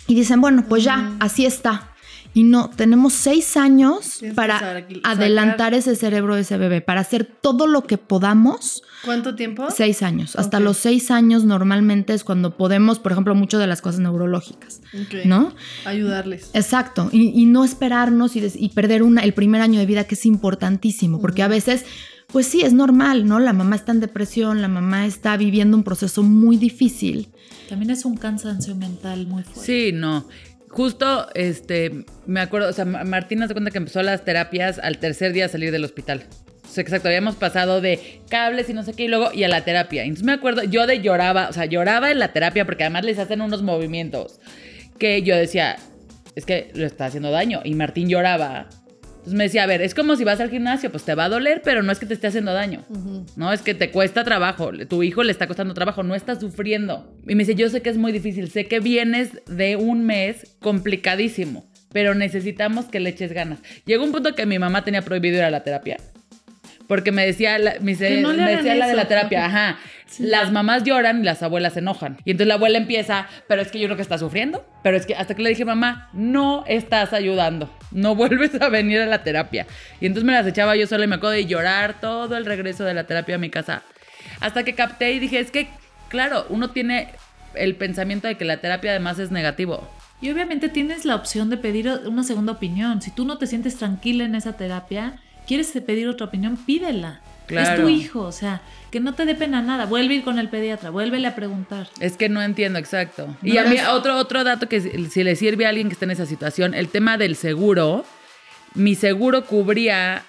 y 0.06 0.14
dicen, 0.14 0.40
bueno, 0.42 0.64
pues 0.68 0.84
ya, 0.84 1.14
así 1.20 1.46
está. 1.46 1.92
Y 2.34 2.44
no, 2.44 2.68
tenemos 2.68 3.14
seis 3.14 3.56
años 3.56 4.18
Tienes 4.18 4.36
para 4.36 4.84
adelantar 5.02 5.72
ese 5.74 5.96
cerebro 5.96 6.34
de 6.34 6.42
ese 6.42 6.58
bebé, 6.58 6.82
para 6.82 7.00
hacer 7.00 7.24
todo 7.24 7.66
lo 7.66 7.84
que 7.84 7.96
podamos. 7.98 8.82
¿Cuánto 9.04 9.34
tiempo? 9.34 9.68
Seis 9.74 10.02
años. 10.02 10.36
Hasta 10.36 10.60
los 10.60 10.76
seis 10.76 11.10
años 11.10 11.44
normalmente 11.44 12.12
es 12.12 12.24
cuando 12.24 12.56
podemos, 12.56 12.98
por 12.98 13.12
ejemplo, 13.12 13.34
mucho 13.34 13.58
de 13.58 13.66
las 13.66 13.80
cosas 13.80 14.00
neurológicas, 14.00 14.82
Ok. 14.94 15.24
¿no? 15.24 15.54
Ayudarles. 15.86 16.50
Exacto, 16.52 17.08
y, 17.12 17.30
y 17.30 17.46
no 17.46 17.64
esperarnos 17.64 18.36
y, 18.36 18.40
des- 18.40 18.56
y 18.56 18.68
perder 18.68 19.02
una, 19.02 19.22
el 19.22 19.32
primer 19.32 19.62
año 19.62 19.80
de 19.80 19.86
vida 19.86 20.04
que 20.04 20.14
es 20.14 20.26
importantísimo, 20.26 21.20
porque 21.20 21.42
a 21.42 21.48
veces, 21.48 21.86
pues 22.30 22.46
sí, 22.46 22.60
es 22.62 22.72
normal, 22.74 23.26
¿no? 23.26 23.38
La 23.40 23.52
mamá 23.52 23.74
está 23.76 23.92
en 23.92 24.00
depresión, 24.00 24.60
la 24.60 24.68
mamá 24.68 25.06
está 25.06 25.36
viviendo 25.36 25.76
un 25.76 25.82
proceso 25.84 26.22
muy 26.22 26.56
difícil. 26.56 27.28
También 27.68 27.90
es 27.90 28.04
un 28.04 28.16
cansancio 28.16 28.74
mental 28.74 29.26
muy 29.26 29.42
fuerte. 29.42 29.62
Sí, 29.64 29.90
no. 29.94 30.26
Justo, 30.68 31.26
este, 31.34 32.04
me 32.26 32.40
acuerdo, 32.40 32.68
o 32.68 32.72
sea, 32.74 32.84
Ma- 32.84 33.04
Martina 33.04 33.48
se 33.48 33.54
cuenta 33.54 33.70
que 33.70 33.78
empezó 33.78 34.02
las 34.02 34.24
terapias 34.24 34.78
al 34.78 34.98
tercer 34.98 35.32
día 35.32 35.44
de 35.44 35.48
salir 35.48 35.70
del 35.72 35.84
hospital. 35.84 36.24
O 36.64 36.70
sea, 36.70 36.82
exacto, 36.82 37.08
habíamos 37.08 37.34
pasado 37.36 37.80
de 37.80 38.20
cables 38.28 38.68
y 38.68 38.74
no 38.74 38.82
sé 38.82 38.92
qué 38.92 39.04
y 39.04 39.08
luego 39.08 39.32
y 39.32 39.44
a 39.44 39.48
la 39.48 39.64
terapia. 39.64 40.02
Entonces 40.02 40.26
me 40.26 40.32
acuerdo, 40.32 40.62
yo 40.64 40.86
de 40.86 41.00
lloraba, 41.00 41.48
o 41.48 41.52
sea, 41.54 41.64
lloraba 41.64 42.10
en 42.10 42.18
la 42.18 42.34
terapia 42.34 42.66
porque 42.66 42.84
además 42.84 43.04
les 43.06 43.18
hacen 43.18 43.40
unos 43.40 43.62
movimientos 43.62 44.38
que 44.98 45.22
yo 45.22 45.34
decía, 45.34 45.76
es 46.34 46.44
que 46.44 46.70
lo 46.74 46.84
está 46.84 47.06
haciendo 47.06 47.30
daño. 47.30 47.62
Y 47.64 47.74
Martín 47.74 48.10
lloraba. 48.10 48.68
Entonces 49.28 49.36
me 49.36 49.44
decía, 49.44 49.64
a 49.64 49.66
ver, 49.66 49.82
es 49.82 49.94
como 49.94 50.16
si 50.16 50.24
vas 50.24 50.40
al 50.40 50.48
gimnasio, 50.48 50.90
pues 50.90 51.04
te 51.04 51.14
va 51.14 51.26
a 51.26 51.28
doler, 51.28 51.60
pero 51.62 51.82
no 51.82 51.92
es 51.92 51.98
que 51.98 52.06
te 52.06 52.14
esté 52.14 52.28
haciendo 52.28 52.54
daño. 52.54 52.86
No, 53.36 53.52
es 53.52 53.60
que 53.60 53.74
te 53.74 53.90
cuesta 53.90 54.24
trabajo. 54.24 54.70
Tu 54.88 55.02
hijo 55.02 55.22
le 55.22 55.32
está 55.32 55.46
costando 55.46 55.74
trabajo, 55.74 56.02
no 56.02 56.14
está 56.14 56.40
sufriendo. 56.40 57.14
Y 57.26 57.34
me 57.34 57.44
dice, 57.44 57.54
yo 57.54 57.68
sé 57.68 57.82
que 57.82 57.90
es 57.90 57.98
muy 57.98 58.10
difícil, 58.10 58.50
sé 58.50 58.64
que 58.64 58.80
vienes 58.80 59.32
de 59.46 59.76
un 59.76 60.06
mes 60.06 60.56
complicadísimo, 60.60 61.70
pero 61.92 62.14
necesitamos 62.14 62.86
que 62.86 63.00
le 63.00 63.10
eches 63.10 63.34
ganas. 63.34 63.58
Llegó 63.84 64.02
un 64.02 64.12
punto 64.12 64.34
que 64.34 64.46
mi 64.46 64.58
mamá 64.58 64.82
tenía 64.82 65.02
prohibido 65.02 65.36
ir 65.36 65.42
a 65.42 65.50
la 65.50 65.62
terapia. 65.62 65.98
Porque 66.88 67.12
me 67.12 67.24
decía, 67.24 67.58
la, 67.58 67.74
me, 67.80 67.92
dice- 67.92 68.20
no 68.20 68.32
me 68.34 68.56
decía 68.56 68.74
la 68.74 68.86
de 68.88 68.94
la 68.94 69.06
terapia, 69.06 69.44
ajá, 69.46 69.78
las 70.18 70.50
mamás 70.50 70.82
lloran 70.84 71.20
y 71.20 71.22
las 71.24 71.42
abuelas 71.42 71.74
se 71.74 71.78
enojan. 71.80 72.16
Y 72.24 72.30
entonces 72.32 72.48
la 72.48 72.54
abuela 72.54 72.78
empieza, 72.78 73.28
pero 73.46 73.62
es 73.62 73.70
que 73.70 73.78
yo 73.78 73.86
creo 73.86 73.96
que 73.96 74.02
está 74.02 74.18
sufriendo, 74.18 74.66
pero 74.82 74.96
es 74.96 75.04
que 75.06 75.14
hasta 75.14 75.34
que 75.36 75.42
le 75.42 75.50
dije, 75.50 75.64
mamá, 75.66 76.08
no 76.14 76.64
estás 76.66 77.12
ayudando, 77.12 77.70
no 77.92 78.14
vuelves 78.16 78.60
a 78.60 78.68
venir 78.70 79.00
a 79.00 79.06
la 79.06 79.22
terapia. 79.22 79.66
Y 80.00 80.06
entonces 80.06 80.24
me 80.26 80.32
las 80.32 80.46
echaba 80.46 80.74
yo 80.76 80.86
sola 80.86 81.04
y 81.04 81.08
me 81.08 81.16
acuerdo 81.16 81.34
de 81.34 81.46
llorar 81.46 82.00
todo 82.00 82.36
el 82.36 82.46
regreso 82.46 82.84
de 82.84 82.94
la 82.94 83.04
terapia 83.04 83.34
a 83.36 83.38
mi 83.38 83.50
casa. 83.50 83.82
Hasta 84.40 84.64
que 84.64 84.74
capté 84.74 85.12
y 85.12 85.18
dije, 85.18 85.38
es 85.40 85.50
que, 85.50 85.68
claro, 86.08 86.46
uno 86.48 86.70
tiene 86.70 87.08
el 87.54 87.76
pensamiento 87.76 88.28
de 88.28 88.36
que 88.36 88.44
la 88.44 88.58
terapia 88.58 88.92
además 88.92 89.18
es 89.18 89.30
negativo. 89.30 89.88
Y 90.20 90.30
obviamente 90.30 90.68
tienes 90.68 91.04
la 91.04 91.14
opción 91.14 91.48
de 91.50 91.58
pedir 91.58 91.88
una 92.06 92.24
segunda 92.24 92.52
opinión. 92.52 93.02
Si 93.02 93.10
tú 93.10 93.24
no 93.24 93.38
te 93.38 93.46
sientes 93.46 93.76
tranquila 93.76 94.24
en 94.24 94.34
esa 94.34 94.54
terapia, 94.56 95.20
quieres 95.48 95.72
pedir 95.84 96.06
otra 96.08 96.26
opinión, 96.26 96.56
pídela. 96.56 97.20
Claro. 97.48 97.74
Es 97.76 97.80
tu 97.80 97.88
hijo, 97.88 98.20
o 98.20 98.30
sea, 98.32 98.60
que 98.90 99.00
no 99.00 99.14
te 99.14 99.24
dé 99.24 99.34
pena 99.34 99.62
nada. 99.62 99.86
Vuelve 99.86 100.12
a 100.14 100.16
ir 100.18 100.22
con 100.22 100.38
el 100.38 100.50
pediatra, 100.50 100.90
vuélvele 100.90 101.26
a 101.28 101.34
preguntar. 101.34 101.88
Es 101.98 102.16
que 102.18 102.28
no 102.28 102.42
entiendo, 102.42 102.78
exacto. 102.78 103.34
Y 103.42 103.56
a 103.56 103.64
mí, 103.64 103.76
es- 103.76 103.88
otro, 103.88 104.16
otro 104.18 104.44
dato 104.44 104.68
que 104.68 104.82
si, 104.82 105.06
si 105.06 105.24
le 105.24 105.34
sirve 105.34 105.64
a 105.64 105.70
alguien 105.70 105.88
que 105.88 105.94
está 105.94 106.04
en 106.04 106.10
esa 106.10 106.26
situación, 106.26 106.74
el 106.74 106.88
tema 106.90 107.16
del 107.16 107.34
seguro. 107.36 108.04
Mi 108.74 108.94
seguro 108.94 109.46
cubría 109.46 110.22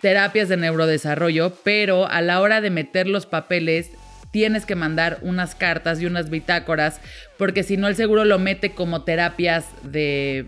terapias 0.00 0.48
de 0.48 0.56
neurodesarrollo, 0.56 1.52
pero 1.62 2.08
a 2.08 2.22
la 2.22 2.40
hora 2.40 2.62
de 2.62 2.70
meter 2.70 3.06
los 3.06 3.26
papeles 3.26 3.90
tienes 4.30 4.64
que 4.64 4.76
mandar 4.76 5.18
unas 5.22 5.54
cartas 5.54 6.00
y 6.00 6.06
unas 6.06 6.30
bitácoras, 6.30 7.00
porque 7.36 7.62
si 7.62 7.76
no 7.76 7.88
el 7.88 7.96
seguro 7.96 8.24
lo 8.24 8.38
mete 8.38 8.70
como 8.70 9.02
terapias 9.02 9.66
de 9.82 10.46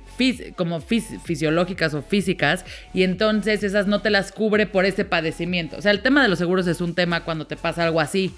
como 0.56 0.80
fis- 0.80 1.20
fisiológicas 1.22 1.94
o 1.94 2.02
físicas 2.02 2.64
y 2.94 3.02
entonces 3.02 3.62
esas 3.64 3.86
no 3.86 4.00
te 4.00 4.10
las 4.10 4.30
cubre 4.32 4.66
por 4.66 4.84
ese 4.84 5.04
padecimiento. 5.04 5.76
O 5.76 5.82
sea, 5.82 5.90
el 5.90 6.00
tema 6.00 6.22
de 6.22 6.28
los 6.28 6.38
seguros 6.38 6.66
es 6.66 6.80
un 6.80 6.94
tema 6.94 7.24
cuando 7.24 7.46
te 7.46 7.56
pasa 7.56 7.84
algo 7.84 8.00
así. 8.00 8.34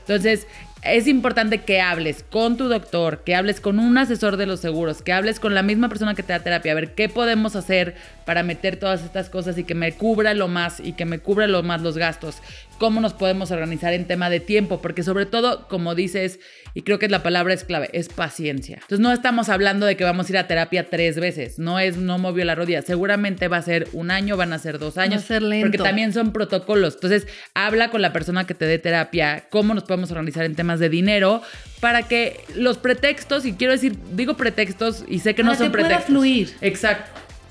Entonces, 0.00 0.46
es 0.82 1.06
importante 1.06 1.58
que 1.58 1.80
hables 1.80 2.24
con 2.24 2.56
tu 2.56 2.68
doctor, 2.68 3.22
que 3.22 3.36
hables 3.36 3.60
con 3.60 3.78
un 3.78 3.96
asesor 3.98 4.38
de 4.38 4.46
los 4.46 4.58
seguros, 4.58 5.02
que 5.02 5.12
hables 5.12 5.38
con 5.38 5.54
la 5.54 5.62
misma 5.62 5.88
persona 5.88 6.14
que 6.14 6.22
te 6.22 6.32
da 6.32 6.40
terapia, 6.40 6.72
a 6.72 6.74
ver 6.74 6.94
qué 6.94 7.08
podemos 7.08 7.54
hacer 7.54 7.94
para 8.24 8.42
meter 8.42 8.76
todas 8.76 9.04
estas 9.04 9.28
cosas 9.28 9.58
y 9.58 9.64
que 9.64 9.74
me 9.74 9.92
cubra 9.92 10.32
lo 10.34 10.48
más 10.48 10.80
y 10.80 10.94
que 10.94 11.04
me 11.04 11.18
cubra 11.20 11.46
lo 11.46 11.62
más 11.62 11.82
los 11.82 11.98
gastos. 11.98 12.38
Cómo 12.80 13.02
nos 13.02 13.12
podemos 13.12 13.50
organizar 13.50 13.92
en 13.92 14.06
tema 14.06 14.30
de 14.30 14.40
tiempo, 14.40 14.80
porque 14.80 15.02
sobre 15.02 15.26
todo, 15.26 15.68
como 15.68 15.94
dices, 15.94 16.40
y 16.72 16.80
creo 16.80 16.98
que 16.98 17.10
la 17.10 17.22
palabra 17.22 17.52
es 17.52 17.64
clave, 17.64 17.90
es 17.92 18.08
paciencia. 18.08 18.76
Entonces, 18.76 19.00
no 19.00 19.12
estamos 19.12 19.50
hablando 19.50 19.84
de 19.84 19.98
que 19.98 20.04
vamos 20.04 20.26
a 20.26 20.32
ir 20.32 20.38
a 20.38 20.46
terapia 20.46 20.88
tres 20.88 21.20
veces, 21.20 21.58
no 21.58 21.78
es 21.78 21.98
no 21.98 22.16
movió 22.16 22.42
la 22.46 22.54
rodilla, 22.54 22.80
seguramente 22.80 23.48
va 23.48 23.58
a 23.58 23.62
ser 23.62 23.86
un 23.92 24.10
año, 24.10 24.38
van 24.38 24.54
a 24.54 24.58
ser 24.58 24.78
dos 24.78 24.96
años, 24.96 25.24
a 25.24 25.26
ser 25.26 25.42
lento. 25.42 25.66
porque 25.66 25.76
también 25.76 26.14
son 26.14 26.32
protocolos. 26.32 26.94
Entonces, 26.94 27.28
habla 27.52 27.90
con 27.90 28.00
la 28.00 28.14
persona 28.14 28.46
que 28.46 28.54
te 28.54 28.64
dé 28.64 28.78
terapia, 28.78 29.44
cómo 29.50 29.74
nos 29.74 29.84
podemos 29.84 30.10
organizar 30.10 30.46
en 30.46 30.54
temas 30.54 30.80
de 30.80 30.88
dinero, 30.88 31.42
para 31.80 32.04
que 32.04 32.40
los 32.56 32.78
pretextos, 32.78 33.44
y 33.44 33.52
quiero 33.52 33.74
decir, 33.74 33.94
digo 34.12 34.38
pretextos 34.38 35.04
y 35.06 35.18
sé 35.18 35.34
que 35.34 35.42
no 35.42 35.54
son 35.54 35.66
que 35.66 35.70
pueda 35.72 35.88
pretextos. 35.88 36.06
fluir. 36.06 36.50
Exacto. 36.62 37.10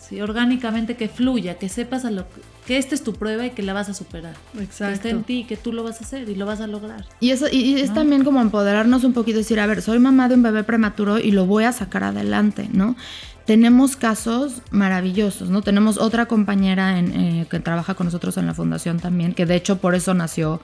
Sí, 0.10 0.20
orgánicamente 0.22 0.96
que 0.96 1.08
fluya, 1.08 1.60
que 1.60 1.70
sepas 1.70 2.04
a 2.04 2.10
lo 2.10 2.24
que, 2.24 2.42
que 2.66 2.78
esta 2.78 2.96
es 2.96 3.04
tu 3.04 3.14
prueba 3.14 3.46
y 3.46 3.52
que 3.52 3.62
la 3.62 3.74
vas 3.74 3.90
a 3.90 3.94
superar. 3.94 4.34
Que 4.54 4.64
Exacto. 4.64 4.94
esté 4.96 5.10
en 5.12 5.24
ti, 5.24 5.46
que 5.48 5.56
tú 5.56 5.72
lo 5.72 5.84
vas 5.84 6.02
a 6.02 6.04
hacer 6.04 6.28
y 6.28 6.34
lo 6.34 6.48
vas 6.48 6.62
a 6.62 6.68
lograr. 6.68 7.06
Y 7.20 7.30
eso 7.30 7.46
y, 7.52 7.58
y 7.58 7.80
es 7.80 7.90
¿no? 7.90 7.96
también 7.96 8.24
como 8.24 8.42
empoderarnos 8.42 9.04
un 9.04 9.14
poquito 9.14 9.38
decir, 9.38 9.60
a 9.60 9.68
ver, 9.68 9.84
soy 9.84 10.00
mamá 10.00 10.28
de 10.28 10.36
un 10.36 10.42
bebé 10.42 10.64
prematuro 10.64 11.20
y 11.20 11.30
lo 11.30 11.46
voy 11.46 11.66
a 11.66 11.72
sacar 11.74 12.04
adelante, 12.04 12.68
¿no? 12.74 12.96
Tenemos 13.46 13.96
casos 13.96 14.62
maravillosos, 14.72 15.50
¿no? 15.50 15.62
Tenemos 15.62 15.98
otra 15.98 16.28
compañera 16.28 16.98
en, 16.98 17.12
eh, 17.20 17.48
que 17.50 17.60
trabaja 17.60 17.94
con 17.94 18.06
nosotros 18.06 18.38
en 18.38 18.48
la 18.48 18.54
fundación 18.56 19.00
también, 19.00 19.34
que 19.34 19.46
de 19.46 19.56
hecho 19.56 19.78
por 19.78 19.94
eso 19.94 20.14
nació 20.16 20.62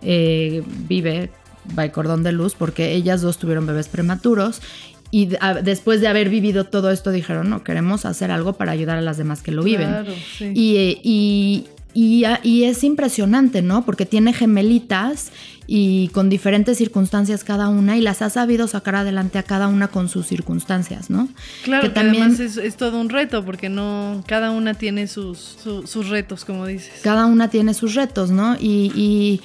eh, 0.00 0.62
Vive 0.88 1.30
by 1.74 1.92
Cordón 1.92 2.22
de 2.22 2.32
Luz, 2.32 2.54
porque 2.54 2.92
ellas 2.92 3.22
dos 3.22 3.38
tuvieron 3.38 3.66
bebés 3.66 3.88
prematuros 3.88 4.60
y 5.10 5.28
a- 5.40 5.54
después 5.54 6.00
de 6.00 6.08
haber 6.08 6.28
vivido 6.28 6.64
todo 6.64 6.90
esto 6.90 7.10
dijeron, 7.12 7.48
no, 7.50 7.62
queremos 7.64 8.04
hacer 8.04 8.30
algo 8.30 8.54
para 8.54 8.72
ayudar 8.72 8.98
a 8.98 9.02
las 9.02 9.16
demás 9.16 9.42
que 9.42 9.52
lo 9.52 9.62
viven. 9.62 9.88
Claro, 9.88 10.12
sí. 10.38 10.50
Y, 10.54 10.76
eh, 10.76 11.00
y, 11.02 11.64
y, 12.44 12.64
es 12.64 12.84
impresionante, 12.84 13.62
¿no? 13.62 13.84
Porque 13.86 14.04
tiene 14.04 14.32
gemelitas 14.34 15.30
y 15.68 16.08
con 16.08 16.28
diferentes 16.28 16.76
circunstancias 16.78 17.42
cada 17.42 17.68
una 17.68 17.96
y 17.96 18.00
las 18.00 18.20
ha 18.22 18.30
sabido 18.30 18.68
sacar 18.68 18.96
adelante 18.96 19.38
a 19.38 19.42
cada 19.42 19.66
una 19.68 19.88
con 19.88 20.08
sus 20.08 20.26
circunstancias, 20.26 21.08
¿no? 21.10 21.28
Claro, 21.64 21.82
que 21.82 21.88
que, 21.88 21.94
también- 21.94 22.22
además 22.24 22.40
es, 22.40 22.56
es 22.56 22.76
todo 22.76 23.00
un 23.00 23.08
reto, 23.08 23.44
porque 23.44 23.68
no, 23.68 24.22
cada 24.26 24.50
una 24.50 24.74
tiene 24.74 25.06
sus, 25.08 25.56
su- 25.62 25.86
sus 25.86 26.08
retos, 26.08 26.44
como 26.44 26.66
dices. 26.66 27.00
Cada 27.02 27.26
una 27.26 27.48
tiene 27.48 27.72
sus 27.74 27.94
retos, 27.94 28.30
¿no? 28.30 28.56
Y, 28.60 28.92
y- 28.94 29.40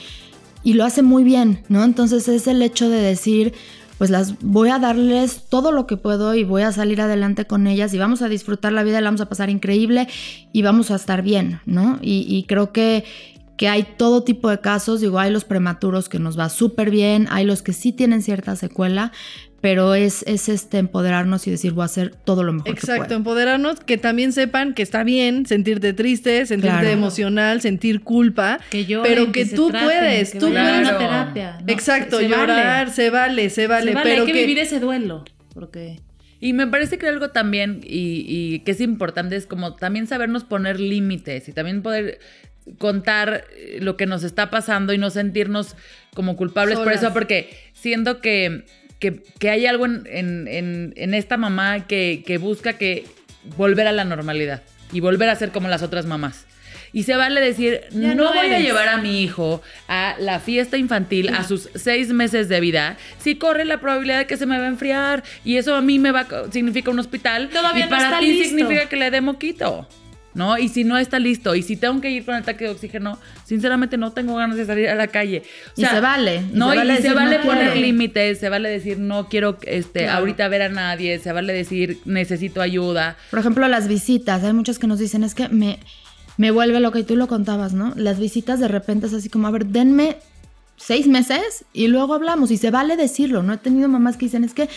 y 0.63 0.73
lo 0.73 0.83
hace 0.85 1.01
muy 1.01 1.23
bien, 1.23 1.61
¿no? 1.69 1.83
Entonces 1.83 2.27
es 2.27 2.45
el 2.47 2.61
hecho 2.61 2.87
de 2.89 2.99
decir, 3.01 3.53
pues 4.01 4.09
las 4.09 4.39
voy 4.41 4.69
a 4.69 4.79
darles 4.79 5.43
todo 5.47 5.71
lo 5.71 5.85
que 5.85 5.95
puedo 5.95 6.33
y 6.33 6.43
voy 6.43 6.63
a 6.63 6.71
salir 6.71 7.01
adelante 7.01 7.45
con 7.45 7.67
ellas 7.67 7.93
y 7.93 7.99
vamos 7.99 8.23
a 8.23 8.29
disfrutar 8.29 8.73
la 8.73 8.81
vida, 8.81 8.99
la 8.99 9.09
vamos 9.09 9.21
a 9.21 9.29
pasar 9.29 9.51
increíble 9.51 10.07
y 10.51 10.63
vamos 10.63 10.89
a 10.89 10.95
estar 10.95 11.21
bien, 11.21 11.59
¿no? 11.67 11.99
Y, 12.01 12.43
creo 12.47 12.71
que, 12.71 13.03
que 13.57 13.69
hay 13.69 13.85
todo 13.99 14.23
tipo 14.23 14.49
de 14.49 14.59
casos, 14.59 15.01
digo, 15.01 15.19
hay 15.19 15.29
los 15.29 15.43
prematuros 15.43 16.09
que 16.09 16.17
nos 16.17 16.35
va 16.39 16.49
súper 16.49 16.89
bien, 16.89 17.27
hay 17.29 17.45
los 17.45 17.61
que 17.61 17.73
sí 17.73 17.93
tienen 17.93 18.23
cierta 18.23 18.55
secuela, 18.55 19.11
pero 19.61 19.93
es, 19.93 20.23
es 20.27 20.49
este 20.49 20.79
empoderarnos 20.79 21.45
y 21.47 21.51
decir, 21.51 21.73
voy 21.73 21.83
a 21.83 21.85
hacer 21.85 22.15
todo 22.15 22.43
lo 22.43 22.51
mejor 22.51 22.65
que 22.65 22.71
Exacto, 22.71 23.03
pueda. 23.05 23.15
empoderarnos, 23.17 23.79
que 23.79 23.97
también 23.97 24.33
sepan 24.33 24.73
que 24.73 24.81
está 24.81 25.03
bien 25.03 25.45
sentirte 25.45 25.93
triste, 25.93 26.45
sentirte 26.47 26.79
Claro. 26.79 26.89
emocional, 26.89 27.61
sentir 27.61 28.01
culpa, 28.01 28.59
Que 28.71 28.85
lloren, 28.85 29.11
pero 29.13 29.31
que, 29.31 29.45
se 29.45 29.55
tú 29.55 29.69
traten, 29.69 29.87
puedes, 29.87 30.31
que 30.31 30.39
tú 30.39 30.49
puedes. 30.49 30.79
una 30.89 30.97
terapia. 30.97 31.57
¿no? 31.61 31.71
Exacto, 31.73 32.17
Se- 32.17 32.23
se 32.23 32.29
llorar, 32.29 32.47
vale. 32.87 32.91
se 32.91 33.09
vale, 33.11 33.49
se 33.51 33.67
vale, 33.67 33.87
Se 33.89 33.93
vale, 33.93 34.09
pero 34.09 34.21
hay 34.23 34.27
que, 34.27 34.33
que, 34.33 34.39
vivir 34.41 34.57
ese 34.59 34.79
duelo. 34.79 35.23
Porque 35.53 35.99
Y 36.39 36.53
me 36.53 36.65
parece 36.65 36.97
que 36.97 37.07
algo 37.07 37.29
también, 37.29 37.81
y, 37.83 38.25
y 38.27 38.59
que 38.61 38.71
es 38.71 38.81
importante, 38.81 39.35
es 39.35 39.45
como 39.45 39.75
también 39.75 40.07
sabernos 40.07 40.43
poner 40.43 40.79
límites 40.79 41.47
y 41.47 41.53
también 41.53 41.83
poder 41.83 42.17
contar 42.77 43.45
eh, 43.55 43.77
lo 43.81 43.97
que 43.97 44.05
nos 44.05 44.23
está 44.23 44.49
pasando 44.49 44.93
y 44.93 44.97
no 44.97 45.09
sentirnos 45.09 45.75
como 46.13 46.35
culpables 46.35 46.77
por 46.79 46.91
eso, 46.91 47.11
porque 47.13 47.49
siento 47.73 48.21
que, 48.21 48.65
que, 49.01 49.21
que 49.39 49.49
hay 49.49 49.65
algo 49.65 49.85
en, 49.85 50.03
en- 50.05 50.47
en- 50.47 50.93
en 50.95 51.13
esta 51.13 51.35
mamá 51.35 51.85
que, 51.87 52.23
que 52.25 52.37
busca 52.37 52.73
que 52.73 53.03
volver 53.57 53.87
a 53.87 53.91
la 53.91 54.05
normalidad 54.05 54.61
y 54.93 55.01
volver 55.01 55.27
a 55.29 55.35
ser 55.35 55.49
como 55.51 55.67
las 55.67 55.81
otras 55.83 56.05
mamás. 56.05 56.45
Y 56.93 57.03
se 57.03 57.15
vale 57.15 57.39
decir, 57.41 57.81
Ya 57.91 58.13
no, 58.15 58.25
no 58.25 58.29
voy 58.33 58.37
a 58.39 58.45
eres". 58.57 58.63
llevar 58.63 58.89
a 58.89 58.97
mi 58.97 59.21
hijo 59.23 59.61
a 59.87 60.15
la 60.19 60.39
fiesta 60.39 60.77
infantil 60.77 61.29
a 61.29 61.43
sus 61.45 61.69
seis 61.73 62.09
meses 62.09 62.49
de 62.49 62.59
vida 62.59 62.97
si 63.17 63.35
corre 63.35 63.63
la 63.65 63.79
probabilidad 63.79 64.19
de 64.19 64.27
que 64.27 64.35
se 64.37 64.45
me 64.45 64.57
va 64.57 64.65
a 64.65 64.67
enfriar 64.67 65.23
y 65.45 65.55
eso 65.55 65.73
a 65.75 65.81
mí 65.81 65.99
me 65.99 66.11
va 66.11 66.21
a 66.21 66.51
significa 66.51 66.91
un 66.91 66.99
hospital 66.99 67.49
Todavía 67.49 67.85
y 67.85 67.89
no 67.89 67.95
para 67.95 68.03
está 68.07 68.19
ti 68.19 68.27
listo. 68.33 68.49
significa 68.49 68.87
que 68.89 68.95
le 68.97 69.09
dé 69.09 69.21
moquito. 69.21 69.87
¿No? 70.33 70.57
Y 70.57 70.69
si 70.69 70.85
no 70.85 70.97
está 70.97 71.19
listo, 71.19 71.55
y 71.55 71.61
si 71.61 71.75
tengo 71.75 71.99
que 71.99 72.09
ir 72.09 72.23
con 72.23 72.35
el 72.35 72.43
tanque 72.43 72.63
de 72.63 72.69
oxígeno, 72.71 73.19
sinceramente 73.43 73.97
no 73.97 74.13
tengo 74.13 74.35
ganas 74.35 74.55
de 74.55 74.65
salir 74.65 74.87
a 74.87 74.95
la 74.95 75.07
calle. 75.07 75.43
O 75.77 75.81
Y 75.81 75.85
se 75.85 75.99
vale, 75.99 76.37
y 76.53 76.57
no, 76.57 76.69
se 76.71 76.77
vale 76.77 76.93
y 76.93 77.01
se 77.01 77.13
vale 77.13 77.37
"No 77.39 77.43
poner 77.43 77.71
quiero". 77.73 77.81
límites, 77.81 78.39
se 78.39 78.47
vale 78.47 78.69
decir 78.69 78.97
no 78.97 79.27
quiero 79.27 79.57
este 79.63 80.03
Claro. 80.03 80.19
ahorita 80.19 80.47
ver 80.47 80.61
a 80.61 80.69
nadie, 80.69 81.19
se 81.19 81.33
vale 81.33 81.51
decir 81.51 81.99
necesito 82.05 82.61
ayuda. 82.61 83.17
Por 83.29 83.39
ejemplo, 83.39 83.67
las 83.67 83.89
visitas. 83.89 84.41
Hay 84.45 84.53
muchas 84.53 84.79
que 84.79 84.87
nos 84.87 84.99
dicen, 84.99 85.25
es 85.25 85.35
que 85.35 85.49
me, 85.49 85.79
me 86.37 86.51
vuelve 86.51 86.79
loca 86.79 86.97
y 86.99 87.03
tú 87.03 87.17
lo 87.17 87.27
contabas, 87.27 87.73
¿no? 87.73 87.91
Las 87.97 88.17
visitas 88.17 88.59
de 88.61 88.69
repente 88.69 89.07
es 89.07 89.13
así 89.13 89.27
como, 89.27 89.47
a 89.47 89.51
ver, 89.51 89.65
denme 89.65 90.15
seis 90.77 91.07
meses 91.07 91.65
y 91.73 91.87
luego 91.87 92.13
hablamos. 92.13 92.51
Y 92.51 92.57
se 92.57 92.71
vale 92.71 92.95
decirlo, 92.95 93.43
¿no? 93.43 93.51
He 93.53 93.57
tenido 93.57 93.89
mamás 93.89 94.15
que 94.15 94.27
dicen, 94.27 94.45
es 94.45 94.53
que 94.53 94.69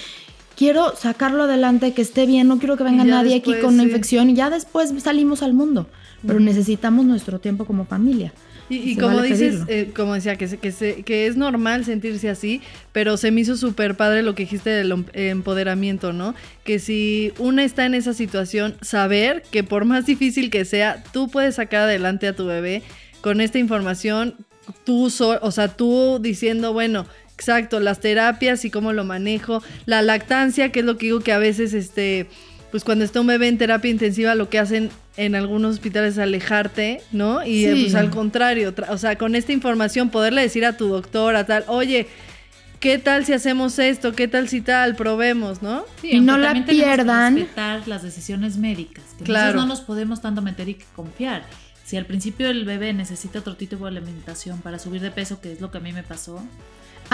quiero 0.57 0.94
sacarlo 0.96 1.44
adelante, 1.44 1.92
que 1.92 2.02
esté 2.02 2.26
bien, 2.26 2.48
no 2.48 2.59
quiero 2.59 2.76
que 2.76 2.84
venga 2.84 3.05
nadie 3.05 3.34
después, 3.34 3.57
aquí 3.57 3.64
con 3.64 3.74
una 3.74 3.82
sí. 3.84 3.88
infección 3.88 4.30
y 4.30 4.34
ya 4.34 4.50
después 4.50 4.92
salimos 5.02 5.42
al 5.42 5.52
mundo. 5.55 5.88
Pero 6.26 6.40
necesitamos 6.40 7.05
nuestro 7.05 7.38
tiempo 7.38 7.66
como 7.66 7.84
familia. 7.84 8.32
Y, 8.70 8.96
como 8.96 9.16
vale 9.16 9.28
dices, 9.28 9.57
eh, 9.68 9.92
como 9.94 10.14
decía, 10.14 10.36
que, 10.36 10.48
se- 10.48 10.57
que, 10.57 10.72
se- 10.72 11.02
que 11.02 11.26
es 11.26 11.36
normal 11.36 11.84
sentirse 11.84 12.30
así, 12.30 12.62
pero 12.92 13.18
se 13.18 13.30
me 13.30 13.42
hizo 13.42 13.59
súper 13.59 13.94
padre 13.94 14.22
lo 14.22 14.34
que 14.34 14.44
dijiste 14.44 14.70
del 14.70 14.90
em- 14.90 15.05
empoderamiento, 15.12 16.14
¿no? 16.14 16.34
Que 16.64 16.78
si 16.78 17.32
una 17.38 17.62
está 17.62 17.84
en 17.84 17.92
esa 17.92 18.14
situación, 18.14 18.74
saber 18.80 19.42
que 19.50 19.64
por 19.64 19.84
más 19.84 20.07
difícil 20.07 20.48
que 20.50 20.64
sea, 20.64 21.05
tú 21.12 21.28
puedes 21.28 21.57
sacar 21.57 21.82
adelante 21.82 22.26
a 22.26 22.34
tu 22.34 22.46
bebé 22.46 22.82
con 23.20 23.42
esta 23.42 23.59
información, 23.59 24.34
tú, 24.84 25.11
so- 25.11 25.38
o 25.42 25.50
sea, 25.50 25.68
tú 25.68 26.18
diciendo, 26.22 26.72
bueno, 26.72 27.05
exacto, 27.45 27.78
las 27.80 28.01
terapias 28.01 28.64
y 28.64 28.70
cómo 28.70 28.92
lo 28.95 29.05
manejo, 29.05 29.62
la 29.86 30.01
lactancia, 30.03 30.72
que 30.72 30.80
es 30.80 30.86
lo 30.86 30.97
que 30.97 31.07
digo 31.07 31.20
que 31.20 31.32
a 31.32 31.38
veces, 31.38 31.74
este, 31.74 32.26
pues 32.70 32.84
cuando 32.84 33.05
está 33.05 33.20
un 33.20 33.26
bebé 33.26 33.49
en 33.49 33.59
terapia 33.59 33.90
intensiva, 33.90 34.34
lo 34.34 34.49
que 34.49 34.59
hacen 34.59 34.90
en 35.16 35.34
algunos 35.34 35.74
hospitales 35.74 36.14
es 36.14 36.18
alejarte, 36.18 37.03
¿no? 37.12 37.45
Y 37.47 37.66
eh, 37.66 37.74
Sí. 37.76 37.82
pues 37.82 37.95
al 37.95 38.11
contrario, 38.11 38.74
tra- 38.74 38.88
o 38.90 38.99
sea, 38.99 39.16
con 39.16 39.34
esta 39.36 39.53
información 39.53 40.09
poderle 40.11 40.40
decir 40.42 40.64
a 40.64 40.76
tu 40.76 40.88
doctor, 40.88 41.36
a 41.36 41.45
tal, 41.47 41.64
oye, 41.68 42.09
¿qué 42.80 42.99
tal 42.99 43.24
si 43.26 43.32
hacemos 43.34 43.78
esto? 43.78 44.12
¿Qué 44.12 44.26
tal 44.26 44.49
si 44.49 44.61
tal? 44.61 44.97
Probemos, 44.97 45.62
¿no? 45.62 45.84
Sí, 46.01 46.12
Y 46.12 46.20
no 46.20 46.36
la 46.38 46.55
que 46.55 46.62
pierdan. 46.62 47.36
respetar 47.36 47.86
las 47.86 48.03
decisiones 48.03 48.57
médicas. 48.57 49.05
Que 49.18 49.24
Claro. 49.24 49.61
no 49.61 49.66
nos 49.66 49.82
podemos 49.82 50.20
tanto 50.20 50.40
meter 50.42 50.68
y 50.70 50.78
confiar. 50.97 51.45
Si 51.84 51.97
al 51.99 52.07
principio 52.07 52.49
el 52.49 52.64
bebé 52.64 52.92
necesita 52.95 53.38
otro 53.40 53.55
tipo 53.57 53.84
de 53.84 53.90
alimentación 53.99 54.61
para 54.62 54.78
subir 54.78 55.01
de 55.03 55.11
peso, 55.11 55.40
que 55.42 55.53
es 55.53 55.61
lo 55.61 55.70
que 55.70 55.78
a 55.78 55.80
mí 55.80 55.92
me 55.92 56.03
pasó. 56.03 56.42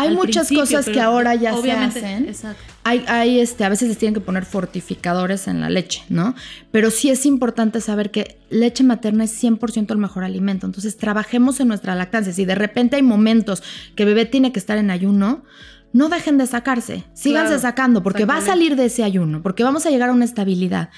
Hay 0.01 0.15
muchas 0.15 0.51
cosas 0.51 0.87
que 0.89 1.01
ahora 1.01 1.35
ya 1.35 1.57
se 1.61 1.73
hacen. 1.73 2.29
Exacto. 2.29 2.63
Hay, 2.85 3.05
hay, 3.09 3.41
este, 3.41 3.65
a 3.65 3.69
veces 3.69 3.89
les 3.89 3.99
tienen 3.99 4.15
que 4.15 4.21
poner 4.21 4.45
fortificadores 4.47 5.47
en 5.49 5.61
la 5.61 5.69
leche, 5.71 6.03
¿no? 6.09 6.35
Pero 6.71 6.91
sí 6.91 7.11
es 7.11 7.27
importante 7.27 7.81
saber 7.81 8.11
que 8.11 8.39
leche 8.49 8.83
materna 8.85 9.25
es 9.25 9.43
100% 9.43 9.91
el 9.93 9.99
mejor 9.99 10.25
alimento. 10.25 10.67
Entonces, 10.67 10.97
trabajemos 10.97 11.61
en 11.61 11.69
nuestra 11.69 11.95
lactancia. 11.95 12.33
Si 12.33 12.45
de 12.45 12.55
repente 12.55 12.97
hay 12.97 13.03
momentos 13.03 13.63
que 13.95 14.05
bebé 14.05 14.25
tiene 14.25 14.53
que 14.53 14.59
estar 14.59 14.79
en 14.79 14.91
ayuno, 14.91 15.45
no 15.93 16.09
dejen 16.09 16.39
de 16.39 16.47
sacarse. 16.47 17.05
Síganse 17.15 17.49
Claro, 17.49 17.61
sacando 17.61 18.03
porque 18.03 18.25
va 18.25 18.37
a 18.39 18.41
salir 18.41 18.77
de 18.77 18.87
ese 18.87 19.03
ayuno, 19.05 19.43
porque 19.43 19.63
vamos 19.65 19.85
a 19.87 19.91
llegar 19.91 20.09
a 20.09 20.13
una 20.13 20.25
estabilidad. 20.25 20.91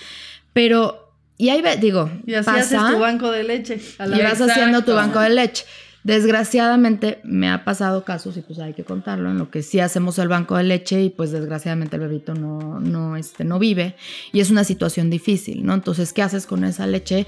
Pero, 0.53 1.15
y 1.39 1.49
ahí 1.49 1.63
ve- 1.63 1.77
digo, 1.79 2.11
Y 2.27 2.35
así 2.35 2.45
pasa, 2.47 2.61
haces 2.87 2.95
tu 2.95 3.01
banco 3.01 3.31
de 3.31 3.43
leche. 3.43 3.81
A 3.99 4.07
la 4.07 4.17
y 4.17 4.21
vez. 4.21 4.39
vas 4.39 4.51
haciendo 4.51 4.83
tu 4.85 4.93
banco 4.95 5.19
de 5.21 5.31
leche. 5.31 5.65
Desgraciadamente 6.05 7.21
me 7.23 7.49
ha 7.49 7.65
pasado 7.65 8.05
casos 8.05 8.37
y 8.37 8.41
pues 8.41 8.59
hay 8.59 8.75
que 8.75 8.83
contarlo, 8.85 9.31
en 9.31 9.39
lo 9.39 9.51
que 9.51 9.63
sí 9.63 9.79
hacemos 9.79 10.19
el 10.19 10.29
banco 10.29 10.57
de 10.57 10.65
leche 10.65 11.01
y 11.03 11.11
pues 11.11 11.31
desgraciadamente 11.31 11.97
el 11.97 12.03
bebito 12.03 12.35
no, 12.35 12.81
no, 12.81 13.17
este, 13.17 13.45
no 13.45 13.59
vive 13.61 13.95
y 14.33 14.41
es 14.41 14.51
una 14.51 14.65
situación 14.65 15.11
difícil, 15.11 15.65
¿no? 15.65 15.75
Entonces, 15.75 16.13
¿qué 16.13 16.23
haces 16.23 16.47
con 16.47 16.65
esa 16.65 16.87
leche? 16.89 17.27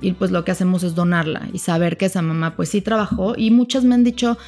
Y 0.00 0.12
pues 0.12 0.30
lo 0.30 0.44
que 0.44 0.52
hacemos 0.52 0.82
es 0.84 0.94
donarla 0.94 1.48
y 1.52 1.58
saber 1.58 1.96
que 1.96 2.06
esa 2.06 2.22
mamá 2.22 2.54
pues 2.54 2.68
sí 2.68 2.80
trabajó 2.80 3.34
y 3.36 3.50
muchas 3.50 3.84
me 3.84 3.94
han 3.94 4.04
dicho, 4.04 4.38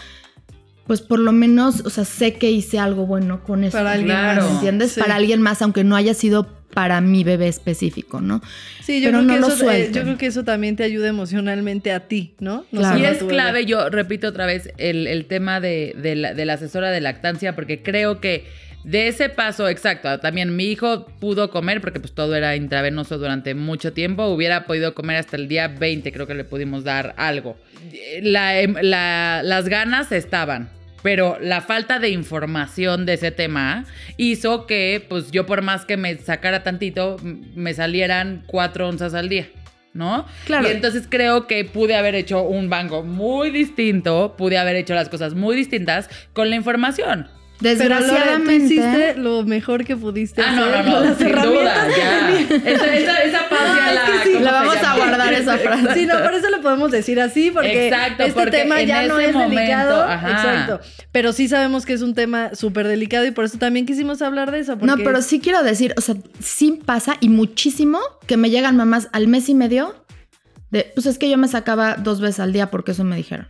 pues 0.87 1.01
por 1.01 1.19
lo 1.19 1.33
menos, 1.33 1.81
o 1.85 1.91
sea, 1.91 2.05
sé 2.05 2.35
que 2.35 2.51
hice 2.53 2.79
algo 2.79 3.07
bueno 3.07 3.43
con 3.43 3.65
eso. 3.65 3.77
Para 3.77 3.93
alguien 3.93 4.09
Claro. 4.09 4.41
más. 4.43 4.51
¿Me 4.51 4.55
entiendes? 4.57 4.93
Sí. 4.93 5.01
Para 5.01 5.17
alguien 5.17 5.43
más, 5.43 5.63
aunque 5.63 5.83
no 5.83 5.97
haya 5.97 6.15
sido 6.15 6.47
para 6.75 7.01
mi 7.01 7.25
bebé 7.25 7.49
específico, 7.49 8.21
¿no? 8.21 8.43
Sí, 8.83 9.01
yo 9.01 9.09
Pero 9.09 9.19
creo, 9.19 9.23
no 9.29 9.35
que 9.35 9.41
lo 9.41 9.47
eso, 9.49 9.71
eh, 9.71 9.91
yo 9.93 10.03
creo 10.03 10.19
que 10.19 10.27
eso 10.27 10.45
también 10.45 10.77
te 10.77 10.83
ayuda 10.85 11.09
emocionalmente 11.09 11.93
a 11.93 12.01
ti, 12.01 12.35
¿no? 12.41 12.67
No 12.73 12.81
Claro. 12.81 12.99
Y 12.99 13.05
es 13.05 13.23
clave, 13.23 13.65
yo 13.65 13.89
repito 13.89 14.29
otra 14.29 14.47
vez, 14.47 14.71
el, 14.77 15.07
el 15.07 15.27
tema 15.27 15.61
de, 15.61 15.95
de 15.97 16.17
la, 16.17 16.35
de 16.35 16.45
la 16.45 16.55
asesora 16.55 16.91
de 16.91 17.01
lactancia, 17.01 17.55
porque 17.55 17.83
creo 17.83 18.21
que 18.21 18.45
de 18.85 19.09
ese 19.09 19.31
paso, 19.31 19.67
exacto, 19.69 20.21
también 20.21 20.55
mi 20.57 20.65
hijo 20.67 21.07
pudo 21.19 21.49
comer, 21.51 21.81
porque 21.81 22.01
pues 22.01 22.13
todo 22.13 22.35
era 22.35 22.55
intravenoso 22.55 23.17
durante 23.17 23.55
mucho 23.55 23.95
tiempo, 23.95 24.27
hubiera 24.27 24.67
podido 24.67 24.93
comer 24.95 25.17
hasta 25.17 25.37
el 25.37 25.49
día 25.49 25.69
20, 25.69 26.13
creo 26.13 26.27
que 26.27 26.35
le 26.35 26.45
pudimos 26.45 26.85
dar 26.85 27.15
algo. 27.17 27.57
La- 28.21 28.61
em, 28.61 28.75
la- 28.83 29.41
las 29.43 29.69
ganas 29.69 30.13
estaban. 30.13 30.69
Pero 31.05 31.37
la 31.39 31.61
falta 31.61 31.99
de 31.99 32.09
información 32.09 33.05
de 33.05 33.13
ese 33.13 33.31
tema 33.31 33.85
hizo 34.17 34.67
que, 34.67 35.05
pues 35.07 35.31
yo 35.31 35.45
por 35.45 35.61
más 35.61 35.85
que 35.85 35.99
me 35.99 36.17
sacara 36.17 36.63
tantito, 36.63 37.19
me 37.23 37.75
salieran 37.75 38.43
cuatro 38.47 38.89
onzas 38.89 39.13
al 39.13 39.29
día, 39.29 39.47
¿no? 39.93 40.25
Claro. 40.47 40.67
Y 40.67 40.71
entonces 40.71 41.07
creo 41.07 41.47
que 41.47 41.67
pude 41.67 41.95
haber 41.95 42.15
hecho 42.15 42.41
un 42.41 42.71
banco 42.71 43.03
muy 43.03 43.51
distinto, 43.51 44.35
pude 44.39 44.57
haber 44.57 44.77
hecho 44.77 44.95
las 44.95 45.11
cosas 45.11 45.35
muy 45.35 45.55
distintas 45.55 46.09
con 46.33 46.49
la 46.49 46.57
información. 46.57 47.29
Pero 47.61 47.75
Lore, 47.79 47.99
tú 47.99 48.05
Desgraciadamente. 48.05 48.75
hiciste 48.75 49.15
lo 49.17 49.45
mejor 49.45 49.85
que 49.85 49.97
pudiste 49.97 50.43
Ah, 50.43 50.53
no, 50.57 50.67
no, 50.71 50.83
no, 50.83 51.01
las 51.01 51.17
sin 51.19 51.29
duda, 51.33 51.87
ya. 51.97 52.31
Esa, 52.41 52.95
esa, 52.95 53.19
esa 53.23 53.49
pausa 53.49 53.75
No, 53.75 53.89
es 53.89 53.95
la, 53.95 54.23
sí. 54.25 54.31
¿cómo 54.33 54.45
La 54.45 54.53
vamos 54.53 54.77
a 54.77 54.97
guardar 54.97 55.33
esa 55.33 55.59
frase. 55.59 55.95
Sí, 55.95 56.07
no, 56.07 56.21
por 56.23 56.35
eso 56.35 56.51
lo 56.51 56.61
podemos 56.61 56.91
decir 56.91 57.21
así, 57.21 57.51
porque 57.53 57.87
Exacto, 57.89 58.25
este 58.25 58.35
porque 58.35 58.51
tema 58.51 58.83
ya 58.83 59.07
no 59.07 59.19
es 59.21 59.33
momento, 59.33 59.55
delicado. 59.55 60.03
ajá. 60.03 60.31
Exacto. 60.31 60.81
Pero 61.13 61.33
sí 61.33 61.47
sabemos 61.49 61.87
que 61.87 61.93
es 61.93 62.03
un 62.03 62.15
tema 62.15 62.55
súper 62.55 62.89
delicado 62.89 63.25
y 63.25 63.31
por 63.31 63.45
eso 63.45 63.57
también 63.59 63.87
quisimos 63.87 64.21
hablar 64.21 64.51
de 64.51 64.59
eso. 64.59 64.75
No, 64.77 64.79
porque- 64.95 65.05
pero 65.05 65.23
sí 65.23 65.39
quiero 65.41 65.63
decir, 65.63 65.95
o 65.97 66.01
sea, 66.01 66.17
sí 66.41 66.81
pasa 66.85 67.17
y 67.21 67.29
muchísimo 67.29 68.01
que 68.27 68.37
me 68.37 68.51
llegan 68.51 68.77
mamás 68.77 69.09
al 69.13 69.29
mes 69.29 69.49
y 69.49 69.55
medio 69.55 69.95
de, 70.71 70.91
pues 70.95 71.07
es 71.07 71.19
que 71.19 71.31
yo 71.31 71.39
me 71.39 71.47
sacaba 71.47 71.95
dos 71.95 72.21
veces 72.21 72.41
al 72.41 72.53
día 72.53 72.69
porque 72.71 72.91
eso 72.91 73.05
me 73.05 73.15
dijeron, 73.17 73.49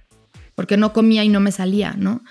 porque 0.54 0.76
no 0.76 0.92
comía 0.92 1.24
y 1.24 1.30
no 1.30 1.40
me 1.40 1.52
salía, 1.52 1.94
¿no? 1.96 2.22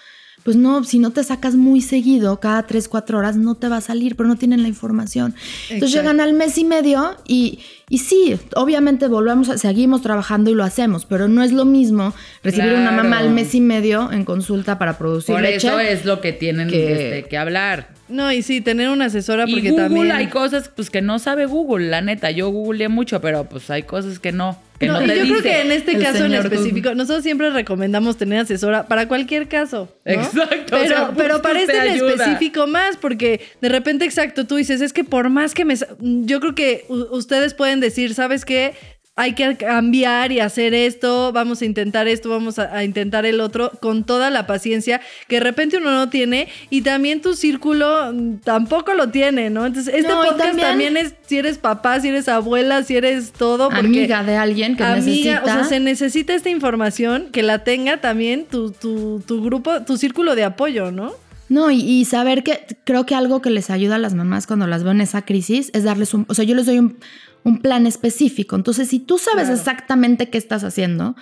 Pues 0.43 0.57
no, 0.57 0.83
si 0.83 0.99
no 0.99 1.11
te 1.11 1.23
sacas 1.23 1.55
muy 1.55 1.79
seguido, 1.81 2.39
cada 2.41 2.63
tres, 2.63 2.89
cuatro 2.89 3.17
horas, 3.17 3.37
no 3.37 3.55
te 3.55 3.69
va 3.69 3.77
a 3.77 3.81
salir, 3.81 4.15
pero 4.17 4.27
no 4.27 4.35
tienen 4.35 4.61
la 4.61 4.67
información. 4.67 5.33
Entonces 5.69 5.97
llegan 5.97 6.19
al 6.19 6.33
mes 6.33 6.57
y 6.57 6.65
medio 6.65 7.15
y, 7.25 7.59
y 7.87 7.99
sí, 7.99 8.35
obviamente 8.55 9.07
volvemos, 9.07 9.47
a, 9.49 9.57
seguimos 9.57 10.01
trabajando 10.01 10.51
y 10.51 10.55
lo 10.55 10.63
hacemos, 10.65 11.05
pero 11.05 11.29
no 11.29 11.43
es 11.43 11.53
lo 11.53 11.63
mismo 11.63 12.13
recibir 12.43 12.73
una 12.73 12.91
mamá 12.91 13.19
al 13.19 13.29
mes 13.29 13.55
y 13.55 13.61
medio 13.61 14.11
en 14.11 14.25
consulta 14.25 14.77
para 14.77 14.97
producir 14.97 15.33
Por 15.33 15.41
leche. 15.43 15.67
eso 15.67 15.79
es 15.79 16.03
lo 16.03 16.19
que 16.19 16.33
tienen 16.33 16.67
que- 16.67 16.91
este, 17.19 17.29
que 17.29 17.37
hablar. 17.37 17.93
No, 18.09 18.31
y 18.31 18.41
sí, 18.41 18.59
tener 18.59 18.89
una 18.89 19.05
asesora 19.05 19.45
Y 19.47 19.53
porque 19.53 19.69
Google 19.71 19.83
también... 19.85 20.11
hay 20.11 20.27
cosas 20.27 20.69
pues 20.75 20.89
que 20.89 21.01
no 21.01 21.19
sabe 21.19 21.45
Google, 21.45 21.87
la 21.89 22.01
neta. 22.01 22.29
Yo 22.31 22.49
googleé 22.49 22.89
mucho, 22.89 23.21
pero 23.21 23.45
pues 23.45 23.69
hay 23.69 23.83
cosas 23.83 24.19
que 24.19 24.33
no, 24.33 24.57
que 24.84 24.88
no, 24.88 24.99
No, 25.01 25.07
te 25.07 25.17
yo 25.17 25.23
dice. 25.23 25.29
creo 25.39 25.41
que 25.43 25.61
en 25.61 25.71
este 25.71 25.97
caso 25.97 26.25
en 26.25 26.34
específico, 26.34 26.93
nosotros 26.95 27.23
siempre 27.23 27.49
recomendamos 27.49 28.17
tener 28.17 28.39
asesora 28.39 28.88
para 28.88 29.07
cualquier 29.07 29.47
caso. 29.47 29.89
¿no? 30.05 30.11
Exacto, 30.13 30.75
o 30.75 30.79
Pero, 30.79 30.88
sea, 30.88 31.11
pero 31.15 31.41
para 31.41 31.59
este 31.61 31.77
en 31.77 31.93
específico 32.05 32.67
más, 32.67 32.97
porque 32.97 33.41
de 33.61 33.69
repente, 33.69 34.05
exacto, 34.05 34.45
tú 34.45 34.55
dices, 34.55 34.81
es 34.81 34.93
que 34.93 35.03
por 35.03 35.29
más 35.29 35.53
que 35.53 35.65
me. 35.65 35.75
Yo 35.99 36.39
creo 36.39 36.55
que 36.55 36.86
ustedes 37.11 37.53
pueden 37.53 37.79
decir, 37.79 38.13
¿sabes 38.13 38.45
qué? 38.45 38.73
Hay 39.16 39.34
que 39.36 39.55
cambiar 39.57 40.32
y 40.32 40.39
hacer 40.39 40.74
esto, 40.74 41.32
vamos 41.32 41.61
a 41.61 41.66
intentar 41.66 42.07
esto, 42.07 42.30
vamos 42.30 42.57
a, 42.57 42.76
a 42.76 42.84
intentar 42.84 43.28
el 43.28 43.41
otro, 43.41 43.72
con 43.80 44.05
toda 44.05 44.32
la 44.32 44.47
paciencia 44.47 45.01
que 45.28 45.36
de 45.36 45.41
repente 45.41 45.78
uno 45.78 45.91
no 45.91 46.09
tiene 46.09 46.47
y 46.72 46.82
también 46.82 47.22
tu 47.22 47.36
círculo 47.36 48.11
mm, 48.11 48.38
tampoco 48.43 48.95
lo 48.95 49.09
tiene, 49.09 49.51
¿no? 49.51 49.68
Entonces, 49.68 49.93
este 49.93 50.09
No, 50.11 50.24
podcast 50.24 50.39
también- 50.39 50.68
también 50.68 50.97
es 50.97 51.14
si 51.28 51.38
eres 51.38 51.59
papá, 51.59 51.99
si 51.99 52.07
eres 52.07 52.28
abuela, 52.28 52.82
si 52.82 52.97
eres 52.97 53.34
todo. 53.34 53.70
Porque 53.70 53.86
amiga 53.86 54.24
de 54.24 54.36
alguien 54.36 54.76
que 54.76 54.84
amiga, 54.84 55.05
necesita. 55.05 55.41
o 55.43 55.45
sea, 55.45 55.64
se 55.66 55.80
necesita 55.80 56.34
esta 56.34 56.49
información 56.49 57.28
que 57.32 57.43
la 57.43 57.64
tenga 57.64 58.01
también 58.01 58.45
tu, 58.49 58.72
tu, 58.72 59.22
tu 59.28 59.43
grupo, 59.43 59.84
tu 59.84 59.97
círculo 59.97 60.34
de 60.36 60.43
apoyo, 60.43 60.91
¿no? 60.91 61.14
No, 61.49 61.70
y, 61.70 61.82
y 61.82 62.05
saber 62.05 62.41
que 62.41 62.66
creo 62.84 63.05
que 63.05 63.14
algo 63.14 63.43
que 63.43 63.51
les 63.51 63.70
ayuda 63.70 63.95
a 63.95 63.99
las 63.99 64.16
mamás 64.16 64.47
cuando 64.47 64.66
las 64.66 64.82
veo 64.82 64.91
en 64.91 65.01
esa 65.01 65.22
crisis 65.22 65.70
es 65.74 65.84
darles 65.84 66.16
un, 66.16 66.26
o 66.30 66.34
sea, 66.34 66.45
yo 66.45 66.55
les 66.55 66.66
doy 66.66 66.80
un, 66.80 66.97
un 67.43 67.59
plan 67.61 67.85
específico. 67.87 68.55
Entonces, 68.55 68.87
si 68.89 68.99
tú 68.99 69.17
sabes 69.17 69.45
Claro. 69.45 69.59
exactamente 69.59 70.29
qué 70.29 70.37
estás 70.37 70.63
haciendo, 70.63 71.15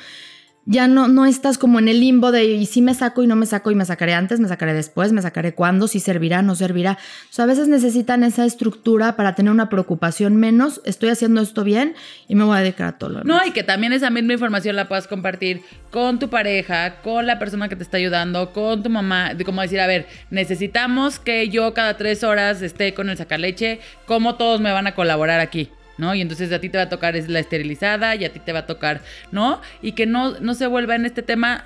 ya 0.65 0.88
no, 0.88 1.07
no 1.07 1.26
estás 1.26 1.57
como 1.57 1.80
en 1.80 1.88
el 1.88 1.99
limbo 1.99 2.32
de 2.32 2.45
y 2.45 2.67
si 2.67 2.84
me 2.84 2.93
saco 2.93 3.24
y 3.24 3.28
no 3.28 3.36
me 3.36 3.47
saco 3.47 3.72
y 3.72 3.76
me 3.76 3.84
sacaré 3.84 4.13
antes, 4.13 4.39
me 4.39 4.47
sacaré 4.47 4.76
después, 4.76 5.11
me 5.11 5.19
sacaré 5.24 5.55
cuándo, 5.55 5.88
si 5.88 5.99
servirá, 5.99 6.43
no 6.43 6.53
servirá. 6.53 6.99
O 7.32 7.34
sea, 7.34 7.45
a 7.45 7.47
veces 7.47 7.67
necesitan 7.67 8.24
esa 8.24 8.45
estructura 8.45 9.15
para 9.15 9.34
tener 9.34 9.51
una 9.51 9.69
preocupación 9.69 10.36
menos, 10.36 10.80
estoy 10.86 11.09
haciendo 11.09 11.41
esto 11.41 11.63
bien 11.63 11.95
y 12.28 12.36
me 12.36 12.43
voy 12.43 12.55
a 12.57 12.59
dedicar 12.61 12.89
a 12.89 12.97
todo 12.99 13.09
lo 13.09 13.19
demás. 13.22 13.41
No, 13.43 13.49
y 13.49 13.53
que 13.53 13.63
también 13.63 13.91
esa 13.91 14.11
misma 14.11 14.34
información 14.34 14.76
la 14.76 14.88
puedas 14.88 15.07
compartir 15.07 15.63
con 15.89 16.19
tu 16.19 16.30
pareja, 16.30 17.01
con 17.01 17.26
la 17.26 17.39
persona 17.39 17.67
que 17.67 17.76
te 17.76 17.82
está 17.82 17.97
ayudando, 17.97 18.53
con 18.53 18.84
tu 18.84 18.91
mamá. 18.91 19.34
De 19.34 19.43
como 19.43 19.63
decir, 19.63 19.80
a 19.80 19.88
ver, 19.88 20.05
necesitamos 20.30 21.17
que 21.17 21.49
yo 21.49 21.74
cada 21.74 21.97
tres 21.97 22.24
horas 22.24 22.61
esté 22.61 22.93
con 22.93 23.09
el 23.09 23.17
sacaleche. 23.17 23.80
¿Cómo 24.05 24.36
todos 24.36 24.61
me 24.61 24.72
van 24.72 24.86
a 24.86 24.93
colaborar 24.93 25.39
aquí? 25.39 25.69
¿No? 25.98 26.16
Y 26.16 26.22
entonces 26.22 26.52
a 26.52 26.60
ti 26.60 26.70
te 26.70 26.78
va 26.78 26.86
a 26.86 26.89
tocar 26.89 27.16
es 27.16 27.30
la 27.30 27.39
esterilizada 27.39 28.16
y 28.16 28.26
a 28.26 28.32
ti 28.34 28.39
te 28.39 28.54
va 28.54 28.60
a 28.60 28.66
tocar, 28.66 29.02
¿no? 29.32 29.62
Y 29.82 29.92
que 29.92 30.06
no, 30.06 30.39
no 30.39 30.54
se 30.56 30.66
vuelva 30.68 30.96
en 30.96 31.06
este 31.06 31.22
tema 31.22 31.66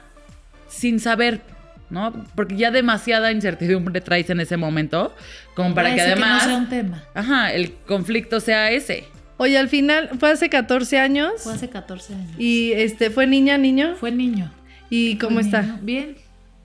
sin 0.68 1.00
saber, 1.00 1.42
¿no? 1.90 2.12
Porque 2.36 2.58
ya 2.58 2.72
demasiada 2.72 3.32
incertidumbre 3.32 4.02
traes 4.02 4.30
en 4.30 4.40
ese 4.40 4.58
momento, 4.58 5.16
como 5.54 5.74
para 5.74 5.94
que 5.96 6.02
además, 6.02 6.44
no 6.44 6.50
sea 6.50 6.58
un 6.58 6.70
tema. 6.70 7.04
ajá, 7.14 7.54
el 7.54 7.74
conflicto 7.88 8.40
sea 8.40 8.72
ese. 8.72 9.06
Oye, 9.38 9.58
al 9.58 9.70
final 9.70 10.10
fue 10.20 10.32
hace 10.32 10.50
14 10.50 10.98
años 10.98 11.32
Fue 11.44 11.54
hace 11.54 11.70
14 11.70 12.14
años. 12.16 12.32
y 12.38 12.72
este 12.72 13.10
fue 13.10 13.28
niña, 13.28 13.58
niño. 13.58 13.96
Fue 13.96 14.12
niño. 14.12 14.52
¿Y 14.90 15.18
cómo 15.18 15.40
está? 15.40 15.62
niño. 15.62 15.80
Bien. 15.82 16.16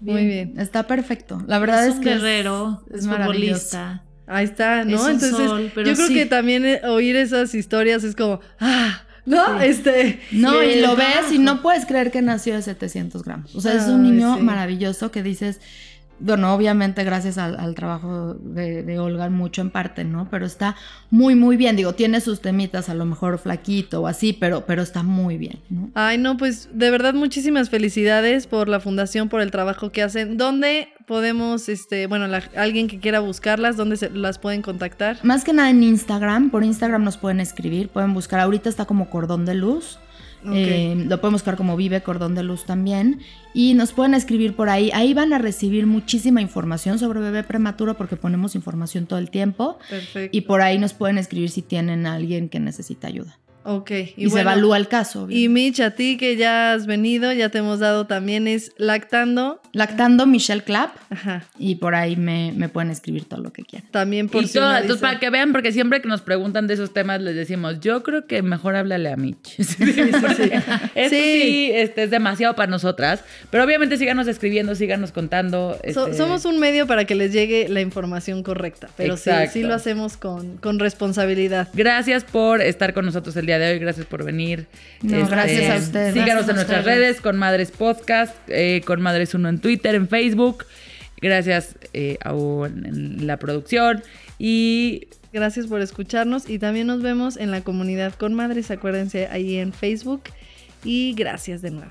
Muy 0.00 0.24
bien. 0.24 0.54
Está 0.56 0.84
perfecto. 0.86 1.42
La 1.46 1.58
verdad 1.58 1.84
es, 1.84 1.90
es 1.90 1.96
un 1.98 2.04
que 2.04 2.10
guerrero, 2.10 2.82
es, 2.90 3.04
es 3.04 3.08
futbolista. 3.08 4.02
Ahí 4.30 4.44
está, 4.44 4.84
¿no? 4.84 4.94
Es 4.94 5.02
un 5.02 5.10
Entonces, 5.10 5.48
sol, 5.48 5.72
pero 5.74 5.88
yo 5.88 5.94
creo 5.96 6.06
sí. 6.06 6.14
que 6.14 6.26
también 6.26 6.64
eh, 6.64 6.80
oír 6.84 7.16
esas 7.16 7.52
historias 7.52 8.04
es 8.04 8.14
como, 8.14 8.40
ah, 8.60 9.02
¿no? 9.26 9.60
Este. 9.60 10.20
No, 10.30 10.62
y 10.62 10.80
lo 10.80 10.92
eh, 10.92 10.96
ves 10.98 11.32
y 11.32 11.38
no 11.38 11.62
puedes 11.62 11.84
creer 11.84 12.12
que 12.12 12.22
nació 12.22 12.54
de 12.54 12.62
700 12.62 13.24
gramos. 13.24 13.56
O 13.56 13.60
sea, 13.60 13.74
es 13.74 13.88
un 13.88 14.04
niño 14.04 14.36
sí. 14.36 14.42
maravilloso 14.42 15.10
que 15.10 15.24
dices, 15.24 15.60
bueno, 16.20 16.54
obviamente 16.54 17.02
gracias 17.04 17.38
al, 17.38 17.58
al 17.58 17.74
trabajo 17.74 18.34
de, 18.34 18.82
de 18.82 18.98
Olga 18.98 19.28
mucho 19.30 19.60
en 19.62 19.70
parte, 19.70 20.04
¿no? 20.04 20.28
Pero 20.30 20.46
está 20.46 20.76
muy, 21.10 21.34
muy 21.34 21.56
bien. 21.56 21.76
Digo, 21.76 21.94
tiene 21.94 22.20
sus 22.20 22.40
temitas, 22.40 22.88
a 22.88 22.94
lo 22.94 23.04
mejor 23.06 23.38
flaquito 23.38 24.02
o 24.02 24.06
así, 24.06 24.32
pero, 24.32 24.66
pero 24.66 24.82
está 24.82 25.02
muy 25.02 25.38
bien, 25.38 25.58
¿no? 25.70 25.90
Ay, 25.94 26.18
no, 26.18 26.36
pues 26.36 26.68
de 26.72 26.90
verdad 26.90 27.14
muchísimas 27.14 27.70
felicidades 27.70 28.46
por 28.46 28.68
la 28.68 28.80
fundación, 28.80 29.28
por 29.28 29.40
el 29.40 29.50
trabajo 29.50 29.90
que 29.90 30.02
hacen. 30.02 30.36
¿Dónde 30.36 30.88
podemos, 31.06 31.68
este, 31.68 32.06
bueno, 32.06 32.26
la- 32.28 32.42
alguien 32.56 32.86
que 32.86 33.00
quiera 33.00 33.20
buscarlas, 33.20 33.76
dónde 33.76 33.96
se 33.96 34.10
las 34.10 34.38
pueden 34.38 34.62
contactar? 34.62 35.18
Más 35.24 35.42
que 35.44 35.52
nada 35.52 35.70
en 35.70 35.82
Instagram, 35.82 36.50
por 36.50 36.62
Instagram 36.64 37.02
nos 37.02 37.16
pueden 37.16 37.40
escribir, 37.40 37.88
pueden 37.88 38.14
buscar, 38.14 38.40
ahorita 38.40 38.68
está 38.68 38.84
como 38.84 39.10
Cordón 39.10 39.44
de 39.44 39.54
Luz. 39.54 39.98
Eh, 40.52 41.04
lo 41.06 41.20
pueden 41.20 41.34
buscar 41.34 41.56
como 41.56 41.76
Vive 41.76 42.02
Cordón 42.02 42.34
de 42.34 42.42
Luz 42.42 42.64
también. 42.64 43.20
Y 43.52 43.74
nos 43.74 43.92
pueden 43.92 44.14
escribir 44.14 44.54
por 44.54 44.68
ahí. 44.68 44.90
Ahí 44.94 45.14
van 45.14 45.32
a 45.32 45.38
recibir 45.38 45.86
muchísima 45.86 46.40
información 46.40 46.98
sobre 46.98 47.20
bebé 47.20 47.42
prematuro 47.42 47.96
porque 47.96 48.16
ponemos 48.16 48.54
información 48.54 49.06
todo 49.06 49.18
el 49.18 49.30
tiempo. 49.30 49.78
Perfecto. 49.88 50.36
Y 50.36 50.42
por 50.42 50.62
ahí 50.62 50.78
nos 50.78 50.94
pueden 50.94 51.18
escribir 51.18 51.50
si 51.50 51.62
tienen 51.62 52.06
a 52.06 52.14
alguien 52.14 52.48
que 52.48 52.60
necesita 52.60 53.08
ayuda. 53.08 53.38
Ok. 53.64 53.90
Y, 53.90 54.24
se 54.24 54.26
bueno, 54.28 54.50
evalúa 54.50 54.76
el 54.76 54.88
caso. 54.88 55.20
Y 55.20 55.24
obviamente. 55.46 55.48
Mitch, 55.48 55.80
a 55.80 55.90
ti 55.92 56.16
que 56.16 56.36
ya 56.36 56.72
has 56.72 56.86
venido, 56.86 57.32
ya 57.32 57.48
te 57.50 57.58
hemos 57.58 57.78
dado 57.78 58.06
también, 58.06 58.48
es 58.48 58.72
lactando. 58.78 59.60
Lactando 59.72 60.26
Michelle 60.26 60.62
Clapp. 60.62 60.96
Ajá. 61.10 61.44
Y 61.58 61.76
por 61.76 61.94
ahí 61.94 62.16
me, 62.16 62.52
me 62.56 62.68
pueden 62.68 62.90
escribir 62.90 63.24
todo 63.26 63.40
lo 63.40 63.52
que 63.52 63.62
quieran. 63.62 63.88
También 63.90 64.28
por 64.28 64.42
Y 64.42 64.46
si 64.46 64.58
dice- 64.58 64.96
para 65.00 65.18
que 65.20 65.30
vean, 65.30 65.52
porque 65.52 65.72
siempre 65.72 66.00
que 66.00 66.08
nos 66.08 66.22
preguntan 66.22 66.66
de 66.66 66.74
esos 66.74 66.92
temas, 66.92 67.20
les 67.20 67.34
decimos, 67.36 67.80
yo 67.80 68.02
creo 68.02 68.26
que 68.26 68.42
mejor 68.42 68.76
háblale 68.76 69.10
a 69.12 69.16
Mitch. 69.16 69.58
Esto 69.58 69.78
Sí. 71.10 71.16
sí, 71.42 71.70
este, 71.74 72.04
es 72.04 72.10
demasiado 72.10 72.54
para 72.54 72.70
nosotras. 72.70 73.22
Pero 73.50 73.64
obviamente 73.64 73.96
síganos 73.96 74.26
escribiendo, 74.26 74.74
síganos 74.74 75.12
contando. 75.12 75.76
So- 75.92 76.06
este, 76.06 76.16
somos 76.16 76.44
un 76.44 76.58
medio 76.58 76.86
para 76.86 77.04
que 77.04 77.14
les 77.14 77.32
llegue 77.32 77.68
la 77.68 77.80
información 77.80 78.42
correcta, 78.42 78.88
pero 78.96 79.16
sí, 79.16 79.30
sí 79.52 79.62
lo 79.62 79.74
hacemos 79.74 80.16
con, 80.16 80.56
con 80.58 80.78
responsabilidad. 80.78 81.68
Gracias 81.74 82.24
por 82.24 82.60
estar 82.60 82.94
con 82.94 83.04
nosotros 83.06 83.36
el 83.36 83.46
día 83.46 83.49
de 83.58 83.72
hoy, 83.72 83.78
gracias 83.78 84.06
por 84.06 84.24
venir. 84.24 84.66
Este, 85.02 85.24
gracias 85.24 85.70
a 85.70 85.84
ustedes. 85.84 86.14
Síganos 86.14 86.48
en 86.48 86.54
nuestras 86.56 86.80
ustedes. 86.80 86.98
redes, 86.98 87.20
con 87.20 87.36
Madres 87.36 87.70
Podcast, 87.70 88.34
eh, 88.48 88.82
con 88.84 89.00
Madres 89.00 89.34
Uno 89.34 89.48
en 89.48 89.60
Twitter, 89.60 89.94
en 89.94 90.08
Facebook. 90.08 90.64
Gracias 91.20 91.76
eh, 91.92 92.18
a 92.22 92.30
en 92.30 93.26
la 93.26 93.36
producción. 93.38 94.02
Y 94.38 95.08
Gracias 95.32 95.68
por 95.68 95.80
escucharnos 95.80 96.48
y 96.48 96.58
también 96.58 96.88
nos 96.88 97.02
vemos 97.02 97.36
en 97.36 97.52
la 97.52 97.60
comunidad 97.60 98.14
con 98.14 98.34
madres, 98.34 98.70
acuérdense 98.72 99.28
ahí 99.28 99.58
en 99.58 99.72
Facebook 99.72 100.22
y 100.82 101.14
gracias 101.14 101.62
de 101.62 101.70
nuevo. 101.70 101.90